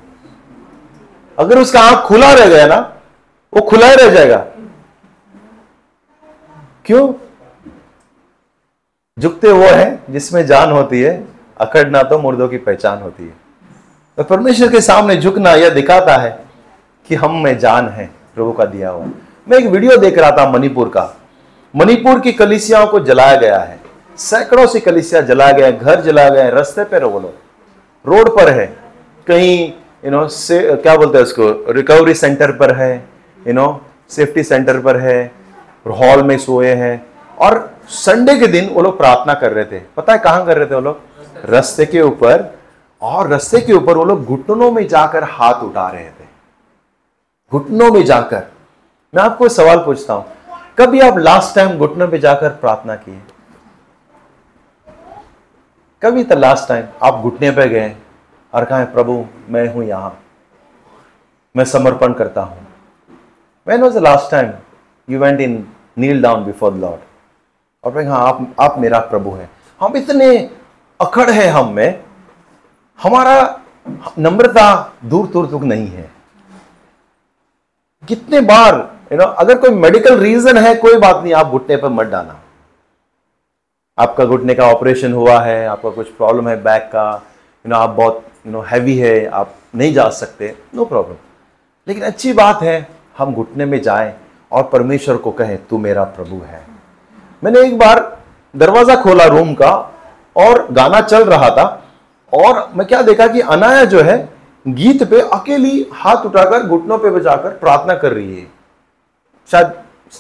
अगर 1.37 1.59
उसका 1.59 1.81
आँख 1.81 2.05
खुला 2.05 2.33
रह 2.33 2.45
गया 2.45 2.65
ना, 2.67 2.79
वो 3.53 3.61
खुला 3.61 3.87
ही 3.87 3.95
रह 3.95 4.09
जाएगा। 4.09 4.45
क्यों? 6.89 7.13
झुकते 9.19 9.51
वो 9.51 9.65
है 9.65 9.99
जिसमें 10.09 10.45
जान 10.45 10.71
होती 10.71 11.01
है 11.01 11.27
अकड़ना 11.57 12.03
तो 12.03 12.19
मुर्दों 12.19 12.47
की 12.47 12.57
पहचान 12.57 13.01
होती 13.01 13.23
है। 13.23 13.33
तो 14.17 14.23
परमेश्वर 14.23 14.67
के 14.67 14.81
सामने 14.81 15.15
झुकना 15.15 15.53
यह 15.53 15.69
दिखाता 15.69 16.17
है 16.17 16.43
कि 17.07 17.15
हम 17.15 17.43
में 17.43 17.59
जान 17.59 17.89
है, 17.89 18.09
प्रभु 18.35 18.51
का 18.51 18.65
दिया 18.65 18.89
हुआ। 18.89 19.05
मैं 19.49 19.57
एक 19.57 19.65
वीडियो 19.65 19.97
देख 19.97 20.17
रहा 20.17 20.31
था 20.31 20.49
मणिपुर 20.51 20.89
का। 20.89 21.17
मणिपुर 21.75 22.19
की 22.19 22.31
कलिसियाओं 22.31 22.87
को 22.87 22.99
जलाया 22.99 23.35
गया 23.35 23.59
है। 23.59 23.79
सैकड़ों 24.17 24.67
सी 24.67 24.79
कलिसिया 24.79 25.21
जलाया 25.21 25.51
गया, 25.51 25.71
घर 25.71 26.01
जलाया 26.01 26.29
गया, 26.29 26.49
रास्ते 26.49 26.83
पे 26.83 26.99
वो 26.99 27.19
लोग। 27.19 27.33
रोड 28.05 28.29
पर 28.29 28.49
है। 28.49 28.65
कहीं 29.27 29.73
यू 30.05 30.11
नो 30.11 30.27
से, 30.27 30.75
क्या 30.75 30.95
बोलते 30.95 31.17
हैं 31.17 31.25
उसको? 31.25 31.71
रिकवरी 31.71 32.13
सेंटर 32.13 32.51
पर 32.51 32.75
है 32.75 33.09
यू 33.47 33.53
नो 33.53 33.81
सेफ्टी 34.09 34.43
सेंटर 34.43 34.79
पर 34.79 34.97
है। 34.97 35.39
हॉल 35.85 36.23
में 36.23 36.37
सोए 36.37 36.73
हैं। 36.73 37.05
और 37.37 37.77
संडे 37.89 38.37
के 38.39 38.47
दिन 38.47 38.69
वो 38.69 38.81
लोग 38.81 38.97
प्रार्थना 38.97 39.33
कर 39.33 39.51
रहे 39.53 39.65
थे। 39.65 39.79
पता 39.97 40.13
है 40.13 40.19
कहाँ 40.19 40.45
कर 40.45 40.57
रहे 40.57 40.67
थे 40.67 40.75
वो 40.75 40.81
लोग? 40.81 41.01
रस्ते 41.45 41.85
के 41.85 42.01
ऊपर। 42.01 42.59
और 43.01 43.29
रस्ते 43.29 43.61
के 43.61 43.73
ऊपर 43.73 43.97
वो 43.97 44.03
लोग 44.03 44.25
घुटनों 44.25 44.71
में 44.71 44.87
जाकर 44.87 45.23
हाथ 45.23 45.63
उठा 45.63 45.87
रहे 45.89 46.09
थे। 46.09 46.27
घुटनों 47.51 47.91
में 47.91 48.03
जाकर। 48.05 48.43
मैं 49.13 49.23
आपको 49.23 49.49
सवाल 49.49 49.77
पूछता 49.77 50.13
हूँ। 50.13 50.25
कभी 50.79 50.99
आप 50.99 51.17
लास्ट 51.17 51.55
टाइम 51.55 51.77
घुटनों 51.77 52.07
पे 52.07 52.19
जाकर 52.19 52.49
प्रार्थना 52.49 52.95
किए 52.95 53.21
कभी 56.01 56.23
तो 56.23 56.35
लास्ट 56.35 56.67
टाइम 56.67 56.85
आप 57.03 57.13
घुटने 57.13 57.51
पे 57.51 57.67
गए 57.69 57.95
और 58.53 58.65
कहा 58.65 58.83
प्रभु, 58.85 59.25
मैं 59.49 59.67
हूँ 59.73 59.83
यहाँ। 59.83 60.19
मैं 61.55 61.65
समर्पण 61.65 62.13
करता 62.13 62.41
हूँ। 62.41 62.67
When 63.67 63.83
was 63.83 63.95
the 63.95 64.03
last 64.03 64.29
time 64.33 64.51
went 65.17 65.39
in, 65.41 65.65
kneel 65.97 66.21
down 66.21 66.45
before 66.45 66.71
the 66.71 66.81
Lord? 66.81 66.99
और 67.83 67.91
भाई 67.93 68.05
हाँ 68.05 68.19
आप 68.27 68.55
आप 68.59 68.77
मेरा 68.79 68.99
प्रभु 68.99 69.31
हैं। 69.31 69.49
हम 69.79 69.95
इतने 69.97 70.37
अखड़ 70.99 71.29
है 71.29 71.47
हम 71.49 71.73
में। 71.73 72.03
हमारा 72.99 73.59
नम्रता 74.19 74.93
दूर 75.05 75.27
दूर 75.27 75.45
तक 75.47 75.63
नहीं 75.63 75.87
है। 75.87 76.09
कितने 78.07 78.41
बार 78.41 78.75
यू 79.11 79.17
नो 79.17 79.25
अगर 79.25 79.57
कोई 79.57 79.69
मेडिकल 79.69 80.17
रीजन 80.19 80.57
है 80.57 80.75
कोई 80.75 80.97
बात 80.99 81.23
नहीं 81.23 81.33
आप 81.33 81.47
घुटने 81.47 81.77
पर 81.77 81.89
मत 81.89 82.07
डालना। 82.07 82.39
आपका 83.97 84.25
घुटने 84.25 84.53
का 84.55 84.65
ऑपरेशन 84.65 85.13
हुआ 85.13 85.39
है 85.41 85.65
आपका 85.67 85.89
कुछ 85.89 86.07
प्रॉब्लम 86.07 86.47
है 86.49 86.61
बैक 86.63 86.89
का 86.93 87.09
यू 87.65 87.69
नो 87.69 87.75
आप 87.75 87.89
बहुत 87.89 88.25
यू 88.45 88.51
नो 88.51 88.61
हैवी 88.61 88.97
है 88.97 89.25
आप 89.25 89.55
नहीं 89.75 89.93
जा 89.93 90.09
सकते 90.09 90.55
नो 90.75 90.85
प्रॉब्लम 90.85 91.15
लेकिन 91.87 92.03
अच्छी 92.03 92.33
बात 92.33 92.61
है 92.61 92.87
हम 93.17 93.33
घुटने 93.33 93.65
में 93.65 93.81
जाएँ। 93.81 94.13
और 94.51 94.63
परमेश्वर 94.63 95.17
को 95.17 95.31
कहें, 95.31 95.67
तू 95.67 95.77
मेरा 95.77 96.03
प्रभु 96.03 96.35
है। 96.35 96.65
मैंने 97.43 97.59
एक 97.59 97.77
बार 97.77 98.17
दरवाज़ा 98.55 98.95
खोला 98.95 99.25
रूम 99.25 99.53
का 99.53 99.71
और 100.37 100.67
गाना 100.71 101.01
चल 101.01 101.23
रहा 101.23 101.49
था 101.49 101.85
और 102.33 102.71
मैं 102.75 102.87
क्या 102.87 103.01
देखा 103.01 103.27
कि 103.27 103.39
अनाया 103.39 103.83
जो 103.85 104.01
है, 104.01 104.29
गीत 104.67 105.03
पे 105.03 105.21
अकेली 105.21 105.89
हाथ 105.93 106.15
उठाकर, 106.15 106.63
घुटनों 106.63 106.97
पे 106.97 107.09
बजाकर 107.09 107.49
प्रार्थना 107.49 107.95
कर 107.95 108.13
रही 108.13 108.39
है। 108.39 108.47
शायद 109.51 109.67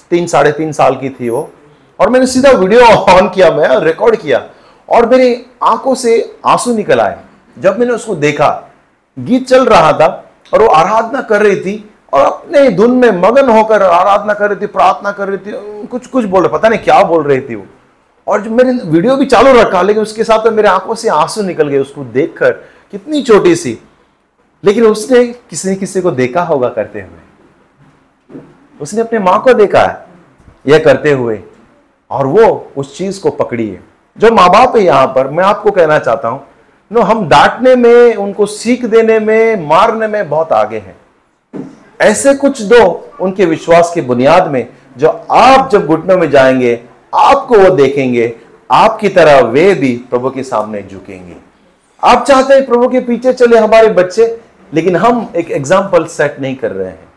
तीन, 0.09 0.27
साढ़े 0.27 0.51
तीन 0.51 0.71
साल 0.71 0.95
की 0.95 1.09
थी 1.09 1.29
वो। 1.29 1.51
और 1.99 2.09
मैंने 2.09 2.27
सीधा 2.27 2.51
वीडियो 2.51 2.81
ऑन 2.85 3.29
किया, 3.29 3.51
मैं 3.51 3.79
रिकॉर्ड 3.79 4.15
किया 4.15 4.49
और 4.89 5.05
मेरी 5.05 5.45
आँखों 5.63 5.95
से 5.95 6.35
आँसू 6.45 6.73
निकल 6.73 6.99
आए। 6.99 7.19
जब 7.59 7.79
मैंने 7.79 7.93
उसको 7.93 8.15
देखा, 8.15 8.71
गीत 9.19 9.47
चल 9.47 9.65
रहा 9.65 9.91
था 9.93 10.31
और 10.53 10.61
वो 10.61 10.67
आराधना 10.67 11.21
कर 11.21 11.41
रही 11.41 11.55
थी 11.55 11.88
और 12.13 12.25
अपने 12.25 12.61
ही 12.61 12.69
धुन 12.69 12.91
में 12.91 13.11
मगन 13.11 13.49
होकर 13.49 13.83
आराधना 13.83 14.33
कर 14.33 14.49
रही 14.49 14.61
थी, 14.61 14.67
प्रार्थना 14.67 15.11
कर 15.11 15.27
रही 15.27 15.37
थी, 15.37 15.85
कुछ 15.87 16.07
कुछ 16.07 16.25
बोल 16.25 16.43
रहे, 16.43 16.57
पता 16.57 16.69
नहीं 16.69 16.79
क्या 16.79 17.03
बोल 17.03 17.23
रही 17.23 17.41
थी 17.41 17.55
वो। 17.55 17.65
और 18.27 18.41
जो 18.41 18.51
मैंने 18.51 18.71
वीडियो 18.83 19.15
भी 19.15 19.25
चालू 19.25 19.51
रखा, 19.61 19.81
लेकिन 19.81 20.03
उसके 20.03 20.23
साथ 20.23 20.43
तो 20.43 20.51
मेरे 20.51 20.67
आँखों 20.67 20.95
से 20.95 21.09
आँसू 21.09 21.41
निकल 21.41 21.67
गए 21.67 21.77
उसको 21.77 22.03
देखकर, 22.03 22.51
कितनी 22.91 23.21
छोटी 23.21 23.55
सी। 23.55 23.77
लेकिन 24.63 24.85
उसने 24.85 25.25
किसी 25.25 25.75
किसी 25.75 26.01
को 26.01 26.11
देखा 26.11 26.41
होगा 26.41 26.69
करते 26.69 27.01
हुए। 27.01 28.39
उसने 28.81 29.01
अपने 29.01 29.19
माँ 29.19 29.41
को 29.41 29.53
देखा 29.53 29.81
है, 29.81 30.05
यह 30.67 30.79
करते 30.79 31.11
हुए। 31.11 31.39
और 32.11 32.25
वो 32.25 32.71
उस 32.77 32.97
चीज़ 32.97 33.21
को 33.21 33.29
पकड़ी 33.29 33.67
है 33.69 33.81
जो 34.17 34.31
माँ 34.31 34.49
बाप 34.49 34.75
है 34.75 34.83
यहाँ 34.83 35.07
पर, 35.07 35.27
मैं 35.27 35.43
आपको 35.43 35.71
कहना 35.71 35.99
चाहता 35.99 36.27
हूँ, 36.27 36.43
नो, 36.91 37.01
हम 37.01 37.27
डांटने 37.29 37.75
में, 37.75 38.15
उनको 38.15 38.45
सीख 38.45 38.85
देने 38.85 39.19
में, 39.19 39.67
मारने 39.67 40.07
में 40.07 40.29
बहुत 40.29 40.51
आगे 40.51 40.77
हैं। 40.77 40.95
ऐसे 42.01 42.33
कुछ 42.33 42.61
दो 42.61 43.09
उनके 43.19 43.45
विश्वास 43.45 43.91
की 43.95 44.01
बुनियाद 44.01 44.47
में 44.47 44.67
जो 44.97 45.07
आप 45.31 45.69
जब 45.71 45.85
घुटनों 45.85 46.17
में 46.17 46.29
जाएँगे, 46.29 46.83
आपको 47.15 47.57
वो 47.57 47.69
देखेंगे, 47.69 48.35
आपकी 48.71 49.09
तरह 49.09 49.39
वे 49.39 49.73
भी 49.73 50.05
प्रभु 50.09 50.29
के 50.29 50.43
सामने 50.43 50.81
झुकेंगे। 50.81 51.35
आप 52.03 52.25
चाहते 52.25 52.53
हैं 52.53 52.65
प्रभु 52.65 52.89
के 52.89 52.99
पीछे 52.99 53.33
चले 53.33 53.57
हमारे 53.57 53.87
बच्चे, 53.87 54.41
लेकिन 54.73 54.95
हम 54.95 55.31
एक 55.35 55.51
एग्ज़ाम्पल 55.51 56.05
सेट 56.05 56.39
नहीं 56.39 56.55
कर 56.55 56.71
रहे 56.71 56.87
हैं। 56.87 57.09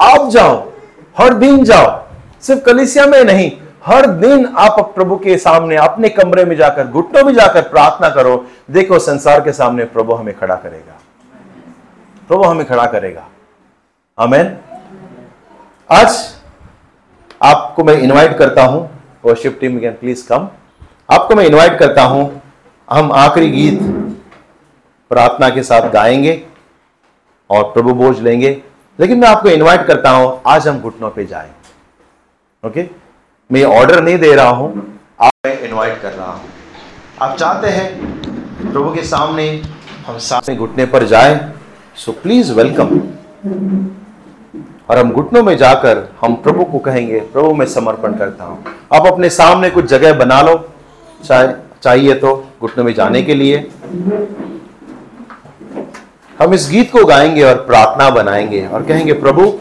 आप 0.00 0.28
जाओ, 0.30 0.72
हर 1.18 1.34
दिन 1.34 1.64
जाओ, 1.64 2.04
सिर्फ़ 2.40 2.62
कलिसिया 2.62 3.06
में 3.06 3.24
नहीं, 3.24 3.52
हर 3.86 4.06
दिन 4.06 4.46
आप 4.46 4.92
प्रभु 4.94 5.16
के 5.16 5.38
सामने, 5.38 5.76
अपने 5.76 6.08
कमरे 6.08 6.44
में 6.44 6.56
जाकर, 6.56 6.86
घुटनों 6.86 7.24
में 7.24 7.34
जाकर 7.34 7.62
प्रार्थना 7.62 8.08
करो, 8.08 8.46
देखो 8.70 8.98
संसार 8.98 9.40
के 9.40 9.52
सामने 9.52 9.84
प्रभु 9.84 10.12
हमें 10.12 10.38
खड़ा 10.38 10.54
करेगा। 10.54 11.00
प्रभु 12.28 12.42
हमें 12.42 12.66
खड़ा 12.66 12.86
करेगा। 12.86 13.28
अमेन 14.18 14.46
आज 15.90 16.16
आपको 17.40 17.84
मैं 17.84 17.94
इनवाइट 17.98 18.36
करता 18.38 18.64
हूँ 18.64 18.82
worship 19.24 19.56
team 19.60 19.78
can 19.80 19.92
please 19.92 20.26
come 20.28 20.46
आपको 21.10 21.34
मैं 21.34 21.44
इनवाइट 21.46 21.78
करता 21.78 22.02
हूँ, 22.02 22.42
हम 22.88 23.10
आखिरी 23.12 23.48
गीत 23.50 23.78
प्रार्थना 25.10 25.48
के 25.54 25.62
साथ 25.62 25.90
गाएँगे 25.92 26.34
और 27.50 27.64
प्रभु 27.72 27.94
बोझ 27.94 28.18
लेंगे। 28.18 28.50
लेकिन 28.98 29.18
मैं 29.18 29.28
आपको 29.28 29.48
इनवाइट 29.48 29.86
करता 29.86 30.10
हूँ, 30.10 30.40
आज 30.46 30.68
हम 30.68 30.80
घुटनों 30.80 31.10
पे 31.10 31.24
जाएँ। 31.26 31.50
ओके 32.62 32.88
मैं 33.50 33.64
ऑर्डर 33.64 34.02
नहीं 34.02 34.18
दे 34.18 34.34
रहा 34.34 34.48
हूँ, 34.50 34.70
आप 35.20 35.32
मैं 35.46 35.58
इनवाइट 35.60 36.00
कर 36.02 36.12
रहा 36.12 36.30
हूँ। 36.30 36.48
आप 37.20 37.36
चाहते 37.36 37.68
हैं, 37.68 38.72
प्रभु 38.72 38.94
के 38.94 39.02
सामने 39.04 39.50
हम 40.06 40.18
सामने 40.20 40.56
घुटने 40.56 40.86
पर 40.86 41.06
जाएँ 41.06 41.38
सो 41.96 42.12
प्लीज़ 42.14 42.52
वेलकम 42.52 42.98
और 44.88 44.98
हम 44.98 45.10
घुटनों 45.12 45.42
में 45.42 45.56
जाकर 45.56 46.08
हम 46.20 46.34
प्रभु 46.34 46.64
को 46.64 46.78
कहेंगे, 46.78 47.20
प्रभु, 47.20 47.54
मैं 47.54 47.66
समर्पण 47.66 48.14
करता 48.14 48.44
हूँ। 48.44 48.64
आप 48.92 49.06
अपने 49.06 49.30
सामने 49.30 49.70
कुछ 49.70 49.84
जगह 49.84 50.12
बना 50.12 50.40
लो, 50.42 50.68
चाहे, 51.24 51.48
चाहिए 51.82 52.14
तो 52.14 52.44
घुटनों 52.60 52.84
में 52.84 52.94
जाने 52.94 53.22
के 53.22 53.34
लिए। 53.34 53.70
हम 56.38 56.54
इस 56.54 56.68
गीत 56.70 56.92
को 56.92 57.04
गाएँगे 57.04 57.42
और 57.42 57.54
प्रार्थना 57.54 58.10
बनाएँगे 58.10 58.66
और 58.66 58.82
कहेंगे, 58.82 59.12
प्रभु, 59.12 59.52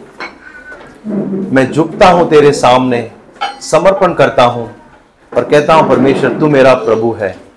मैं 1.55 1.71
झुकता 1.71 2.09
हूँ 2.09 2.29
तेरे 2.29 2.51
सामने, 2.51 3.11
समर्पण 3.61 4.13
करता 4.13 4.43
हूँ 4.43 4.69
और 5.37 5.43
कहता 5.43 5.73
हूँ, 5.73 5.89
परमेश्वर, 5.89 6.39
तू 6.39 6.47
मेरा 6.47 6.73
प्रभु 6.73 7.11
है। 7.11 7.52